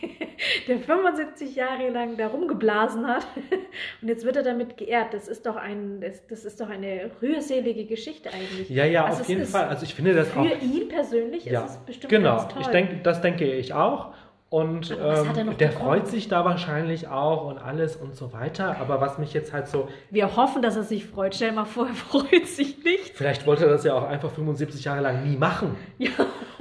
der 0.68 0.78
75 0.78 1.56
Jahre 1.56 1.88
lang 1.90 2.16
da 2.16 2.28
rumgeblasen 2.28 3.06
hat 3.06 3.26
und 4.00 4.08
jetzt 4.08 4.24
wird 4.24 4.36
er 4.36 4.44
damit 4.44 4.76
geehrt. 4.76 5.12
Das 5.12 5.26
ist 5.26 5.44
doch, 5.44 5.56
ein, 5.56 6.00
das, 6.00 6.24
das 6.28 6.44
ist 6.44 6.60
doch 6.60 6.68
eine 6.68 7.10
rührselige 7.20 7.84
Geschichte 7.84 8.30
eigentlich. 8.32 8.70
Ja, 8.70 8.84
ja, 8.84 9.04
Also 9.06 9.22
auf 9.22 9.28
jeden 9.28 9.44
Fall. 9.44 9.64
Also 9.68 9.84
ich 9.84 9.94
finde 9.94 10.14
das 10.14 10.28
Für 10.30 10.40
auch. 10.40 10.62
ihn 10.62 10.86
persönlich 10.88 11.44
Ja, 11.46 11.64
ist 11.64 11.72
es 11.72 11.76
bestimmt 11.78 12.10
genau. 12.10 12.36
ganz 12.36 12.52
toll. 12.52 12.62
Ich 12.62 12.68
denke, 12.68 12.96
das 13.02 13.20
denke 13.20 13.52
ich 13.52 13.72
auch. 13.74 14.14
Und 14.50 14.92
ähm, 14.92 15.56
der 15.58 15.66
bekommen? 15.68 15.72
freut 15.72 16.06
sich 16.06 16.28
da 16.28 16.44
wahrscheinlich 16.44 17.08
auch 17.08 17.46
und 17.46 17.58
alles 17.58 17.96
und 17.96 18.14
so 18.14 18.32
weiter. 18.32 18.76
Aber 18.78 19.00
was 19.00 19.18
mich 19.18 19.32
jetzt 19.32 19.52
halt 19.52 19.66
so, 19.66 19.88
Wir 20.10 20.36
hoffen, 20.36 20.62
dass 20.62 20.76
er 20.76 20.84
sich 20.84 21.06
freut. 21.06 21.34
Stell 21.34 21.50
mal 21.52 21.64
vor, 21.64 21.88
er 21.88 21.94
freut 21.94 22.46
sich 22.46 22.84
nicht. 22.84 23.16
vielleicht 23.16 23.46
wollte 23.46 23.64
er 23.64 23.70
das 23.72 23.82
ja 23.84 23.94
auch 23.94 24.04
einfach 24.04 24.30
75 24.30 24.84
Jahre 24.84 25.00
lang 25.00 25.24
nie 25.28 25.36
machen. 25.36 25.76
Ja. 25.98 26.10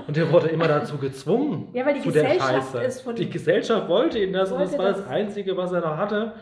Und 0.07 0.17
er 0.17 0.31
wurde 0.31 0.47
immer 0.49 0.67
dazu 0.67 0.97
gezwungen. 0.97 1.69
Ja, 1.73 1.85
weil 1.85 1.93
die 1.93 2.01
Gesellschaft 2.01 2.75
ist 2.75 3.01
von 3.01 3.15
Die. 3.15 3.29
Gesellschaft 3.29 3.87
wollte 3.87 4.19
ihn 4.19 4.33
das 4.33 4.51
und 4.51 4.57
Wollte 4.59 4.71
das 4.71 4.79
war 4.79 4.87
das 4.87 4.97
das. 5.03 5.07
Einzige, 5.07 5.55
was 5.55 5.71
er 5.71 5.81
noch 5.81 5.97
hatte. 5.97 6.33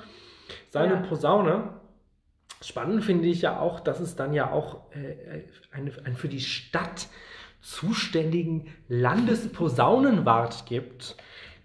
Seine 0.69 0.93
Ja. 0.95 0.99
Posaune. 1.01 1.73
Spannend 2.63 3.03
finde 3.03 3.27
ich 3.27 3.41
ja 3.41 3.59
auch, 3.59 3.79
dass 3.79 3.99
es 3.99 4.15
dann 4.15 4.33
ja 4.33 4.51
auch 4.51 4.91
äh, 4.93 5.43
eine, 5.71 5.91
einen 6.05 6.15
für 6.15 6.27
die 6.29 6.39
Stadt 6.39 7.07
zuständigen 7.61 8.67
Landesposaunenwart 8.87 10.65
gibt, 10.65 11.15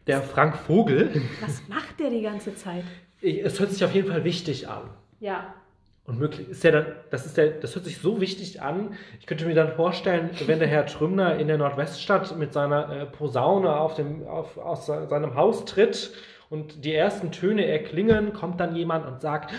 der 0.06 0.22
Frank 0.22 0.56
Vogel. 0.56 1.22
Was 1.40 1.66
macht 1.68 1.98
der 1.98 2.10
die 2.10 2.22
ganze 2.22 2.54
Zeit? 2.54 2.84
Es 3.22 3.58
hört 3.58 3.72
sich 3.72 3.84
auf 3.84 3.94
jeden 3.94 4.08
Fall 4.08 4.24
wichtig 4.24 4.68
an. 4.68 4.90
Ja. 5.20 5.54
Und 6.04 6.20
möglich 6.20 6.48
ist 6.48 6.62
ja 6.62 6.70
dann, 6.70 6.86
das 7.10 7.26
ist 7.26 7.36
der, 7.36 7.48
das 7.48 7.74
hört 7.74 7.84
sich 7.84 7.98
so 7.98 8.20
wichtig 8.20 8.62
an. 8.62 8.94
Ich 9.18 9.26
könnte 9.26 9.44
mir 9.46 9.54
dann 9.54 9.72
vorstellen, 9.72 10.30
wenn 10.46 10.60
der 10.60 10.68
Herr 10.68 10.86
Trümner 10.86 11.36
in 11.36 11.48
der 11.48 11.58
Nordweststadt 11.58 12.36
mit 12.38 12.52
seiner 12.52 12.88
äh, 13.02 13.06
Posaune 13.06 13.74
auf 13.76 13.94
dem, 13.94 14.24
auf, 14.28 14.56
aus 14.56 14.86
se- 14.86 15.08
seinem 15.08 15.34
Haus 15.34 15.64
tritt 15.64 16.12
und 16.48 16.84
die 16.84 16.94
ersten 16.94 17.32
Töne 17.32 17.66
erklingen, 17.66 18.32
kommt 18.32 18.60
dann 18.60 18.76
jemand 18.76 19.04
und 19.06 19.20
sagt, 19.20 19.52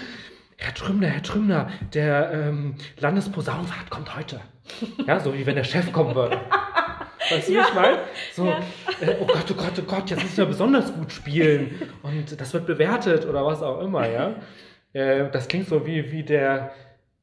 Herr 0.58 0.74
Trümner, 0.74 1.08
Herr 1.08 1.22
Trümner, 1.24 1.70
der 1.94 2.32
ähm, 2.34 2.76
Landesposaunenwart 3.00 3.90
kommt 3.90 4.16
heute. 4.16 4.42
Ja, 5.06 5.20
so 5.20 5.34
wie 5.34 5.46
wenn 5.46 5.56
der 5.56 5.64
Chef 5.64 5.92
kommen 5.92 6.16
würde. 6.16 6.40
Weißt 7.30 7.48
du, 7.50 7.54
wie 7.54 7.58
ich 7.60 7.74
meine? 7.74 8.00
So, 8.34 8.46
Ja. 8.48 8.58
äh, 9.02 9.18
oh 9.20 9.26
Gott, 9.26 9.46
oh 9.52 9.54
Gott, 9.54 9.74
oh 9.80 9.82
Gott, 9.84 10.10
jetzt 10.10 10.24
müssen 10.24 10.38
wir 10.38 10.46
besonders 10.48 10.94
gut 10.94 11.12
spielen. 11.12 11.90
Und 12.02 12.40
das 12.40 12.54
wird 12.54 12.66
bewertet 12.66 13.26
oder 13.26 13.46
was 13.46 13.62
auch 13.62 13.82
immer, 13.82 14.10
ja. 14.10 14.36
Äh, 14.94 15.30
das 15.32 15.48
klingt 15.48 15.68
so 15.68 15.86
wie, 15.86 16.12
wie 16.12 16.24
der, 16.24 16.72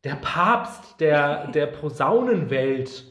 der 0.04 0.14
Papst 0.16 1.00
der, 1.00 1.48
der 1.48 1.66
Posaunenwelt. 1.66 3.04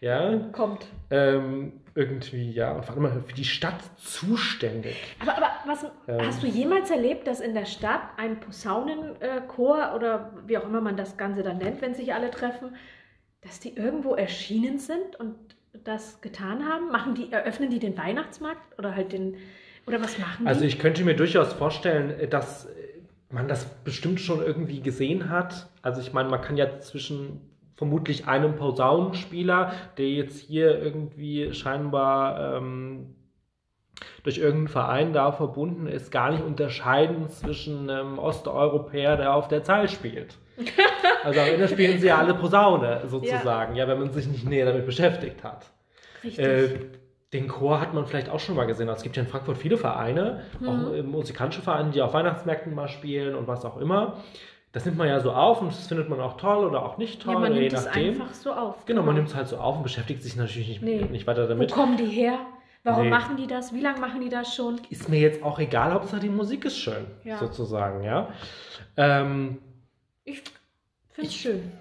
Ja, 0.00 0.34
Kommt. 0.52 0.86
ähm, 1.10 1.72
irgendwie, 1.98 2.52
ja. 2.52 2.72
Und 2.72 2.84
vor 2.86 2.96
allem 2.96 3.24
für 3.24 3.34
die 3.34 3.44
Stadt 3.44 3.80
zuständig. 3.96 4.96
Aber, 5.18 5.36
aber 5.36 5.50
was, 5.66 5.84
Ähm. 6.06 6.26
hast 6.26 6.42
du 6.42 6.46
jemals 6.46 6.90
erlebt, 6.90 7.26
dass 7.26 7.40
in 7.40 7.54
der 7.54 7.66
Stadt 7.66 8.02
ein 8.16 8.38
Posaunenchor 8.38 9.92
oder 9.96 10.32
wie 10.46 10.56
auch 10.56 10.64
immer 10.64 10.80
man 10.80 10.96
das 10.96 11.16
Ganze 11.16 11.42
dann 11.42 11.58
nennt, 11.58 11.82
wenn 11.82 11.94
sich 11.94 12.14
alle 12.14 12.30
treffen, 12.30 12.76
dass 13.40 13.58
die 13.58 13.76
irgendwo 13.76 14.14
erschienen 14.14 14.78
sind 14.78 15.16
und 15.18 15.34
das 15.84 16.20
getan 16.20 16.68
haben? 16.68 16.90
Machen 16.92 17.16
die, 17.16 17.32
eröffnen 17.32 17.68
die 17.68 17.80
den 17.80 17.98
Weihnachtsmarkt 17.98 18.78
oder 18.78 18.94
halt 18.94 19.12
den, 19.12 19.36
oder 19.86 20.00
was 20.00 20.18
machen 20.18 20.44
die? 20.44 20.46
Also 20.46 20.64
ich 20.64 20.78
könnte 20.78 21.02
mir 21.04 21.16
durchaus 21.16 21.52
vorstellen, 21.52 22.30
dass 22.30 22.68
man 23.30 23.48
das 23.48 23.66
bestimmt 23.82 24.20
schon 24.20 24.40
irgendwie 24.40 24.80
gesehen 24.80 25.28
hat. 25.28 25.68
Also 25.82 26.00
ich 26.00 26.12
meine, 26.12 26.28
man 26.28 26.40
kann 26.40 26.56
ja 26.56 26.78
zwischen 26.80 27.40
vermutlich 27.78 28.26
einem 28.26 28.56
Posaunenspieler, 28.56 29.72
der 29.96 30.08
jetzt 30.10 30.40
hier 30.40 30.82
irgendwie 30.82 31.54
scheinbar 31.54 32.56
ähm, 32.56 33.14
durch 34.24 34.38
irgendeinen 34.38 34.68
Verein 34.68 35.12
da 35.12 35.30
verbunden 35.30 35.86
ist, 35.86 36.10
gar 36.10 36.32
nicht 36.32 36.42
unterscheiden 36.42 37.28
zwischen 37.28 37.88
einem 37.88 38.18
Osteuropäer, 38.18 39.16
der 39.16 39.32
auf 39.32 39.46
der 39.48 39.62
Zeil 39.62 39.88
spielt. 39.88 40.36
Also 41.24 41.40
am 41.40 41.48
Ende 41.48 41.66
spielen 41.66 41.98
sie 41.98 42.06
ja 42.06 42.18
alle 42.18 42.32
Posaune 42.32 43.02
sozusagen, 43.06 43.74
ja, 43.74 43.88
wenn 43.88 43.98
man 43.98 44.12
sich 44.12 44.28
nicht 44.28 44.46
näher 44.48 44.66
damit 44.66 44.86
beschäftigt 44.86 45.42
hat. 45.42 45.66
Richtig. 46.22 46.44
Äh, 46.44 46.68
den 47.32 47.48
Chor 47.48 47.80
hat 47.80 47.92
man 47.92 48.06
vielleicht 48.06 48.28
auch 48.30 48.38
schon 48.38 48.54
mal 48.54 48.66
gesehen. 48.66 48.88
Also 48.88 48.98
Es 48.98 49.02
gibt 49.02 49.16
ja 49.16 49.24
in 49.24 49.28
Frankfurt 49.28 49.58
viele 49.58 49.76
Vereine, 49.76 50.42
Mhm. 50.60 50.68
auch 50.68 50.92
äh, 50.92 51.02
musikalische 51.02 51.60
Vereine, 51.60 51.90
die 51.90 52.00
auf 52.00 52.14
Weihnachtsmärkten 52.14 52.72
mal 52.72 52.86
spielen 52.88 53.34
und 53.34 53.48
was 53.48 53.64
auch 53.64 53.78
immer. 53.78 54.22
Das 54.78 54.84
nimmt 54.86 54.96
man 54.96 55.08
ja 55.08 55.18
so 55.18 55.32
auf 55.32 55.60
und 55.60 55.72
das 55.72 55.88
findet 55.88 56.08
man 56.08 56.20
auch 56.20 56.36
toll 56.36 56.64
oder 56.64 56.84
auch 56.84 56.98
nicht 56.98 57.20
toll, 57.20 57.34
ja, 57.34 57.40
man 57.40 57.52
je 57.52 57.60
nimmt 57.62 57.72
es 57.72 57.84
nachdem. 57.84 58.20
einfach 58.20 58.32
so 58.32 58.52
auf. 58.52 58.86
Genau, 58.86 59.02
man 59.02 59.16
nimmt 59.16 59.26
es 59.28 59.34
halt 59.34 59.48
so 59.48 59.56
auf 59.56 59.76
und 59.76 59.82
beschäftigt 59.82 60.22
sich 60.22 60.36
natürlich 60.36 60.68
nicht, 60.68 60.82
Nee. 60.82 61.04
nicht 61.10 61.26
weiter 61.26 61.44
Wo 61.44 61.48
damit. 61.48 61.72
kommen 61.72 61.96
die 61.96 62.06
her? 62.06 62.38
Warum 62.84 63.04
Nee. 63.04 63.10
machen 63.10 63.36
die 63.36 63.48
das? 63.48 63.74
Wie 63.74 63.80
lange 63.80 63.98
machen 63.98 64.20
die 64.20 64.28
das 64.28 64.54
schon? 64.54 64.80
Ist 64.88 65.08
mir 65.08 65.18
jetzt 65.18 65.42
auch 65.42 65.58
egal, 65.58 65.92
Hauptsache 65.92 66.20
die 66.20 66.28
Musik 66.28 66.64
ist 66.64 66.78
schön, 66.78 67.06
Ja. 67.24 67.38
sozusagen, 67.38 68.04
ja. 68.04 68.28
Ähm, 68.96 69.58
Ich 70.24 70.42
finde 71.10 71.28
es 71.28 71.34
schön. 71.34 71.72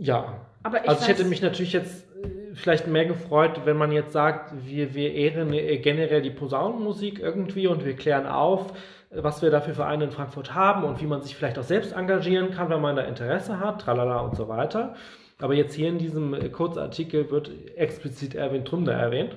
ja, 0.00 0.40
Aber 0.64 0.82
ich 0.82 0.88
also 0.88 1.02
ich 1.02 1.08
hätte 1.08 1.24
mich 1.24 1.40
natürlich 1.40 1.72
jetzt 1.72 2.04
äh, 2.16 2.54
vielleicht 2.54 2.88
mehr 2.88 3.04
gefreut, 3.06 3.60
wenn 3.64 3.76
man 3.76 3.92
jetzt 3.92 4.12
sagt, 4.12 4.52
wir, 4.66 4.92
wir 4.94 5.14
ehren 5.14 5.52
äh, 5.52 5.78
generell 5.78 6.20
die 6.22 6.30
Posaunenmusik 6.30 7.20
irgendwie 7.20 7.68
und 7.68 7.84
wir 7.84 7.94
klären 7.94 8.26
auf, 8.26 8.72
was 9.16 9.42
wir 9.42 9.50
da 9.50 9.60
für 9.60 9.74
Vereine 9.74 10.04
in 10.04 10.10
Frankfurt 10.10 10.54
haben 10.54 10.84
und 10.84 11.00
wie 11.00 11.06
man 11.06 11.22
sich 11.22 11.36
vielleicht 11.36 11.58
auch 11.58 11.64
selbst 11.64 11.92
engagieren 11.92 12.50
kann, 12.50 12.70
wenn 12.70 12.80
man 12.80 12.96
da 12.96 13.02
Interesse 13.02 13.60
hat, 13.60 13.80
tralala 13.80 14.20
und 14.20 14.36
so 14.36 14.48
weiter. 14.48 14.94
Aber 15.40 15.54
jetzt 15.54 15.74
hier 15.74 15.88
in 15.88 15.98
diesem 15.98 16.34
äh, 16.34 16.48
Kurzartikel 16.48 17.30
wird 17.30 17.50
explizit 17.76 18.34
Erwin 18.34 18.64
Trümner 18.64 18.92
erwähnt. 18.92 19.36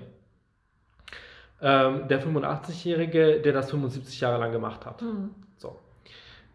Ähm, 1.62 2.08
der 2.08 2.22
85-Jährige, 2.22 3.42
der 3.42 3.54
das 3.54 3.72
75 3.72 4.20
Jahre 4.20 4.40
lang 4.40 4.52
gemacht 4.52 4.86
hat. 4.86 5.02
Hm. 5.02 5.32
So. 5.58 5.80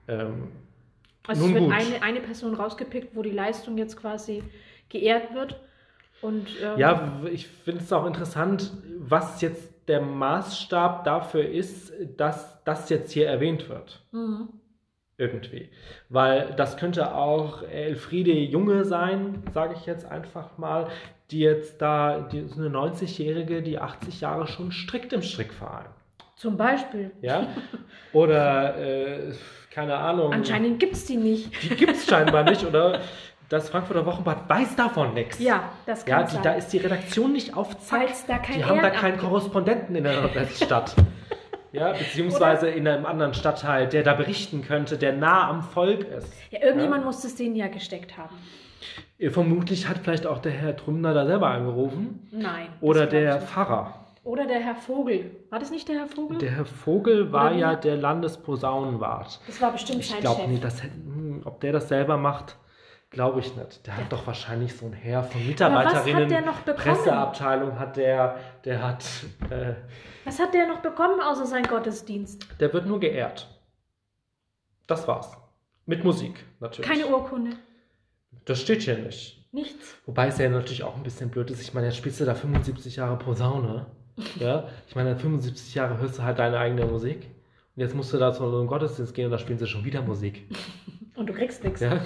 Ähm, 0.06 0.48
Also 1.26 1.46
Nun 1.46 1.56
es 1.56 1.62
wird 1.62 1.72
eine, 1.72 2.02
eine 2.02 2.20
Person 2.20 2.54
rausgepickt, 2.54 3.16
wo 3.16 3.22
die 3.22 3.30
Leistung 3.30 3.78
jetzt 3.78 3.96
quasi 3.96 4.44
geehrt 4.88 5.34
wird. 5.34 5.60
Und 6.20 6.48
ähm, 6.62 6.78
Ja, 6.78 7.20
ich 7.32 7.48
finde 7.48 7.82
es 7.82 7.92
auch 7.92 8.06
interessant, 8.06 8.72
was 8.98 9.40
jetzt 9.40 9.71
der 9.88 10.00
Maßstab 10.00 11.04
dafür 11.04 11.48
ist, 11.48 11.92
dass 12.16 12.62
das 12.64 12.88
jetzt 12.88 13.12
hier 13.12 13.28
erwähnt 13.28 13.68
wird. 13.68 14.04
Mhm. 14.12 14.48
Irgendwie. 15.18 15.70
Weil 16.08 16.54
das 16.56 16.76
könnte 16.76 17.14
auch 17.14 17.62
Elfriede 17.62 18.32
Junge 18.32 18.84
sein, 18.84 19.42
sage 19.52 19.74
ich 19.78 19.86
jetzt 19.86 20.10
einfach 20.10 20.58
mal, 20.58 20.88
die 21.30 21.40
jetzt 21.40 21.80
da, 21.80 22.20
die 22.20 22.40
ist 22.40 22.58
eine 22.58 22.68
90-Jährige, 22.68 23.62
die 23.62 23.78
80 23.78 24.20
Jahre 24.20 24.46
schon 24.46 24.72
strickt 24.72 25.12
im 25.12 25.22
Strickverein. 25.22 25.86
Zum 26.36 26.56
Beispiel. 26.56 27.12
Ja? 27.20 27.48
Oder, 28.12 28.76
äh, 28.76 29.32
keine 29.70 29.94
Ahnung. 29.96 30.32
Anscheinend 30.32 30.80
gibt 30.80 30.94
es 30.94 31.04
die 31.06 31.16
nicht. 31.16 31.50
Die 31.62 31.76
gibt 31.76 31.92
es 31.92 32.06
scheinbar 32.06 32.42
nicht. 32.44 32.66
Oder 32.66 33.00
das 33.52 33.68
Frankfurter 33.68 34.06
Wochenblatt 34.06 34.48
weiß 34.48 34.76
davon 34.76 35.14
nichts. 35.14 35.38
Ja, 35.38 35.64
das 35.86 36.04
kann 36.04 36.20
Ja, 36.20 36.26
die, 36.26 36.32
sein. 36.34 36.42
da 36.42 36.52
ist 36.54 36.68
die 36.72 36.78
Redaktion 36.78 37.32
nicht 37.32 37.56
auf 37.56 37.78
Zack. 37.80 38.08
Da 38.26 38.38
kein 38.38 38.56
die 38.56 38.64
haben 38.64 38.80
da 38.80 38.90
keinen. 38.90 39.18
Korrespondenten 39.18 39.94
in 39.94 40.04
der 40.04 40.14
Nordweststadt. 40.22 40.94
ja, 41.72 41.92
beziehungsweise 41.92 42.68
in 42.68 42.88
einem 42.88 43.06
anderen 43.06 43.34
Stadtteil, 43.34 43.88
der 43.88 44.02
da 44.02 44.14
berichten 44.14 44.62
könnte, 44.62 44.96
der 44.98 45.12
nah 45.12 45.48
am 45.48 45.62
Volk 45.62 46.04
ist. 46.08 46.32
ja, 46.50 46.62
irgendjemand 46.62 47.04
muss 47.04 47.22
es 47.24 47.34
denen 47.34 47.54
ja 47.56 47.68
gesteckt 47.68 48.16
haben. 48.16 48.34
Vermutlich 49.30 49.88
hat 49.88 49.98
vielleicht 49.98 50.26
auch 50.26 50.38
der 50.38 50.52
Herr 50.52 50.76
Trümner 50.76 51.14
da 51.14 51.26
selber 51.26 51.48
angerufen. 51.48 52.26
Nein. 52.32 52.66
Oder 52.80 53.00
glaub 53.06 53.10
der 53.10 53.34
ich 53.36 53.40
nicht. 53.42 53.50
Pfarrer. 53.52 53.94
Oder 54.24 54.46
der 54.46 54.60
Herr 54.60 54.74
Vogel. 54.76 55.30
War 55.50 55.58
das 55.58 55.70
nicht 55.70 55.88
der 55.88 55.96
Herr 55.98 56.06
Vogel? 56.06 56.38
Der 56.38 56.50
Herr 56.50 56.64
Vogel 56.64 57.32
war 57.32 57.50
Oder 57.50 57.56
ja 57.56 57.74
der 57.76 57.96
Landesposaunenwart. 57.96 59.40
das 59.46 59.60
war 59.60 59.72
bestimmt 59.72 60.00
Ich 60.00 60.10
sein 60.10 60.20
glaube 60.20 60.42
Chef. 60.42 60.50
nicht, 60.50 60.64
dass, 60.64 60.82
hm, 60.82 61.42
ob 61.44 61.60
der 61.60 61.72
das 61.72 61.88
selber 61.88 62.16
macht, 62.16 62.56
glaube 63.12 63.40
ich 63.40 63.54
nicht. 63.54 63.86
Der 63.86 63.96
hat 63.96 64.10
doch 64.12 64.26
wahrscheinlich 64.26 64.76
so 64.76 64.86
ein 64.86 64.92
Heer 64.92 65.22
von 65.22 65.34
was 65.34 65.40
hat 65.40 65.48
Mitarbeiterinnen. 65.48 66.28
der 66.28 66.40
noch 66.40 66.60
bekommen? 66.60 66.76
Presseabteilung 66.96 67.78
hat 67.78 67.96
der, 67.96 68.38
der 68.64 68.82
hat, 68.82 69.04
äh, 69.50 69.74
Was 70.24 70.38
hat 70.40 70.52
der 70.54 70.66
noch 70.66 70.80
bekommen 70.80 71.20
außer 71.20 71.46
sein 71.46 71.64
Gottesdienst? 71.64 72.46
der 72.58 72.72
wird 72.72 72.86
nur 72.86 72.98
geehrt. 73.00 73.48
Das 74.86 75.06
war's. 75.06 75.36
Mit 75.86 76.04
Musik, 76.04 76.44
natürlich. 76.60 76.88
Keine 76.90 77.06
Urkunde. 77.06 77.52
Das 78.44 78.60
steht 78.60 78.82
hier 78.82 78.98
nicht. 78.98 79.38
Nichts. 79.52 79.96
Wobei 80.06 80.28
es 80.28 80.38
ja 80.38 80.48
natürlich 80.48 80.82
auch 80.82 80.96
ein 80.96 81.02
bisschen 81.02 81.28
blöd 81.28 81.50
ist. 81.50 81.60
Ich 81.60 81.74
meine, 81.74 81.86
jetzt 81.88 81.96
spielst 81.96 82.20
du 82.20 82.24
da 82.24 82.34
75 82.34 82.96
Jahre 82.96 83.16
Posaune. 83.18 83.86
Ja? 84.38 84.68
Ich 84.88 84.94
meine, 84.94 85.16
75 85.16 85.74
Jahre 85.74 85.96
hörst 85.98 86.18
du 86.18 86.22
halt 86.22 86.38
deine 86.38 86.58
eigene 86.58 86.84
Musik. 86.84 87.28
Und 87.74 87.80
jetzt 87.82 87.94
musst 87.94 88.12
du 88.12 88.18
da 88.18 88.30
zu 88.32 88.44
einem 88.44 88.66
Gottesdienst 88.66 89.14
gehen 89.14 89.24
und 89.26 89.30
da 89.30 89.38
spielen 89.38 89.58
sie 89.58 89.66
schon 89.66 89.84
wieder 89.84 90.02
Musik. 90.02 90.46
Und 91.14 91.26
du 91.26 91.32
kriegst 91.34 91.62
nichts. 91.64 91.80
Ja? 91.80 92.00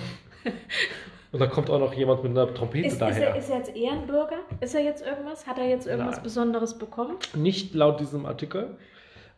Und 1.33 1.41
dann 1.41 1.51
kommt 1.51 1.69
auch 1.69 1.81
noch 1.81 1.93
jemand 1.93 2.23
mit 2.23 2.33
einer 2.33 2.53
Trompete 2.55 2.87
Ist, 2.87 2.95
ist, 2.95 3.03
daher. 3.03 3.31
er, 3.31 3.37
ist 3.37 3.51
er 3.51 3.59
jetzt 3.59 3.77
Ehrenbürger? 3.77 4.39
Ist 4.61 4.75
er 4.75 4.81
jetzt 4.83 5.05
irgendwas? 5.05 5.47
Hat 5.47 5.59
er 5.59 5.69
jetzt 5.69 5.87
irgendwas 5.87 6.17
Nein. 6.17 6.23
Besonderes 6.23 6.79
bekommen? 6.79 7.17
Nicht 7.35 7.75
laut 7.75 8.01
diesem 8.01 8.25
Artikel. 8.25 8.77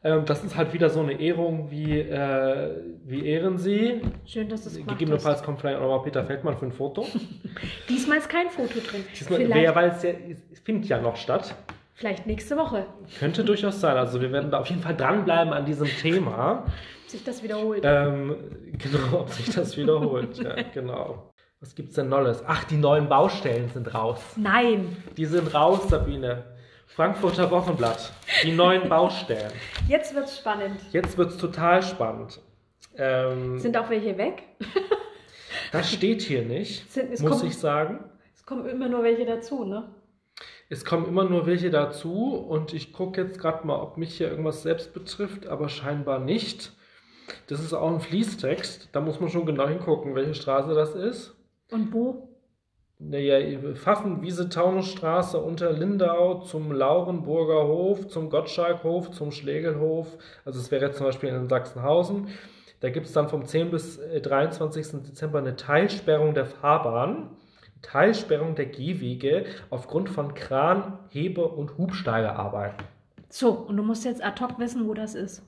Ähm, 0.05 0.25
das 0.27 0.45
ist 0.45 0.55
halt 0.55 0.73
wieder 0.73 0.91
so 0.91 1.01
eine 1.01 1.21
Ehrung 1.21 1.73
wie, 1.73 1.99
äh, 1.99 2.71
wie 3.05 3.27
ehren 3.27 3.59
Sie. 3.59 4.01
Schön, 4.27 4.49
dass 4.49 4.63
du 4.63 4.69
es 4.69 4.77
gemacht 4.77 4.91
Gegebenenfalls 4.97 5.39
hast. 5.39 5.45
kommt 5.45 5.61
vielleicht 5.61 5.79
auch 5.79 5.83
noch 5.83 5.97
mal 5.97 6.03
Peter 6.05 6.25
Feldmann 6.25 6.57
für 6.57 6.67
ein 6.67 6.73
Foto. 6.73 7.05
Diesmal 7.89 8.19
ist 8.19 8.29
kein 8.29 8.49
Foto 8.49 8.75
drin. 8.79 9.05
Diesmal, 9.19 9.41
vielleicht, 9.41 9.61
wer, 9.61 9.75
weil 9.75 9.89
es 9.91 10.03
ja, 10.05 10.11
es 10.53 10.61
findet 10.61 10.89
ja 10.89 11.01
noch 11.01 11.17
statt. 11.17 11.53
vielleicht 11.95 12.27
nächste 12.29 12.57
Woche 12.57 12.87
Könnte 13.19 13.43
durchaus 13.45 13.81
sein. 13.81 13.97
Also 13.97 14.21
wir 14.21 14.31
werden 14.31 14.53
da 14.53 14.61
auf 14.61 14.69
jeden 14.69 14.83
Fall 14.83 14.95
dranbleiben 14.95 15.53
an 15.53 15.65
diesem 15.65 15.89
Thema. 15.89 16.65
sich 17.11 17.25
das 17.25 17.43
wiederholt. 17.43 17.83
Ähm, 17.85 18.37
genau, 18.79 19.21
ob 19.21 19.31
sich 19.31 19.51
das 19.55 19.77
wiederholt. 19.77 20.37
ja, 20.39 20.57
genau. 20.75 21.31
Was 21.61 21.75
gibt's 21.75 21.95
denn 21.95 22.09
Neues? 22.09 22.43
Ach, 22.47 22.65
die 22.65 22.77
neuen 22.77 23.09
Baustellen 23.09 23.69
sind 23.71 23.93
raus. 23.93 24.21
Nein, 24.37 24.97
Die 25.17 25.25
sind 25.27 25.53
raus, 25.55 25.89
Sabine. 25.89 26.45
Frankfurter 26.87 27.51
Wochenblatt. 27.51 28.13
Die 28.45 28.53
neuen 28.53 28.89
Baustellen. 28.89 29.53
jetzt 29.89 30.15
wird's 30.15 30.39
spannend. 30.39 30.81
Jetzt 30.93 31.19
wird's 31.19 31.37
total 31.37 31.83
spannend. 31.83 32.41
Ähm, 32.97 33.59
Sind 33.59 33.77
auch 33.77 33.91
welche 33.91 34.17
weg? 34.19 34.43
das 35.73 35.93
steht 35.93 36.23
hier 36.23 36.43
nicht, 36.43 36.91
Sind- 36.91 37.11
muss 37.21 37.23
kommt- 37.41 37.45
ich 37.45 37.57
sagen. 37.59 38.05
Es 38.35 38.45
kommen 38.47 38.67
immer 38.69 38.89
nur 38.89 39.03
welche 39.03 39.27
dazu, 39.27 39.65
ne? 39.65 39.89
Es 40.71 40.85
kommen 40.85 41.07
immer 41.07 41.25
nur 41.25 41.47
welche 41.47 41.71
dazu 41.71 42.35
und 42.37 42.73
ich 42.73 42.93
gucke 42.93 43.23
jetzt 43.23 43.39
gerade 43.41 43.67
mal, 43.67 43.81
ob 43.81 43.97
mich 43.97 44.17
hier 44.17 44.29
irgendwas 44.31 44.63
selbst 44.63 44.93
betrifft, 44.95 45.47
aber 45.47 45.69
scheinbar 45.69 46.19
nicht. 46.21 46.73
Das 47.47 47.61
ist 47.61 47.73
auch 47.73 47.93
ein 47.93 48.01
Fließtext. 48.01 48.89
Da 48.93 49.01
muss 49.01 49.21
man 49.21 49.31
schon 49.31 49.47
genau 49.47 49.69
hingucken, 49.69 50.15
welche 50.15 50.35
Straße 50.35 50.75
das 50.75 50.95
ist. 50.95 51.37
Und 51.71 51.93
wo? 51.93 52.29
Naja, 53.01 53.39
Pfaffenwiese-Taunusstraße 53.75 55.39
unter 55.39 55.73
Lindau 55.73 56.41
zum 56.41 56.73
Laurenburger 56.73 57.69
Hof, 57.69 58.09
zum 58.09 58.29
Gottschalkhof, 58.29 59.13
zum 59.13 59.31
Schlegelhof. 59.31 60.19
Also 60.45 60.59
es 60.59 60.71
wäre 60.73 60.87
jetzt 60.87 60.97
zum 60.97 61.07
Beispiel 61.07 61.29
in 61.29 61.49
Sachsenhausen. 61.49 62.29
Da 62.81 62.91
gibt 62.91 63.07
es 63.07 63.13
dann 63.13 63.29
vom 63.29 63.45
10 63.45 63.71
bis 63.71 63.99
äh, 63.99 64.21
23. 64.21 65.03
Dezember 65.03 65.39
eine 65.39 65.57
Teilsperrung 65.57 66.35
der 66.35 66.47
Fahrbahn, 66.47 67.31
Teilsperrung 67.83 68.57
der 68.57 68.67
Gehwege 68.67 69.47
aufgrund 69.71 70.11
von 70.11 70.35
Kran-, 70.35 70.99
Hebe- 71.09 71.49
und 71.49 71.79
Hubsteigerarbeiten. 71.79 72.85
So, 73.31 73.51
und 73.51 73.77
du 73.77 73.83
musst 73.83 74.05
jetzt 74.05 74.25
ad 74.25 74.43
hoc 74.43 74.59
wissen, 74.59 74.89
wo 74.89 74.95
das 74.95 75.15
ist. 75.15 75.43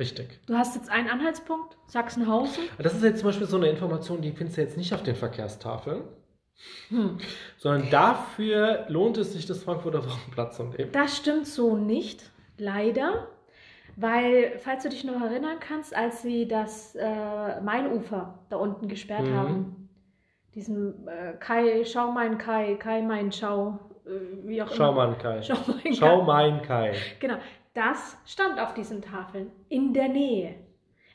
Richtig. 0.00 0.40
Du 0.46 0.54
hast 0.54 0.74
jetzt 0.74 0.90
einen 0.90 1.08
Anhaltspunkt, 1.08 1.76
Sachsenhausen. 1.86 2.64
Das 2.78 2.94
ist 2.94 3.02
jetzt 3.04 3.20
zum 3.20 3.28
Beispiel 3.28 3.46
so 3.46 3.58
eine 3.58 3.68
Information, 3.68 4.20
die 4.22 4.32
findest 4.32 4.56
du 4.56 4.62
jetzt 4.62 4.76
nicht 4.78 4.92
auf 4.94 5.02
den 5.02 5.14
Verkehrstafeln, 5.14 6.02
Hm. 6.88 7.18
sondern 7.58 7.88
dafür 7.90 8.84
lohnt 8.88 9.16
es 9.18 9.32
sich, 9.32 9.46
das 9.46 9.62
Frankfurter 9.62 10.04
Wochenblatt 10.04 10.54
zu 10.54 10.64
nehmen. 10.64 10.90
Das 10.92 11.16
stimmt 11.16 11.46
so 11.46 11.76
nicht, 11.76 12.30
leider. 12.58 13.28
Weil, 13.96 14.58
falls 14.58 14.82
du 14.84 14.88
dich 14.88 15.04
noch 15.04 15.20
erinnern 15.20 15.58
kannst, 15.60 15.94
als 15.94 16.22
sie 16.22 16.46
das 16.48 16.94
äh, 16.94 17.60
Mainufer 17.60 18.38
da 18.48 18.56
unten 18.56 18.88
gesperrt 18.88 19.26
Mhm. 19.28 19.34
haben, 19.34 19.88
diesen 20.54 21.06
äh, 21.08 21.34
Kai, 21.38 21.84
Schau 21.84 22.10
mein 22.12 22.38
Kai, 22.38 22.74
Kai 22.76 23.02
mein 23.02 23.32
Schau, 23.32 23.78
äh, 24.06 24.10
wie 24.46 24.62
auch 24.62 24.68
Schau 24.72 24.92
immer. 24.92 25.08
mal, 25.08 25.18
Kai. 25.18 25.42
Schau 25.42 25.56
mein 25.66 25.94
Schau 25.94 26.18
Kai. 26.20 26.24
mein 26.24 26.62
Kai. 26.62 26.94
Genau, 27.20 27.36
das 27.74 28.16
stand 28.26 28.58
auf 28.60 28.74
diesen 28.74 29.02
Tafeln 29.02 29.50
in 29.68 29.92
der 29.94 30.08
Nähe. 30.08 30.54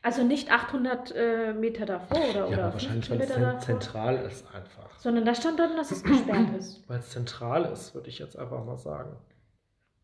Also 0.01 0.23
nicht 0.23 0.51
800 0.51 1.11
äh, 1.15 1.53
Meter 1.53 1.85
davor 1.87 2.17
oder, 2.29 2.39
Ja, 2.41 2.45
oder 2.45 2.73
wahrscheinlich, 2.73 3.07
50 3.07 3.09
weil 3.09 3.21
es 3.21 3.29
davor, 3.43 3.59
zentral 3.59 4.15
ist 4.17 4.45
einfach. 4.53 4.97
sondern 4.99 5.25
da 5.25 5.33
stand 5.33 5.59
drin, 5.59 5.75
dass 5.75 5.91
es 5.91 6.03
gesperrt 6.03 6.49
ist. 6.59 6.87
Weil 6.87 6.99
es 6.99 7.09
zentral 7.09 7.65
ist, 7.65 7.95
würde 7.95 8.09
ich 8.09 8.19
jetzt 8.19 8.37
einfach 8.37 8.63
mal 8.63 8.77
sagen. 8.77 9.15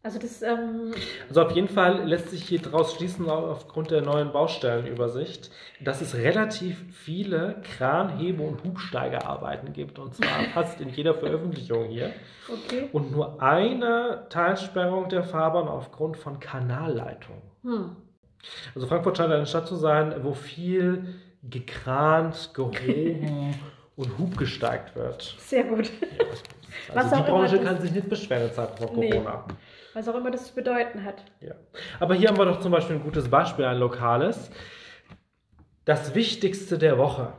Also 0.04 0.18
das, 0.18 0.42
ähm, 0.42 0.94
Also 1.30 1.44
auf 1.44 1.52
jeden 1.52 1.68
Fall 1.68 2.08
lässt 2.08 2.32
sich 2.32 2.44
hier 2.44 2.60
daraus 2.60 2.96
schließen, 2.96 3.30
aufgrund 3.30 3.92
der 3.92 4.02
neuen 4.02 4.32
Baustellenübersicht, 4.32 5.52
dass 5.80 6.02
es 6.02 6.16
relativ 6.16 6.84
viele 6.92 7.62
Kran-, 7.78 8.18
Hebe- 8.18 8.42
und 8.42 8.64
Hubsteigerarbeiten 8.64 9.74
gibt. 9.74 10.00
Und 10.00 10.16
zwar 10.16 10.28
fast 10.54 10.82
in 10.82 10.90
jeder 10.90 11.14
Veröffentlichung 11.14 11.86
hier. 11.86 12.14
okay. 12.50 12.90
Und 12.92 13.12
nur 13.12 13.44
eine 13.44 14.26
Teilsperrung 14.30 15.08
der 15.10 15.24
Fahrbahn 15.24 15.68
aufgrund 15.68 16.18
von 16.18 16.40
Kanalleitungen. 16.40 17.42
Hm. 17.64 17.96
Also 18.74 18.88
Frankfurt 18.88 19.18
scheint 19.18 19.32
eine 19.32 19.46
Stadt 19.46 19.68
zu 19.68 19.76
sein, 19.76 20.16
wo 20.24 20.34
viel 20.34 21.14
gekrant, 21.44 22.52
gehoben 22.56 23.54
und 23.96 24.18
hubgesteigt 24.18 24.96
wird. 24.96 25.36
Sehr 25.38 25.64
gut. 25.66 25.92
Was 26.88 26.98
Also 26.98 27.16
die 27.16 27.22
auch 27.22 27.28
immer 27.28 27.38
Branche 27.38 27.60
kann 27.60 27.80
sich 27.80 27.92
nicht 27.92 28.10
beschweren 28.10 28.48
in 28.48 28.54
Zeiten 28.54 28.78
von 28.88 29.00
Nee. 29.00 29.22
Was 29.94 30.08
auch 30.08 30.16
immer 30.16 30.32
das 30.32 30.48
zu 30.48 30.56
bedeuten 30.56 31.04
hat. 31.04 31.26
Ja. 31.42 31.56
Aber 32.00 32.16
hier 32.16 32.30
haben 32.30 32.38
wir 32.38 32.46
doch 32.46 32.60
zum 32.60 32.72
Beispiel 32.72 32.96
ein 32.96 33.04
gutes 33.04 33.30
Beispiel, 33.30 33.66
ein 33.66 33.78
lokales. 33.78 34.52
Das 35.86 36.16
Wichtigste 36.16 36.78
der 36.78 36.98
Woche. 36.98 37.34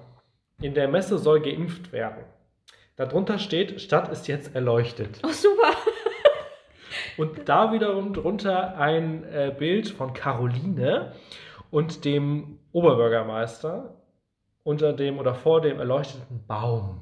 In 0.61 0.75
der 0.75 0.89
Messe 0.89 1.19
soll 1.19 1.41
geimpft 1.41 1.93
werden. 1.93 2.25
Darunter 2.97 3.39
steht, 3.39 3.81
Stadt 3.81 4.11
ist 4.11 4.29
jetzt 4.29 4.55
erleuchtet. 4.55 5.21
Oh, 5.25 5.29
super. 5.29 5.73
Und 7.17 7.49
da 7.49 7.73
wiederum 7.73 8.13
drunter 8.13 8.77
ein 8.79 9.25
äh, 9.25 9.55
Bild 9.57 9.89
von 9.89 10.13
Caroline 10.13 11.13
und 11.71 12.05
dem 12.05 12.59
Oberbürgermeister 12.73 13.95
unter 14.63 14.93
dem 14.93 15.19
oder 15.19 15.35
vor 15.35 15.61
dem 15.61 15.79
erleuchteten 15.79 16.45
Baum. 16.47 17.01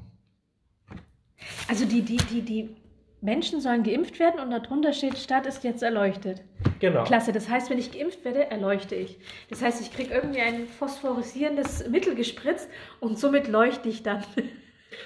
Also 1.67 1.85
die, 1.85 2.01
die, 2.01 2.17
die, 2.17 2.41
die 2.41 2.75
Menschen 3.21 3.61
sollen 3.61 3.83
geimpft 3.83 4.19
werden 4.19 4.39
und 4.39 4.49
darunter 4.49 4.93
steht, 4.93 5.17
Stadt 5.17 5.45
ist 5.45 5.63
jetzt 5.63 5.83
erleuchtet. 5.83 6.41
Genau. 6.79 7.03
Klasse. 7.03 7.31
Das 7.31 7.47
heißt, 7.47 7.69
wenn 7.69 7.77
ich 7.77 7.91
geimpft 7.91 8.25
werde, 8.25 8.49
erleuchte 8.49 8.95
ich. 8.95 9.17
Das 9.49 9.61
heißt, 9.61 9.79
ich 9.79 9.93
kriege 9.93 10.13
irgendwie 10.13 10.41
ein 10.41 10.67
phosphorisierendes 10.67 11.87
Mittel 11.87 12.15
gespritzt 12.15 12.67
und 12.99 13.19
somit 13.19 13.47
leuchte 13.47 13.89
ich 13.89 14.03
dann. 14.03 14.23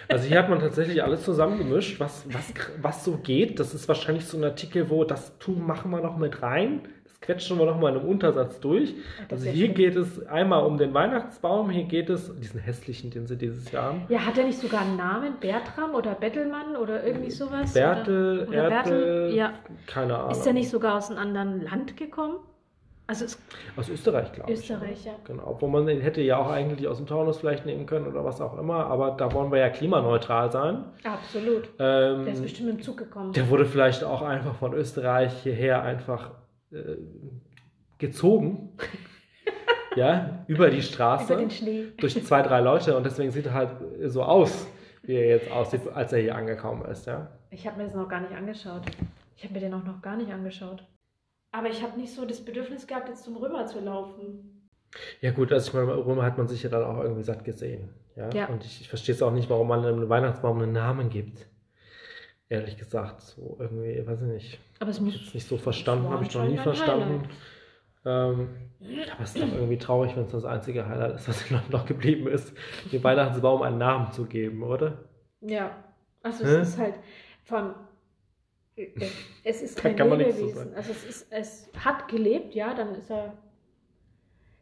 Also 0.07 0.27
hier 0.27 0.39
hat 0.39 0.49
man 0.49 0.59
tatsächlich 0.59 1.03
alles 1.03 1.23
zusammengemischt, 1.23 1.99
was, 1.99 2.25
was, 2.33 2.51
was 2.81 3.05
so 3.05 3.17
geht. 3.17 3.59
Das 3.59 3.75
ist 3.75 3.87
wahrscheinlich 3.87 4.25
so 4.25 4.35
ein 4.35 4.43
Artikel, 4.43 4.89
wo 4.89 5.03
das 5.03 5.37
tun, 5.37 5.65
machen 5.65 5.91
wir 5.91 6.01
noch 6.01 6.17
mit 6.17 6.41
rein. 6.41 6.87
Das 7.15 7.21
quetschen 7.21 7.57
wir 7.57 7.65
noch 7.65 7.79
mal 7.79 7.93
in 7.93 7.99
einem 7.99 8.07
Untersatz 8.09 8.59
durch. 8.59 8.93
Das 9.29 9.39
Also 9.39 9.51
hier 9.51 9.67
schön. 9.67 9.75
geht 9.75 9.95
es 9.95 10.25
einmal 10.27 10.63
um 10.65 10.77
den 10.77 10.93
Weihnachtsbaum, 10.93 11.69
hier 11.69 11.85
geht 11.85 12.09
es, 12.09 12.33
diesen 12.39 12.59
hässlichen, 12.59 13.09
den 13.09 13.25
sie 13.25 13.37
dieses 13.37 13.71
Jahr 13.71 13.85
haben. 13.85 14.01
Ja, 14.09 14.19
hat 14.25 14.37
er 14.37 14.45
nicht 14.45 14.59
sogar 14.59 14.81
einen 14.81 14.97
Namen? 14.97 15.33
Bertram 15.39 15.95
oder 15.95 16.13
Bettelmann 16.15 16.75
oder 16.75 17.03
irgendwie 17.05 17.31
sowas? 17.31 17.73
Bertel, 17.73 18.41
oder, 18.41 18.49
oder 18.49 18.69
Bertel? 18.69 18.93
Ertel, 19.03 19.35
Ja. 19.35 19.53
keine 19.87 20.17
Ahnung. 20.17 20.31
Ist 20.31 20.45
er 20.45 20.53
nicht 20.53 20.69
sogar 20.69 20.97
aus 20.97 21.09
einem 21.09 21.19
anderen 21.19 21.61
Land 21.63 21.95
gekommen? 21.97 22.35
Also 23.07 23.25
Aus 23.77 23.87
Österreich, 23.87 24.31
glaube 24.33 24.51
ich. 24.51 24.59
Österreich, 24.59 25.05
ja. 25.05 25.11
Genau, 25.25 25.43
obwohl 25.45 25.69
man 25.69 25.85
den 25.85 26.01
hätte 26.01 26.21
ja 26.21 26.37
auch 26.37 26.49
eigentlich 26.49 26.87
aus 26.87 26.97
dem 26.97 27.05
Taunus 27.05 27.37
vielleicht 27.37 27.63
nehmen 27.65 27.85
können 27.85 28.07
oder 28.07 28.25
was 28.25 28.41
auch 28.41 28.57
immer, 28.57 28.87
aber 28.87 29.11
da 29.11 29.31
wollen 29.31 29.51
wir 29.51 29.59
ja 29.59 29.69
klimaneutral 29.69 30.51
sein. 30.51 30.85
Absolut. 31.03 31.69
Ähm, 31.77 32.25
Der 32.25 32.33
ist 32.33 32.41
bestimmt 32.41 32.69
im 32.71 32.81
Zug 32.81 32.97
gekommen. 32.97 33.31
der 33.33 33.47
wurde 33.49 33.65
vielleicht 33.65 34.03
auch 34.03 34.23
einfach 34.23 34.55
von 34.55 34.73
Österreich 34.73 35.33
hierher 35.43 35.83
einfach 35.83 36.31
äh, 36.71 36.97
gezogen. 37.97 38.77
ja, 39.95 40.45
über 40.47 40.69
die 40.69 40.81
Straße. 40.81 41.33
Über 41.33 41.41
den 41.41 41.51
Schnee. 41.51 41.87
durch 41.97 42.23
zwei, 42.23 42.41
drei 42.41 42.61
Leute 42.61 42.95
und 42.95 43.05
deswegen 43.05 43.31
sieht 43.31 43.47
er 43.47 43.53
halt 43.53 43.71
so 44.05 44.23
aus, 44.23 44.67
wie 45.03 45.13
er 45.13 45.27
jetzt 45.27 45.51
aussieht, 45.51 45.81
als 45.93 46.13
er 46.13 46.19
hier 46.19 46.35
angekommen 46.35 46.85
ist, 46.85 47.07
ja. 47.07 47.31
Ich 47.51 47.65
habe 47.65 47.77
mir 47.77 47.83
das 47.83 47.93
noch 47.93 48.09
gar 48.09 48.21
nicht 48.21 48.33
angeschaut. 48.33 48.83
Ich 49.37 49.43
habe 49.43 49.53
mir 49.53 49.59
den 49.59 49.73
auch 49.73 49.83
noch 49.83 50.01
gar 50.01 50.17
nicht 50.17 50.31
angeschaut. 50.31 50.85
Aber 51.51 51.69
ich 51.69 51.81
habe 51.81 51.97
nicht 51.97 52.13
so 52.13 52.25
das 52.25 52.43
Bedürfnis 52.43 52.85
gehabt, 52.85 53.07
jetzt 53.07 53.23
zum 53.23 53.37
Römer 53.37 53.65
zu 53.65 53.79
laufen. 53.79 54.69
Ja 55.21 55.31
gut, 55.31 55.51
also 55.51 55.69
ich 55.69 55.73
meine, 55.73 56.05
Römer 56.05 56.23
hat 56.23 56.37
man 56.37 56.47
sich 56.47 56.63
ja 56.63 56.69
dann 56.69 56.83
auch 56.83 57.01
irgendwie 57.01 57.23
satt 57.23 57.43
gesehen, 57.43 57.93
ja. 58.15 58.29
Ja. 58.31 58.47
Und 58.47 58.63
ich, 58.65 58.81
ich 58.81 58.89
verstehe 58.89 59.15
es 59.15 59.21
auch 59.21 59.31
nicht, 59.31 59.49
warum 59.49 59.67
man 59.67 59.85
einem 59.85 60.09
Weihnachtsbaum 60.09 60.61
einen 60.61 60.73
Namen 60.73 61.09
gibt. 61.09 61.47
Ehrlich 62.47 62.77
gesagt, 62.77 63.21
so 63.21 63.57
irgendwie, 63.59 64.05
weiß 64.05 64.21
ich 64.21 64.27
nicht. 64.27 64.59
Aber 64.79 64.91
es 64.91 64.99
muss. 64.99 65.33
nicht 65.33 65.47
so 65.47 65.57
verstanden, 65.57 66.09
habe 66.09 66.23
ich 66.23 66.33
noch 66.33 66.45
nie 66.45 66.57
verstanden. 66.57 67.29
Ähm, 68.05 68.49
aber 69.11 69.23
es 69.23 69.35
ist 69.35 69.41
doch 69.41 69.51
irgendwie 69.51 69.77
traurig, 69.77 70.15
wenn 70.15 70.25
es 70.25 70.31
das 70.31 70.45
einzige 70.45 70.87
Highlight 70.87 71.15
ist, 71.15 71.27
was 71.27 71.49
noch 71.69 71.85
geblieben 71.85 72.27
ist, 72.27 72.53
dem 72.91 73.03
Weihnachtsbaum 73.03 73.63
einen 73.63 73.79
Namen 73.79 74.11
zu 74.11 74.25
geben, 74.25 74.61
oder? 74.63 75.05
Ja. 75.41 75.83
Also 76.21 76.43
Hä? 76.45 76.57
es 76.57 76.69
ist 76.69 76.77
halt 76.77 76.95
von. 77.43 77.73
Es 79.43 79.61
ist 79.61 79.77
kein 79.81 79.95
kann 79.95 80.09
Lebewesen. 80.09 80.75
Also 80.75 80.91
es 80.91 81.05
ist, 81.05 81.31
es 81.31 81.69
hat 81.83 82.07
gelebt, 82.07 82.53
ja, 82.53 82.73
dann 82.73 82.93
ist 82.95 83.09
er 83.09 83.33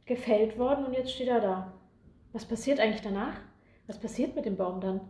gefällt 0.05 0.57
worden 0.57 0.86
und 0.86 0.93
jetzt 0.93 1.11
steht 1.11 1.28
er 1.28 1.41
da. 1.41 1.74
Was 2.32 2.45
passiert 2.45 2.80
eigentlich 2.80 3.01
danach? 3.01 3.36
Was 3.88 3.99
passiert 3.99 4.36
mit 4.36 4.45
dem 4.45 4.55
Baum 4.55 4.80
dann? 4.80 5.01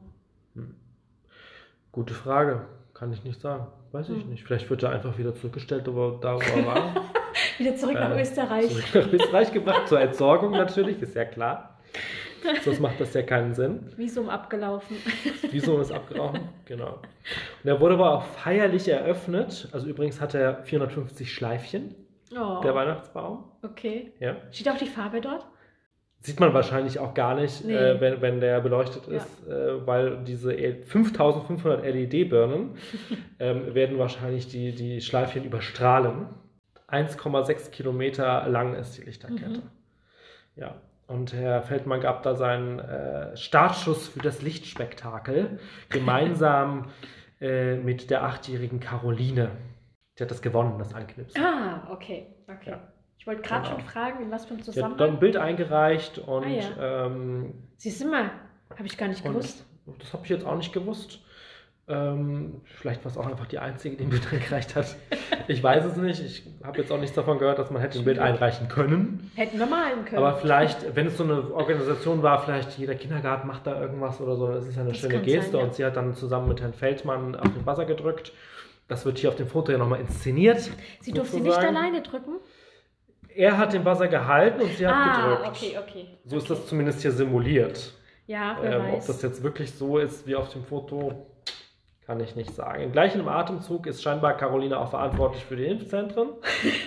Gute 1.92 2.14
Frage. 2.14 2.68
Kann 2.94 3.12
ich 3.14 3.24
nicht 3.24 3.40
sagen. 3.40 3.68
Weiß 3.94 4.10
ich 4.10 4.24
Hm. 4.24 4.30
nicht. 4.32 4.44
Vielleicht 4.44 4.70
wird 4.70 4.84
er 4.84 4.90
einfach 4.92 5.18
wieder 5.18 5.34
zurückgestellt, 5.36 5.86
wo 5.88 6.10
er, 6.10 6.20
da 6.20 6.36
wo 6.36 6.40
er 6.40 6.66
war. 6.66 6.96
Wieder 7.58 7.76
zurück 7.76 7.94
nach 7.96 8.12
Äh, 8.16 8.22
Österreich. 8.22 8.68
Zurück 8.70 8.86
nach 9.08 9.14
Österreich 9.14 9.52
gebracht, 9.54 9.88
zur 9.88 10.00
Entsorgung 10.02 10.52
natürlich, 10.52 11.02
ist 11.02 11.16
ja 11.16 11.26
klar. 11.26 11.78
Sonst 12.64 12.80
macht 12.82 13.00
das 13.00 13.14
ja 13.14 13.22
keinen 13.22 13.54
Sinn. 13.54 13.92
Visum 13.96 14.28
abgelaufen. 14.30 14.98
Visum 15.52 15.80
ist 15.80 15.92
abgelaufen, 15.92 16.42
genau. 16.66 17.00
Und 17.64 17.70
er 17.70 17.80
wurde 17.80 17.94
aber 17.94 18.16
auch 18.18 18.24
feierlich 18.24 18.88
eröffnet. 18.90 19.70
Also 19.72 19.88
übrigens 19.88 20.20
hat 20.20 20.34
er 20.34 20.64
450 20.64 21.32
Schleifchen, 21.32 21.96
Oh, 22.36 22.60
der 22.64 22.74
Weihnachtsbaum. 22.76 23.44
okay. 23.62 24.12
Ja. 24.20 24.36
Steht 24.52 24.68
auch 24.70 24.78
die 24.78 24.88
Farbe 24.88 25.22
dort? 25.22 25.46
Sieht 26.26 26.40
man 26.40 26.54
wahrscheinlich 26.54 27.00
auch 27.00 27.14
gar 27.14 27.36
nicht, 27.36 27.66
Nee. 27.66 27.76
äh, 27.76 28.00
wenn, 28.00 28.22
wenn 28.22 28.40
der 28.40 28.62
beleuchtet 28.62 29.08
Ja. 29.08 29.18
ist, 29.18 29.46
äh, 29.48 29.86
weil 29.86 30.24
diese 30.24 30.54
E- 30.54 30.82
5500 30.84 31.84
LED-Birnen 31.84 32.78
ähm, 33.40 33.76
werden 33.76 33.98
wahrscheinlich 34.00 34.48
die, 34.48 34.74
die 34.74 35.02
Schleifchen 35.02 35.44
überstrahlen. 35.44 36.28
1,6 36.88 37.72
Kilometer 37.72 38.48
lang 38.48 38.74
ist 38.76 38.98
die 38.98 39.02
Lichterkette. 39.02 39.50
Mhm. 39.50 39.70
Ja, 40.56 40.76
und 41.08 41.34
Herr 41.34 41.62
Feldmann 41.64 42.00
gab 42.00 42.24
da 42.24 42.36
seinen 42.36 42.80
äh, 42.80 43.36
Startschuss 43.36 44.08
für 44.08 44.20
das 44.20 44.42
Lichtspektakel 44.42 45.60
gemeinsam 45.90 46.86
äh, 47.42 47.76
mit 47.76 48.10
der 48.12 48.24
achtjährigen 48.24 48.80
Caroline. 48.80 49.52
Die 50.18 50.24
hat 50.24 50.32
das 50.32 50.42
gewonnen, 50.42 50.78
das 50.80 50.94
Anknipsen. 50.94 51.44
Ah, 51.44 51.88
okay. 51.92 52.28
okay. 52.48 52.70
Ja. 52.70 52.93
Ich 53.24 53.28
wollte 53.28 53.42
gerade 53.42 53.70
Genau. 53.70 53.80
schon 53.80 53.88
fragen, 53.88 54.22
in 54.22 54.32
was 54.32 54.44
für 54.44 54.50
einem 54.50 54.58
hat 54.60 54.66
Zusammenhang. 54.66 54.98
dann 54.98 55.10
ein 55.12 55.20
Bild 55.20 55.38
eingereicht 55.38 56.18
und 56.18 56.44
Ah, 56.44 56.48
ja. 56.50 57.06
ähm, 57.06 57.54
Siehst 57.78 58.02
du 58.04 58.08
mal, 58.10 58.32
habe 58.76 58.86
ich 58.86 58.98
gar 58.98 59.08
nicht 59.08 59.24
gewusst. 59.24 59.66
das 60.00 60.12
habe 60.12 60.24
ich 60.26 60.30
jetzt 60.30 60.46
auch 60.46 60.58
nicht 60.58 60.74
gewusst. 60.74 61.22
Ähm, 61.88 62.60
vielleicht 62.66 63.04
war 63.06 63.12
es 63.12 63.18
auch 63.18 63.26
einfach 63.26 63.46
die 63.48 63.60
Einzige, 63.60 63.96
die 63.96 64.04
ein 64.04 64.10
Bild 64.10 64.28
eingereicht 64.34 64.76
hat. 64.76 64.98
Ich 65.48 65.64
weiß 65.64 65.86
es 65.86 65.96
nicht. 65.96 66.20
Ich 66.22 66.46
habe 66.66 66.80
jetzt 66.80 66.92
auch 66.92 67.00
nichts 67.00 67.16
davon 67.16 67.40
gehört, 67.40 67.60
dass 67.60 67.72
man 67.72 67.82
hätte 67.82 67.98
ein 68.00 68.04
Bild 68.04 68.20
einreichen 68.20 68.68
können. 68.68 69.32
Hätten 69.36 69.58
wir 69.58 69.68
malen 69.68 70.04
können. 70.04 70.18
Aber 70.22 70.36
vielleicht, 70.36 70.94
wenn 70.94 71.08
es 71.08 71.16
so 71.18 71.24
eine 71.24 71.54
Organisation 71.54 72.24
war, 72.24 72.42
vielleicht 72.44 72.78
jeder 72.78 72.96
Kindergarten 72.96 73.48
macht 73.48 73.66
da 73.68 73.80
irgendwas 73.80 74.20
oder 74.20 74.36
so, 74.36 74.48
das 74.50 74.68
ist 74.68 74.76
ja 74.76 74.82
eine 74.82 74.92
Das 74.92 75.00
schöne 75.00 75.20
Geste. 75.22 75.52
sein, 75.52 75.60
ja. 75.62 75.66
Und 75.66 75.74
sie 75.76 75.86
hat 75.86 75.96
dann 75.96 76.14
zusammen 76.14 76.50
mit 76.50 76.60
Herrn 76.60 76.74
Feldmann 76.74 77.36
auf 77.38 77.54
den 77.54 77.64
Buzzer 77.64 77.86
gedrückt. 77.86 78.34
Das 78.90 79.06
wird 79.06 79.18
hier 79.18 79.30
auf 79.30 79.38
dem 79.38 79.48
Foto 79.48 79.72
ja 79.72 79.78
nochmal 79.78 80.02
inszeniert. 80.02 80.70
Sie 81.00 81.14
durfte 81.14 81.38
nicht 81.38 81.46
sozusagen. 81.54 81.76
alleine 81.78 82.02
drücken? 82.02 82.34
Er 83.36 83.58
hat 83.58 83.74
den 83.74 83.84
Buzzer 83.84 84.08
gehalten 84.08 84.62
und 84.62 84.72
sie 84.78 84.88
hat 84.88 84.94
ah, 84.96 85.36
gedrückt. 85.36 85.48
okay, 85.48 85.78
okay. 85.78 86.08
So 86.26 86.38
ist 86.38 86.50
das 86.50 86.68
zumindest 86.68 87.02
hier 87.02 87.12
simuliert. 87.12 87.94
Ja, 88.28 88.58
wer 88.62 88.80
Ähm, 88.80 88.94
ob 88.94 89.06
das 89.06 89.22
jetzt 89.22 89.44
wirklich 89.44 89.74
so 89.74 89.98
ist 89.98 90.26
wie 90.28 90.36
auf 90.36 90.50
dem 90.50 90.64
Foto, 90.64 91.28
kann 92.06 92.20
ich 92.20 92.36
nicht 92.36 92.54
sagen. 92.54 92.84
Im 92.84 92.92
gleichen 92.92 93.28
Atemzug 93.28 93.88
ist 93.88 94.02
scheinbar 94.02 94.38
Caroline 94.38 94.78
auch 94.80 94.90
verantwortlich 94.90 95.44
für 95.46 95.56
die 95.56 95.66
Impfzentren, 95.66 96.30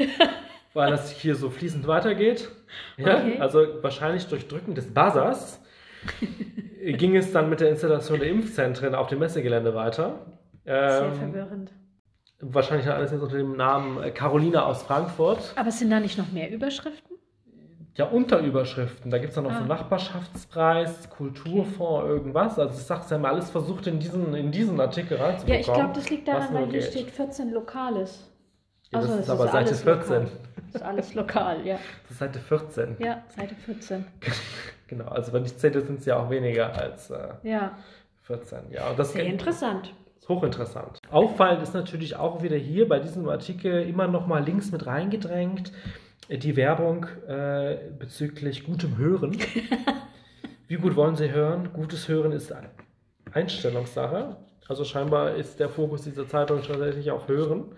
weil 0.75 0.91
das 0.91 1.11
hier 1.11 1.35
so 1.35 1.51
fließend 1.51 1.87
weitergeht. 1.87 2.51
Ja, 2.97 3.19
Okay. 3.19 3.39
Also 3.39 3.83
wahrscheinlich 3.83 4.27
durch 4.29 4.49
Drücken 4.49 4.75
des 4.75 4.93
Buzzers 4.93 5.61
ging 6.85 7.17
es 7.17 7.33
dann 7.33 7.51
mit 7.51 7.61
der 7.61 7.71
Installation 7.71 8.21
der 8.21 8.29
Impfzentren 8.29 8.95
auf 8.95 9.09
dem 9.09 9.19
Messegelände 9.19 9.75
weiter. 9.75 10.27
Sehr 10.65 11.03
Ähm, 11.03 11.15
verwirrend. 11.15 11.73
Wahrscheinlich 12.41 12.89
alles 12.89 13.11
jetzt 13.13 13.23
unter 13.23 13.37
dem 13.37 13.57
Namen 13.57 14.03
äh, 14.03 14.11
Caroline 14.11 14.65
aus 14.65 14.83
Frankfurt. 14.83 15.53
Aber 15.57 15.71
sind 15.71 15.91
da 15.91 16.01
nicht 16.01 16.19
noch 16.19 16.31
mehr 16.33 16.51
Überschriften? 16.51 17.17
Ja, 17.95 18.05
Unterüberschriften. 18.07 19.11
Da 19.11 19.17
gibt 19.19 19.31
es 19.31 19.37
dann 19.37 19.45
noch 19.45 19.53
so 19.55 19.61
Ah. 19.65 19.67
Nachbarschaftspreis, 19.67 21.09
Kulturfonds, 21.09 22.07
irgendwas. 22.07 22.59
Also 22.59 22.75
ich 22.79 22.85
sag's 22.85 23.09
ja 23.11 23.17
mal, 23.17 23.33
alles 23.33 23.49
versucht 23.51 23.87
in 23.87 23.99
diesen, 23.99 24.35
in 24.35 24.51
diesen 24.53 24.79
Artikel 24.81 25.17
Ja, 25.19 25.25
reinzubekommen. 25.25 25.61
ich 25.61 25.67
glaube, 25.73 25.93
das 25.95 26.11
liegt 26.11 26.29
daran, 26.29 26.53
weil 26.53 26.65
hier 26.67 26.81
geht. 26.81 26.91
steht 26.91 27.11
14 27.11 27.53
Lokales. 27.53 28.31
Ja, 28.91 29.01
das 29.01 29.11
Also, 29.11 29.15
ist 29.21 29.25
es 29.25 29.31
aber 29.31 29.45
Seite 29.49 29.57
alles 29.69 29.83
14. 29.83 30.13
Lokal. 30.23 30.29
Das 30.73 30.75
ist 30.75 30.83
alles 30.83 31.15
lokal, 31.15 31.67
ja. 31.67 31.79
Das 32.03 32.11
ist 32.11 32.19
Seite 32.19 32.39
14. 32.39 32.97
Ja, 32.99 33.23
Seite 33.35 33.55
14. 33.55 34.05
Genau, 34.89 35.07
also 35.09 35.33
wenn 35.33 35.45
ich 35.45 35.57
zähle, 35.59 35.81
sind 35.81 35.99
es 35.99 36.07
ja 36.07 36.17
auch 36.17 36.31
weniger 36.31 36.73
als 36.73 37.11
äh, 37.11 37.17
Ja, 37.43 37.77
14. 38.23 38.71
Ja, 38.71 38.91
und 38.91 38.97
das 38.99 39.13
sehr 39.15 39.25
interessant. 39.25 39.93
Hochinteressant. 40.29 41.01
Auffallend 41.11 41.63
ist 41.63 41.75
natürlich 41.75 42.17
auch 42.17 42.43
wieder 42.43 42.57
hier 42.57 42.89
bei 42.89 42.99
diesem 42.99 43.29
Artikel 43.29 43.89
immer 43.89 44.07
noch 44.07 44.27
mal 44.27 44.45
links 44.45 44.73
mit 44.73 44.87
reingedrängt 44.87 45.73
äh, 46.29 46.39
die 46.39 46.57
Werbung 46.57 47.07
äh, 47.29 47.79
bezüglich 47.99 48.65
gutem 48.65 48.97
Hören. 48.97 49.37
Wie 50.69 50.77
gut 50.77 50.97
wollen 50.97 51.17
Sie 51.17 51.31
hören? 51.31 51.73
Gutes 51.73 52.09
Hören 52.09 52.33
ist 52.33 52.53
eine 52.53 52.71
Einstellungssache. 53.33 54.37
Also 54.69 54.85
scheinbar 54.85 55.37
ist 55.37 55.61
der 55.61 55.69
Fokus 55.69 56.03
dieser 56.03 56.27
Zeitung 56.27 56.63
tatsächlich 56.63 57.11
auf 57.11 57.29
Hören. 57.29 57.77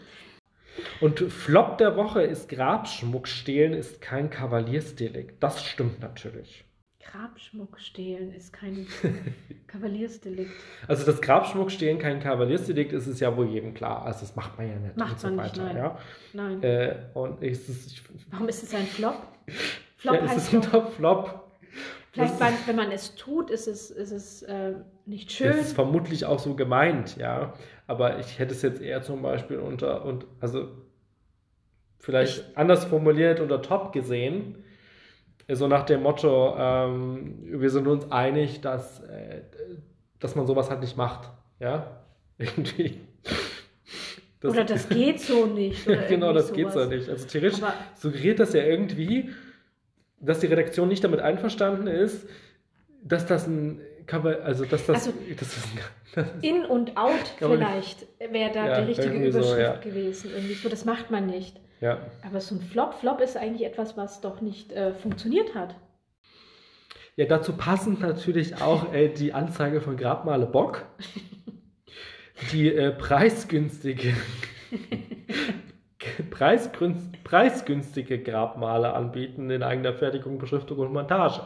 Und 1.00 1.20
Flop 1.20 1.76
der 1.78 1.96
Woche 1.96 2.22
ist 2.22 2.48
Grabschmuck 2.48 3.28
stehlen 3.28 3.74
ist 3.74 4.00
kein 4.00 4.30
Kavaliersdelikt. 4.30 5.42
Das 5.42 5.64
stimmt 5.64 6.00
natürlich. 6.00 6.64
Grabschmuck 7.10 7.80
stehlen 7.80 8.32
ist 8.34 8.52
kein 8.52 8.86
Kavaliersdelikt. 9.66 10.50
Also 10.86 11.06
das 11.06 11.20
Grabschmuck 11.20 11.70
stehlen 11.70 11.98
kein 11.98 12.20
Kavaliersdelikt 12.20 12.92
ist 12.92 13.06
es 13.06 13.20
ja 13.20 13.36
wohl 13.36 13.48
jedem 13.48 13.74
klar. 13.74 14.04
Also 14.04 14.20
das 14.20 14.36
macht 14.36 14.58
man 14.58 14.68
ja 14.68 14.76
nicht. 14.76 14.96
Macht 14.96 15.12
und 15.12 15.20
so 15.20 15.28
man 15.28 15.36
nicht, 15.36 15.58
weiter, 15.58 15.64
nein. 15.64 15.76
Ja. 15.76 15.98
Nein. 16.34 16.62
Äh, 16.62 16.96
und 17.14 17.42
es 17.42 17.68
ist, 17.68 17.92
ich, 17.92 18.02
Warum 18.30 18.48
ist 18.48 18.62
es 18.62 18.74
ein 18.74 18.86
Flop? 18.86 19.16
Flop 19.96 20.14
ja, 20.14 20.20
es 20.20 20.30
heißt 20.30 20.38
ist 20.38 20.54
ein 20.54 20.60
doch, 20.60 20.70
Top-Flop. 20.70 21.50
vielleicht, 22.12 22.38
beim, 22.38 22.54
wenn 22.66 22.76
man 22.76 22.92
es 22.92 23.14
tut, 23.14 23.50
ist 23.50 23.66
es, 23.66 23.90
ist 23.90 24.12
es 24.12 24.42
äh, 24.42 24.74
nicht 25.06 25.32
schön. 25.32 25.48
Das 25.48 25.68
ist 25.68 25.72
vermutlich 25.72 26.26
auch 26.26 26.38
so 26.38 26.54
gemeint, 26.54 27.16
ja. 27.16 27.54
Aber 27.86 28.18
ich 28.18 28.38
hätte 28.38 28.52
es 28.52 28.62
jetzt 28.62 28.82
eher 28.82 29.02
zum 29.02 29.22
Beispiel 29.22 29.58
unter, 29.58 30.04
und 30.04 30.26
also 30.40 30.68
vielleicht 31.98 32.56
anders 32.56 32.84
formuliert 32.84 33.40
unter 33.40 33.62
Top 33.62 33.92
gesehen. 33.92 34.62
So 35.50 35.66
nach 35.66 35.84
dem 35.86 36.02
Motto, 36.02 36.54
ähm, 36.58 37.38
wir 37.42 37.70
sind 37.70 37.86
uns 37.86 38.10
einig, 38.12 38.60
dass, 38.60 39.00
äh, 39.00 39.42
dass 40.18 40.34
man 40.34 40.46
sowas 40.46 40.68
halt 40.68 40.80
nicht 40.80 40.96
macht. 40.96 41.30
Ja, 41.58 42.02
irgendwie. 42.38 43.00
Das- 44.40 44.52
oder 44.52 44.64
das 44.64 44.88
geht 44.88 45.20
so 45.20 45.46
nicht. 45.46 45.88
Oder 45.88 45.96
genau, 46.08 46.32
das 46.32 46.52
geht 46.52 46.66
so 46.70 46.80
sowas. 46.80 46.88
nicht. 46.90 47.08
Also 47.08 47.26
theoretisch 47.26 47.62
Aber 47.62 47.72
suggeriert 47.96 48.38
das 48.40 48.52
ja 48.52 48.62
irgendwie, 48.62 49.30
dass 50.20 50.40
die 50.40 50.46
Redaktion 50.46 50.88
nicht 50.88 51.02
damit 51.02 51.20
einverstanden 51.20 51.86
ist, 51.86 52.28
dass 53.02 53.26
das 53.26 53.46
ein 53.46 53.80
also 54.42 54.64
dass 54.64 54.86
das, 54.86 54.96
Also- 54.96 55.12
das 55.38 55.48
ist 55.56 55.66
das 56.14 56.26
ist, 56.34 56.42
in 56.44 56.64
und 56.64 56.96
out 56.96 57.34
vielleicht 57.38 58.06
wäre 58.18 58.50
da 58.52 58.66
Ja, 58.66 58.80
die 58.80 58.86
richtige 58.88 59.08
irgendwie 59.08 59.30
so, 59.30 59.38
Überschrift 59.40 59.60
ja. 59.60 59.76
gewesen. 59.76 60.30
Irgendwie 60.34 60.54
so, 60.54 60.68
das 60.68 60.84
macht 60.84 61.10
man 61.10 61.26
nicht. 61.26 61.60
Ja. 61.80 61.98
Aber 62.26 62.40
so 62.40 62.54
ein 62.54 62.60
Flop, 62.60 62.94
Flop 62.94 63.20
ist 63.20 63.36
eigentlich 63.36 63.66
etwas, 63.66 63.96
was 63.96 64.20
doch 64.20 64.40
nicht 64.40 64.72
äh, 64.72 64.92
funktioniert 64.94 65.54
hat. 65.54 65.74
ja, 67.16 67.26
dazu 67.26 67.52
passend 67.52 68.00
natürlich 68.00 68.60
auch 68.60 68.92
äh, 68.92 69.08
die 69.08 69.32
Anzeige 69.32 69.80
von 69.80 69.96
Grabmale 69.96 70.46
Bock, 70.46 70.84
die 72.52 72.72
äh, 72.72 72.92
preisgünstige 72.92 74.14
preisgünst, 76.30 77.24
preisgünstige 77.24 78.22
Grabmale 78.22 78.92
anbieten 78.94 79.50
in 79.50 79.62
eigener 79.62 79.94
Fertigung, 79.94 80.38
Beschriftung 80.38 80.78
und 80.78 80.92
Montage. 80.92 81.42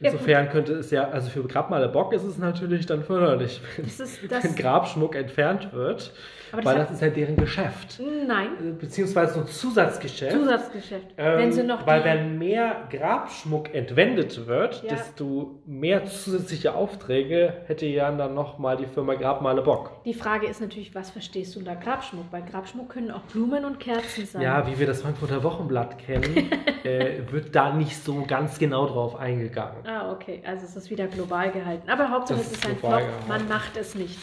Insofern 0.00 0.50
könnte 0.50 0.74
es 0.74 0.90
ja, 0.90 1.08
also 1.08 1.30
für 1.30 1.44
Grabmale 1.44 1.88
Bock 1.88 2.12
ist 2.12 2.24
es 2.24 2.36
natürlich 2.36 2.86
dann 2.86 3.04
förderlich, 3.04 3.60
wenn, 3.76 3.86
ist 3.86 4.30
wenn 4.30 4.56
Grabschmuck 4.56 5.14
entfernt 5.14 5.72
wird, 5.72 6.12
aber 6.54 6.64
weil 6.64 6.76
das 6.78 6.90
ist 6.90 7.02
ja 7.02 7.08
deren 7.10 7.36
Geschäft. 7.36 8.00
nein, 8.26 8.48
Äh, 8.60 8.72
Beziehungsweise 8.72 9.34
so 9.34 9.40
ein 9.40 9.46
Zusatzgeschäft. 9.46 10.32
Zusatzgeschäft. 10.32 11.06
Ähm, 11.18 11.38
Wenn 11.38 11.52
sie 11.52 11.62
noch 11.62 11.86
weil 11.86 12.04
wenn 12.04 12.38
mehr 12.38 12.88
Grabschmuck 12.90 13.74
entwendet 13.74 14.46
wird, 14.46 14.82
Ja. 14.82 14.90
desto 14.94 15.60
mehr 15.66 16.04
zusätzliche 16.04 16.74
Aufträge 16.74 17.52
hätte 17.66 17.86
ja 17.86 18.10
dann 18.10 18.34
nochmal 18.34 18.76
die 18.76 18.86
Firma 18.86 19.14
Grabmale 19.14 19.62
Bock. 19.62 20.02
die 20.04 20.14
Frage 20.14 20.46
ist 20.46 20.60
natürlich, 20.60 20.94
was 20.94 21.10
verstehst 21.10 21.54
du 21.54 21.58
unter 21.60 21.76
Grabschmuck? 21.76 22.24
Weil 22.30 22.42
Grabschmuck 22.42 22.88
können 22.90 23.10
auch 23.10 23.22
Blumen 23.22 23.64
und 23.64 23.80
Kerzen 23.80 24.26
sein. 24.26 24.42
Ja, 24.42 24.66
wie 24.66 24.78
wir 24.78 24.86
das 24.86 25.02
Frankfurter 25.02 25.42
Wochenblatt 25.42 25.98
kennen, 25.98 26.50
äh, 26.84 27.20
wird 27.30 27.54
da 27.54 27.72
nicht 27.74 28.02
so 28.02 28.24
ganz 28.26 28.58
genau 28.58 28.86
drauf 28.86 29.16
eingegangen. 29.16 29.86
Ah, 29.86 30.12
okay. 30.12 30.42
Also 30.46 30.64
es 30.66 30.76
ist 30.76 30.90
wieder 30.90 31.06
global 31.06 31.50
gehalten. 31.50 31.88
Aber 31.90 32.10
Hauptsache 32.10 32.40
es 32.40 32.46
ist 32.52 32.56
ist 32.56 32.66
ein 32.66 32.76
Flop. 32.76 33.02
Man 33.28 33.48
macht 33.48 33.76
es 33.76 33.94
nicht. 33.94 34.18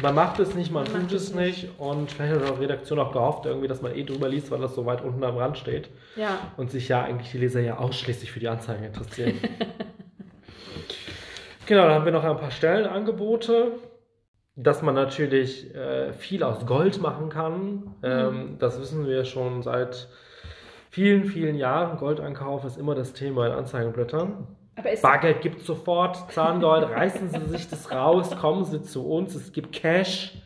Man 0.00 0.14
macht 0.14 0.38
es 0.40 0.54
nicht, 0.54 0.72
man, 0.72 0.90
Man 0.92 1.02
tut 1.02 1.12
es 1.18 1.34
nicht 1.34 1.68
und 1.78 2.10
vielleicht 2.10 2.34
hat 2.34 2.56
die 2.56 2.62
Redaktion 2.62 2.98
auch 2.98 3.12
gehofft, 3.12 3.44
irgendwie, 3.44 3.68
dass 3.68 3.82
man 3.82 3.94
eh 3.94 4.04
drüber 4.04 4.28
liest, 4.28 4.50
weil 4.50 4.60
das 4.60 4.74
so 4.74 4.86
weit 4.86 5.02
unten 5.02 5.22
am 5.22 5.36
Rand 5.36 5.58
steht 5.58 5.90
Ja. 6.16 6.38
und 6.56 6.70
sich 6.70 6.88
ja 6.88 7.02
eigentlich 7.02 7.30
die 7.30 7.38
Leser 7.38 7.60
ja 7.60 7.76
ausschließlich 7.78 8.32
für 8.32 8.40
die 8.40 8.48
Anzeigen 8.48 8.84
interessieren. 8.84 9.34
genau, 11.66 11.82
dann 11.82 11.92
haben 11.94 12.04
wir 12.04 12.12
noch 12.12 12.24
ein 12.24 12.36
paar 12.38 12.50
Stellenangebote, 12.50 13.72
dass 14.56 14.82
man 14.82 14.94
natürlich 14.94 15.74
äh, 15.74 16.12
viel 16.12 16.42
aus 16.42 16.66
Gold 16.66 17.00
machen 17.00 17.28
kann. 17.28 17.94
Ähm, 18.02 18.56
das 18.58 18.80
wissen 18.80 19.06
wir 19.06 19.24
schon 19.24 19.62
seit 19.62 20.08
vielen, 20.90 21.24
vielen 21.26 21.56
Jahren. 21.56 21.98
Goldankauf 21.98 22.64
ist 22.64 22.78
immer 22.78 22.94
das 22.94 23.12
Thema 23.12 23.46
in 23.46 23.52
Anzeigenblättern. 23.52 24.46
Bargeld 25.02 25.42
gibt 25.42 25.60
sofort, 25.60 26.32
Zahngold, 26.32 26.88
reißen 26.88 27.28
Sie 27.28 27.48
sich 27.50 27.68
das 27.68 27.90
raus, 27.90 28.34
kommen 28.36 28.64
Sie 28.64 28.82
zu 28.82 29.06
uns, 29.06 29.34
es 29.34 29.52
gibt 29.52 29.72
Cash. 29.72 30.34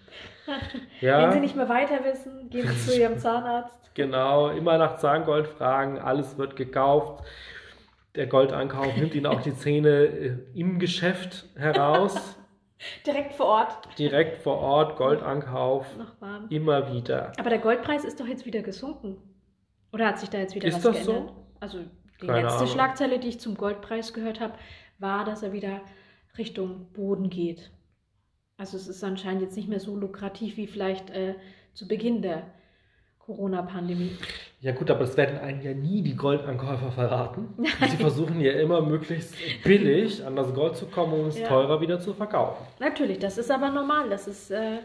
Ja. 1.01 1.23
Wenn 1.23 1.33
Sie 1.33 1.41
nicht 1.41 1.57
mehr 1.57 1.69
weiter 1.69 2.05
wissen, 2.05 2.49
gehen 2.51 2.69
Sie 2.69 2.93
zu 2.93 2.97
Ihrem 3.01 3.19
Zahnarzt. 3.19 3.91
Genau, 3.95 4.51
immer 4.51 4.79
nach 4.79 4.97
Zahngold 4.99 5.49
fragen, 5.49 5.99
alles 5.99 6.39
wird 6.39 6.55
gekauft. 6.55 7.25
Der 8.15 8.29
Goldeinkauf 8.29 8.97
nimmt 8.97 9.15
ihnen 9.15 9.27
auch 9.27 9.41
die 9.43 9.55
Zähne 9.57 10.05
äh, 10.05 10.37
im 10.55 10.79
Geschäft 10.79 11.47
heraus. 11.57 12.37
Direkt 13.07 13.35
vor 13.35 13.47
Ort. 13.47 13.99
Direkt 13.99 14.43
vor 14.43 14.59
Ort, 14.59 14.97
Goldankauf, 14.97 15.87
Noch 15.97 16.21
warm. 16.21 16.47
immer 16.51 16.93
wieder. 16.93 17.33
Aber 17.39 17.51
der 17.51 17.59
Goldpreis 17.59 18.05
ist 18.05 18.21
doch 18.21 18.27
jetzt 18.27 18.47
wieder 18.47 18.63
gesunken. 18.63 19.17
Oder 19.93 20.07
hat 20.07 20.19
sich 20.19 20.29
da 20.31 20.39
jetzt 20.39 20.55
wieder 20.55 20.69
Ist 20.69 20.85
was 20.85 20.95
das 20.95 21.05
so? 21.05 21.47
Also 21.59 21.79
die 22.23 22.27
Keine 22.27 22.43
letzte 22.43 22.59
Ahnung. 22.61 22.73
Schlagzeile, 22.73 23.19
die 23.19 23.29
ich 23.29 23.41
zum 23.41 23.57
Goldpreis 23.57 24.13
gehört 24.13 24.41
habe, 24.41 24.55
war, 24.99 25.25
dass 25.25 25.43
er 25.43 25.53
wieder 25.53 25.81
Richtung 26.39 26.87
Boden 26.93 27.31
geht. 27.31 27.71
Also 28.59 28.77
es 28.77 28.89
ist 28.89 29.05
anscheinend 29.05 29.43
jetzt 29.43 29.57
nicht 29.57 29.69
mehr 29.69 29.81
so 29.81 29.97
lukrativ 29.97 30.57
wie 30.57 30.67
vielleicht 30.67 31.11
äh, 31.11 31.35
zu 31.75 31.87
Beginn 31.87 32.23
der 32.23 32.43
Corona-Pandemie. 33.19 34.17
Ja 34.61 34.73
gut, 34.73 34.91
aber 34.91 35.01
das 35.01 35.17
werden 35.17 35.39
einen 35.39 35.61
ja 35.61 35.75
nie 35.75 36.01
die 36.03 36.15
Goldankäufer 36.17 36.93
verraten. 36.93 37.49
Sie 37.91 37.97
versuchen 37.97 38.41
ja 38.41 38.53
immer 38.53 38.81
möglichst 38.81 39.35
billig 39.65 40.25
an 40.25 40.37
das 40.37 40.55
Gold 40.55 40.77
zu 40.77 40.87
kommen, 40.87 41.13
um 41.13 41.27
es 41.27 41.39
Ja. 41.39 41.49
teurer 41.49 41.81
wieder 41.81 42.01
zu 42.01 42.15
verkaufen. 42.15 42.65
Natürlich, 42.79 43.19
das 43.19 43.37
ist 43.37 43.51
aber 43.51 43.69
normal. 43.71 44.09
Das 44.09 44.27
ist, 44.29 44.51
äh, 44.51 44.79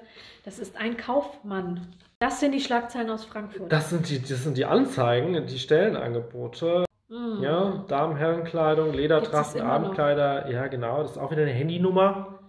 das 0.43 0.59
ist 0.59 0.75
ein 0.75 0.97
Kaufmann. 0.97 1.87
Das 2.19 2.39
sind 2.39 2.51
die 2.53 2.59
Schlagzeilen 2.59 3.09
aus 3.09 3.25
Frankfurt. 3.25 3.71
Das 3.71 3.89
sind 3.89 4.09
die, 4.09 4.19
das 4.19 4.43
sind 4.43 4.57
die 4.57 4.65
Anzeigen, 4.65 5.45
die 5.47 5.59
Stellenangebote. 5.59 6.85
Mm. 7.11 7.43
Ja, 7.43 7.83
Damen, 7.89 8.15
Herrenkleidung, 8.15 8.85
Gibt's 8.85 8.97
Ledertrachten? 9.01 9.61
Abendkleider. 9.61 10.49
Ja, 10.49 10.67
genau. 10.67 11.01
Das 11.01 11.11
ist 11.11 11.17
auch 11.17 11.29
wieder 11.31 11.41
eine 11.41 11.51
Handynummer, 11.51 12.39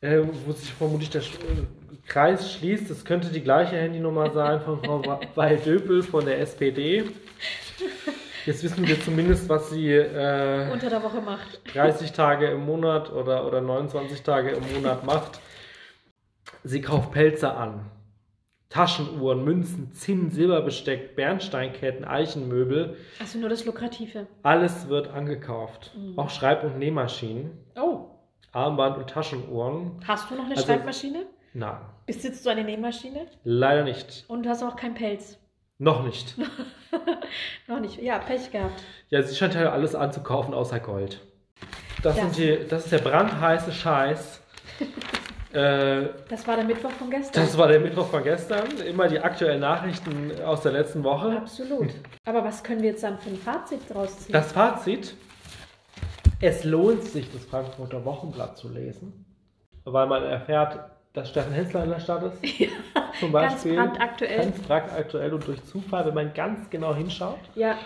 äh, 0.00 0.20
wo 0.46 0.52
sich 0.52 0.72
vermutlich 0.72 1.10
der 1.10 1.20
äh, 1.20 1.26
Kreis 2.06 2.50
schließt. 2.54 2.90
Das 2.90 3.04
könnte 3.04 3.28
die 3.28 3.42
gleiche 3.42 3.76
Handynummer 3.76 4.30
sein 4.30 4.62
von 4.62 4.82
Frau 4.82 5.04
Wa- 5.04 5.20
Weil-Döpel 5.34 6.02
von 6.02 6.24
der 6.24 6.40
SPD. 6.40 7.04
Jetzt 8.46 8.62
wissen 8.64 8.88
wir 8.88 8.98
zumindest, 9.02 9.50
was 9.50 9.68
sie 9.68 9.92
äh, 9.92 10.70
Unter 10.72 10.88
der 10.88 11.02
Woche 11.02 11.20
macht. 11.20 11.60
30 11.74 12.12
Tage 12.12 12.46
im 12.46 12.64
Monat 12.64 13.12
oder, 13.12 13.46
oder 13.46 13.60
29 13.60 14.22
Tage 14.22 14.50
im 14.52 14.62
Monat 14.74 15.04
macht. 15.04 15.40
Sie 16.64 16.80
kauft 16.80 17.12
Pelze 17.12 17.52
an. 17.52 17.80
Taschenuhren, 18.70 19.44
Münzen, 19.44 19.92
Zinn, 19.92 20.30
Silberbesteck, 20.30 21.16
Bernsteinketten, 21.16 22.04
Eichenmöbel. 22.04 22.96
Also 23.18 23.38
nur 23.38 23.48
das 23.48 23.64
Lukrative. 23.64 24.26
Alles 24.42 24.88
wird 24.88 25.08
angekauft. 25.08 25.92
Auch 26.16 26.28
Schreib- 26.28 26.64
und 26.64 26.78
Nähmaschinen, 26.78 27.52
Oh, 27.80 28.06
Armband- 28.52 28.98
und 28.98 29.08
Taschenuhren. 29.08 29.92
hast 30.06 30.30
du 30.30 30.34
noch 30.34 30.44
eine 30.44 30.54
Also- 30.54 30.66
Schreibmaschine? 30.66 31.26
Nein, 31.54 31.78
Besitzt 32.06 32.44
du 32.44 32.50
eine 32.50 32.62
Nähmaschine? 32.62 33.26
leider 33.42 33.84
nicht. 33.84 34.24
Und 34.28 34.44
du 34.44 34.50
hast 34.50 34.62
auch 34.62 34.76
keinen 34.76 34.94
Pelz. 34.94 35.38
Noch 35.78 36.02
nicht. 36.04 36.34
Noch 37.68 37.80
nicht. 37.80 38.02
Ja, 38.02 38.18
Pech 38.18 38.50
gehabt. 38.50 38.82
Ja, 39.10 39.22
sie 39.22 39.34
scheint 39.36 39.54
ja 39.54 39.70
alles 39.72 39.94
anzukaufen 39.94 40.52
außer 40.52 40.80
Gold. 40.80 41.20
Das, 42.02 42.16
Ja. 42.16 42.24
sind 42.24 42.36
die, 42.36 42.68
das 42.68 42.84
ist 42.84 42.92
der 42.92 42.98
brandheiße 42.98 43.72
Scheiß. 43.72 44.42
äh, 45.58 46.08
Das 46.28 46.46
war 46.46 46.56
der 46.56 46.64
Mittwoch 46.64 46.90
von 46.92 47.10
gestern. 47.10 47.42
das 47.44 47.56
war 47.58 47.68
der 47.68 47.80
Mittwoch 47.80 48.06
von 48.08 48.22
gestern. 48.22 48.66
Immer 48.86 49.08
die 49.08 49.18
aktuellen 49.18 49.60
Nachrichten 49.60 50.32
aus 50.44 50.62
der 50.62 50.72
letzten 50.72 51.02
Woche. 51.04 51.36
Absolut. 51.36 51.88
Aber 52.24 52.44
was 52.44 52.62
können 52.62 52.82
wir 52.82 52.90
jetzt 52.90 53.02
dann 53.02 53.18
für 53.18 53.30
ein 53.30 53.36
Fazit 53.36 53.80
draus 53.92 54.18
ziehen? 54.20 54.32
Das 54.32 54.52
Fazit: 54.52 55.14
Es 56.40 56.64
lohnt 56.64 57.02
sich, 57.04 57.30
das 57.32 57.44
Frankfurter 57.44 58.04
Wochenblatt 58.04 58.56
zu 58.56 58.68
lesen, 58.68 59.24
weil 59.84 60.06
man 60.06 60.22
erfährt, 60.22 60.78
dass 61.14 61.30
Steffen 61.30 61.52
Hensler 61.52 61.84
in 61.84 61.90
der 61.90 62.00
Stadt 62.00 62.22
ist. 62.22 62.40
zum 63.20 63.32
ganz 63.32 63.54
Beispiel. 63.54 63.74
brandaktuell. 63.74 64.38
Ganz 64.42 64.58
brandaktuell 64.60 65.32
und 65.34 65.46
durch 65.46 65.64
Zufall, 65.64 66.06
wenn 66.06 66.14
man 66.14 66.32
ganz 66.34 66.70
genau 66.70 66.94
hinschaut. 66.94 67.38
ja, 67.54 67.76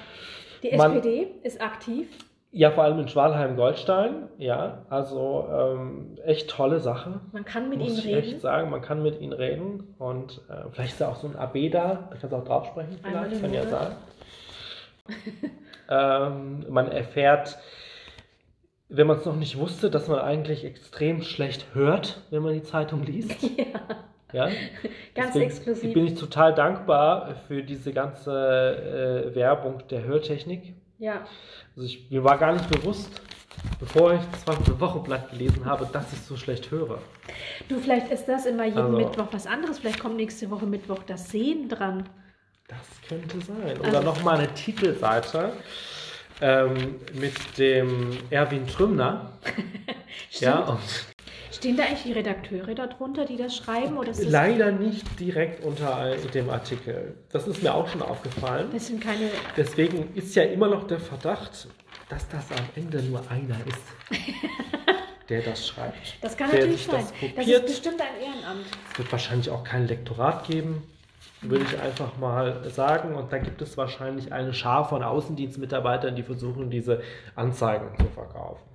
die 0.63 0.77
Man- 0.77 0.97
SPD 0.97 1.29
ist 1.43 1.61
aktiv. 1.61 2.09
Ja, 2.55 2.71
vor 2.71 2.85
allem 2.85 2.99
in 2.99 3.09
Schwalheim-Goldstein. 3.09 4.29
Ja, 4.37 4.85
also 4.91 5.49
ähm, 5.51 6.19
echt 6.23 6.51
tolle 6.51 6.81
Sache. 6.81 7.21
Man 7.33 7.47
kann 7.47 7.71
mit 7.71 7.79
muss 7.79 7.89
ihnen 7.89 7.99
ich 7.99 8.05
reden. 8.07 8.19
echt 8.19 8.41
sagen, 8.43 8.69
man 8.69 8.83
kann 8.83 9.03
mit 9.03 9.19
ihnen 9.23 9.33
reden 9.33 9.95
und 9.99 10.43
äh, 10.51 10.69
vielleicht 10.71 10.93
ist 10.93 11.01
ja 11.01 11.09
auch 11.09 11.17
so 11.17 11.29
ein 11.29 11.37
AB 11.37 11.71
da, 11.73 12.09
da 12.11 12.17
kannst 12.21 12.31
du 12.31 12.37
auch 12.37 12.45
drauf 12.45 12.67
sprechen, 12.67 12.99
vielleicht, 13.03 13.41
kann 13.41 13.55
ja 13.55 13.67
sein. 13.67 13.93
ähm, 15.89 16.67
man 16.69 16.89
erfährt, 16.93 17.57
wenn 18.91 19.07
man 19.07 19.17
es 19.17 19.25
noch 19.25 19.37
nicht 19.37 19.59
wusste, 19.59 19.89
dass 19.91 20.09
man 20.09 20.19
eigentlich 20.19 20.65
extrem 20.67 21.23
schlecht 21.23 21.75
hört, 21.75 22.21
wenn 22.29 22.43
man 22.43 22.53
die 22.53 22.63
Zeitung 22.63 23.03
liest. 23.03 23.35
Ja, 24.35 24.47
Ja, 24.47 24.47
ganz 25.15 25.29
Deswegen 25.33 25.45
exklusiv. 25.51 25.95
bin 25.95 26.07
ich 26.07 26.15
total 26.19 26.55
dankbar 26.55 27.35
für 27.49 27.63
diese 27.63 27.93
ganze 27.95 29.31
äh, 29.31 29.35
Werbung 29.35 29.83
der 29.91 30.05
Hörtechnik. 30.05 30.75
Ja, 31.03 31.27
Also 31.77 31.87
ich, 31.87 32.11
mir 32.11 32.23
war 32.23 32.39
gar 32.39 32.53
nicht 32.53 32.71
bewusst, 32.71 33.11
bevor 33.81 34.15
ich 34.15 34.21
das 34.31 34.45
Frankfurter 34.45 34.81
Wochenblatt 34.81 35.31
gelesen 35.31 35.65
habe, 35.65 35.89
dass 35.93 36.13
ich 36.13 36.21
so 36.21 36.37
schlecht 36.37 36.71
höre. 36.71 36.99
du, 37.69 37.79
vielleicht 37.81 38.11
ist 38.11 38.27
das 38.27 38.47
immer 38.47 38.65
jeden 38.65 38.79
Also- 38.79 38.97
Mittwoch 38.97 39.29
was 39.33 39.47
anderes. 39.47 39.81
Vielleicht 39.81 39.99
kommt 40.01 40.17
nächste 40.17 40.49
Woche 40.51 40.67
Mittwoch 40.67 41.03
das 41.07 41.29
Sehen 41.31 41.69
dran. 41.69 42.09
Das 42.69 42.79
könnte 43.09 43.41
sein. 43.45 43.79
Also- 43.79 43.83
Oder 43.83 44.03
nochmal 44.03 44.39
eine 44.39 44.55
Titelseite 44.55 45.53
ähm, 46.41 46.97
mit 47.15 47.59
dem 47.59 48.17
Erwin 48.31 48.67
Trümner. 48.67 49.33
ja, 50.41 50.61
und 50.61 50.81
Stehen 51.63 51.77
da 51.77 51.85
eigentlich 51.85 52.03
die 52.03 52.13
Redakteure 52.13 52.75
darunter, 52.75 53.25
die 53.25 53.37
das 53.37 53.55
schreiben? 53.57 53.97
Oder 53.97 54.11
leider 54.25 54.73
nicht 54.73 55.07
direkt 55.21 55.65
unter 55.65 56.17
dem 56.35 56.51
Artikel. 56.51 57.15
Das 57.31 57.47
ist 57.47 57.63
mir 57.63 57.73
auch 57.73 57.87
schon 57.87 58.03
aufgefallen. 58.03 58.67
das 58.73 58.89
sind 58.89 59.01
keine. 59.01 59.31
Deswegen 59.57 60.13
ist 60.17 60.35
ja 60.35 60.43
immer 60.43 60.67
noch 60.67 60.89
der 60.89 60.99
Verdacht, 60.99 61.69
dass 62.09 62.29
das 62.31 62.51
am 62.51 62.65
Ende 62.75 63.01
nur 63.05 63.23
einer 63.31 63.55
ist, 63.65 64.21
der 65.29 65.43
das 65.43 65.69
schreibt. 65.69 66.17
Das 66.21 66.37
kann 66.37 66.51
der 66.51 66.63
natürlich 66.63 66.85
sein. 66.85 67.05
das 67.37 67.47
Das, 67.47 67.47
ist 67.47 67.67
bestimmt 67.67 68.01
ein 68.01 68.21
Ehrenamt. 68.21 68.67
Es 68.91 68.99
wird 68.99 69.13
wahrscheinlich 69.13 69.49
auch 69.49 69.63
kein 69.63 69.87
Lektorat 69.87 70.49
geben, 70.49 70.83
würde 71.43 71.65
ich 71.65 71.81
einfach 71.81 72.19
mal 72.19 72.69
sagen. 72.71 73.15
Und 73.15 73.33
da 73.33 73.39
gibt 73.39 73.63
es 73.63 73.77
wahrscheinlich 73.77 74.33
eine 74.33 74.53
Schar 74.53 74.89
von 74.89 75.05
Außendienstmitarbeitern, 75.05 76.17
die 76.17 76.25
versuchen, 76.25 76.71
diese 76.71 77.03
Anzeigen 77.37 77.97
zu 78.01 78.07
verkaufen. 78.07 78.69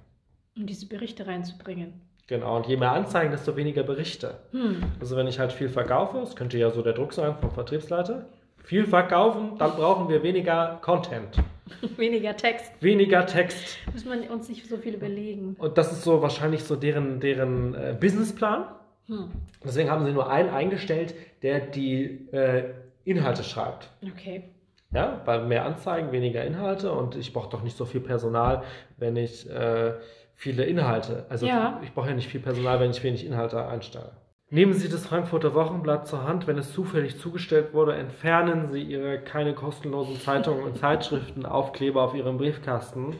Um 0.56 0.66
diese 0.66 0.86
Berichte 0.86 1.28
reinzubringen. 1.28 2.07
Genau, 2.28 2.58
und 2.58 2.68
je 2.68 2.76
mehr 2.76 2.92
Anzeigen, 2.92 3.32
desto 3.32 3.56
weniger 3.56 3.84
Berichte. 3.84 4.36
Hm. 4.52 4.84
Also 5.00 5.16
wenn 5.16 5.28
ich 5.28 5.40
halt 5.40 5.54
viel 5.54 5.70
verkaufe, 5.70 6.18
das 6.20 6.36
könnte 6.36 6.58
ja 6.58 6.70
so 6.72 6.82
der 6.82 6.94
Druck 6.94 7.14
sein 7.14 7.36
vom 7.40 7.52
Vertriebsleiter, 7.52 8.26
viel 8.64 8.86
verkaufen, 8.86 9.54
dann 9.58 9.72
brauchen 9.72 10.10
wir 10.10 10.22
weniger 10.24 10.78
Content, 10.82 11.42
Weniger 11.98 12.36
Text. 12.36 12.72
weniger 12.82 13.26
Text. 13.26 13.78
Muss 13.94 14.04
man 14.06 14.22
uns 14.28 14.50
nicht 14.50 14.68
so 14.68 14.78
viel 14.78 14.94
überlegen. 14.96 15.56
Und 15.58 15.78
das 15.78 15.92
ist 15.94 16.04
so 16.04 16.22
wahrscheinlich 16.22 16.64
so 16.64 16.76
deren, 16.76 17.20
deren 17.22 17.76
äh, 17.76 17.96
Businessplan. 17.98 18.66
Hm. 19.08 19.30
Deswegen 19.64 19.90
haben 19.90 20.06
sie 20.06 20.12
nur 20.12 20.30
einen 20.30 20.50
eingestellt, 20.50 21.16
der 21.44 21.62
die 21.62 22.28
äh, 22.34 22.66
Inhalte 23.06 23.44
schreibt. 23.44 23.90
Okay. 24.04 24.44
Ja, 24.92 25.22
weil 25.26 25.46
mehr 25.46 25.66
Anzeigen, 25.66 26.12
weniger 26.12 26.44
Inhalte 26.44 26.92
und 26.92 27.16
ich 27.16 27.32
brauche 27.34 27.50
doch 27.50 27.64
nicht 27.64 27.76
so 27.76 27.86
viel 27.86 28.00
Personal, 28.02 28.64
wenn 28.98 29.16
ich 29.18 29.50
äh, 29.50 29.94
viele 30.38 30.64
Inhalte, 30.64 31.26
also 31.30 31.46
Ja. 31.46 31.82
ich 31.84 31.94
brauche 31.94 32.08
ja 32.10 32.14
nicht 32.16 32.30
viel 32.30 32.40
Personal, 32.40 32.80
wenn 32.80 32.92
ich 32.92 33.04
wenig 33.04 33.26
Inhalte 33.26 33.68
einstelle. 33.68 34.12
Nehmen 34.50 34.72
Sie 34.74 34.88
das 34.88 35.06
Frankfurter 35.06 35.54
Wochenblatt 35.56 36.08
zur 36.08 36.24
Hand, 36.24 36.48
wenn 36.48 36.58
es 36.58 36.72
zufällig 36.72 37.20
zugestellt 37.20 37.74
wurde, 37.74 37.96
entfernen 37.96 38.72
Sie 38.72 38.82
Ihre 38.82 39.20
keine 39.20 39.54
kostenlosen 39.54 40.22
Zeitungen 40.22 40.64
und 40.64 40.78
Zeitschriften 40.78 41.46
Aufkleber 41.46 42.02
auf 42.04 42.16
Ihrem 42.16 42.38
Briefkasten. 42.38 43.18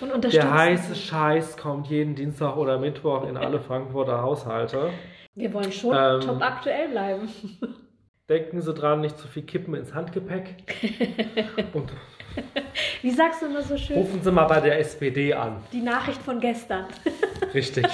Und 0.00 0.12
unterstützen. 0.12 0.46
Der 0.46 0.54
heiße 0.54 0.94
Scheiß 0.94 1.56
kommt 1.56 1.88
jeden 1.88 2.14
Dienstag 2.14 2.56
oder 2.56 2.78
Mittwoch 2.78 3.26
in 3.28 3.36
alle 3.36 3.58
Frankfurter 3.58 4.22
Haushalte. 4.22 4.90
Wir 5.34 5.52
wollen 5.52 5.72
schon 5.72 5.96
Ähm, 5.96 6.20
top 6.20 6.40
aktuell 6.40 6.88
bleiben. 6.90 7.28
Denken 8.28 8.60
Sie 8.60 8.72
dran, 8.72 9.00
nicht 9.00 9.18
zu 9.18 9.26
viel 9.26 9.42
Kippen 9.42 9.74
ins 9.74 9.92
Handgepäck. 9.94 10.54
Und 11.74 11.90
Wie 13.02 13.10
sagst 13.10 13.42
du 13.42 13.46
immer 13.46 13.62
so 13.62 13.76
schön? 13.76 13.96
rufen 13.96 14.22
Sie 14.22 14.30
mal 14.30 14.44
bei 14.44 14.60
der 14.60 14.78
SPD 14.78 15.32
an. 15.34 15.56
Die 15.72 15.80
Nachricht 15.80 16.22
von 16.22 16.40
gestern. 16.40 16.86
Richtig. 17.54 17.86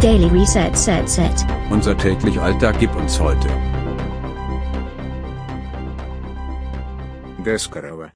Daily 0.00 0.26
Reset 0.28 0.74
Set 0.74 1.08
Set. 1.08 1.46
Unser 1.68 1.96
täglich 1.96 2.40
Alltag 2.40 2.78
gibt 2.78 2.96
uns 2.96 3.20
heute. 3.20 3.48
Deskarava. 7.44 8.08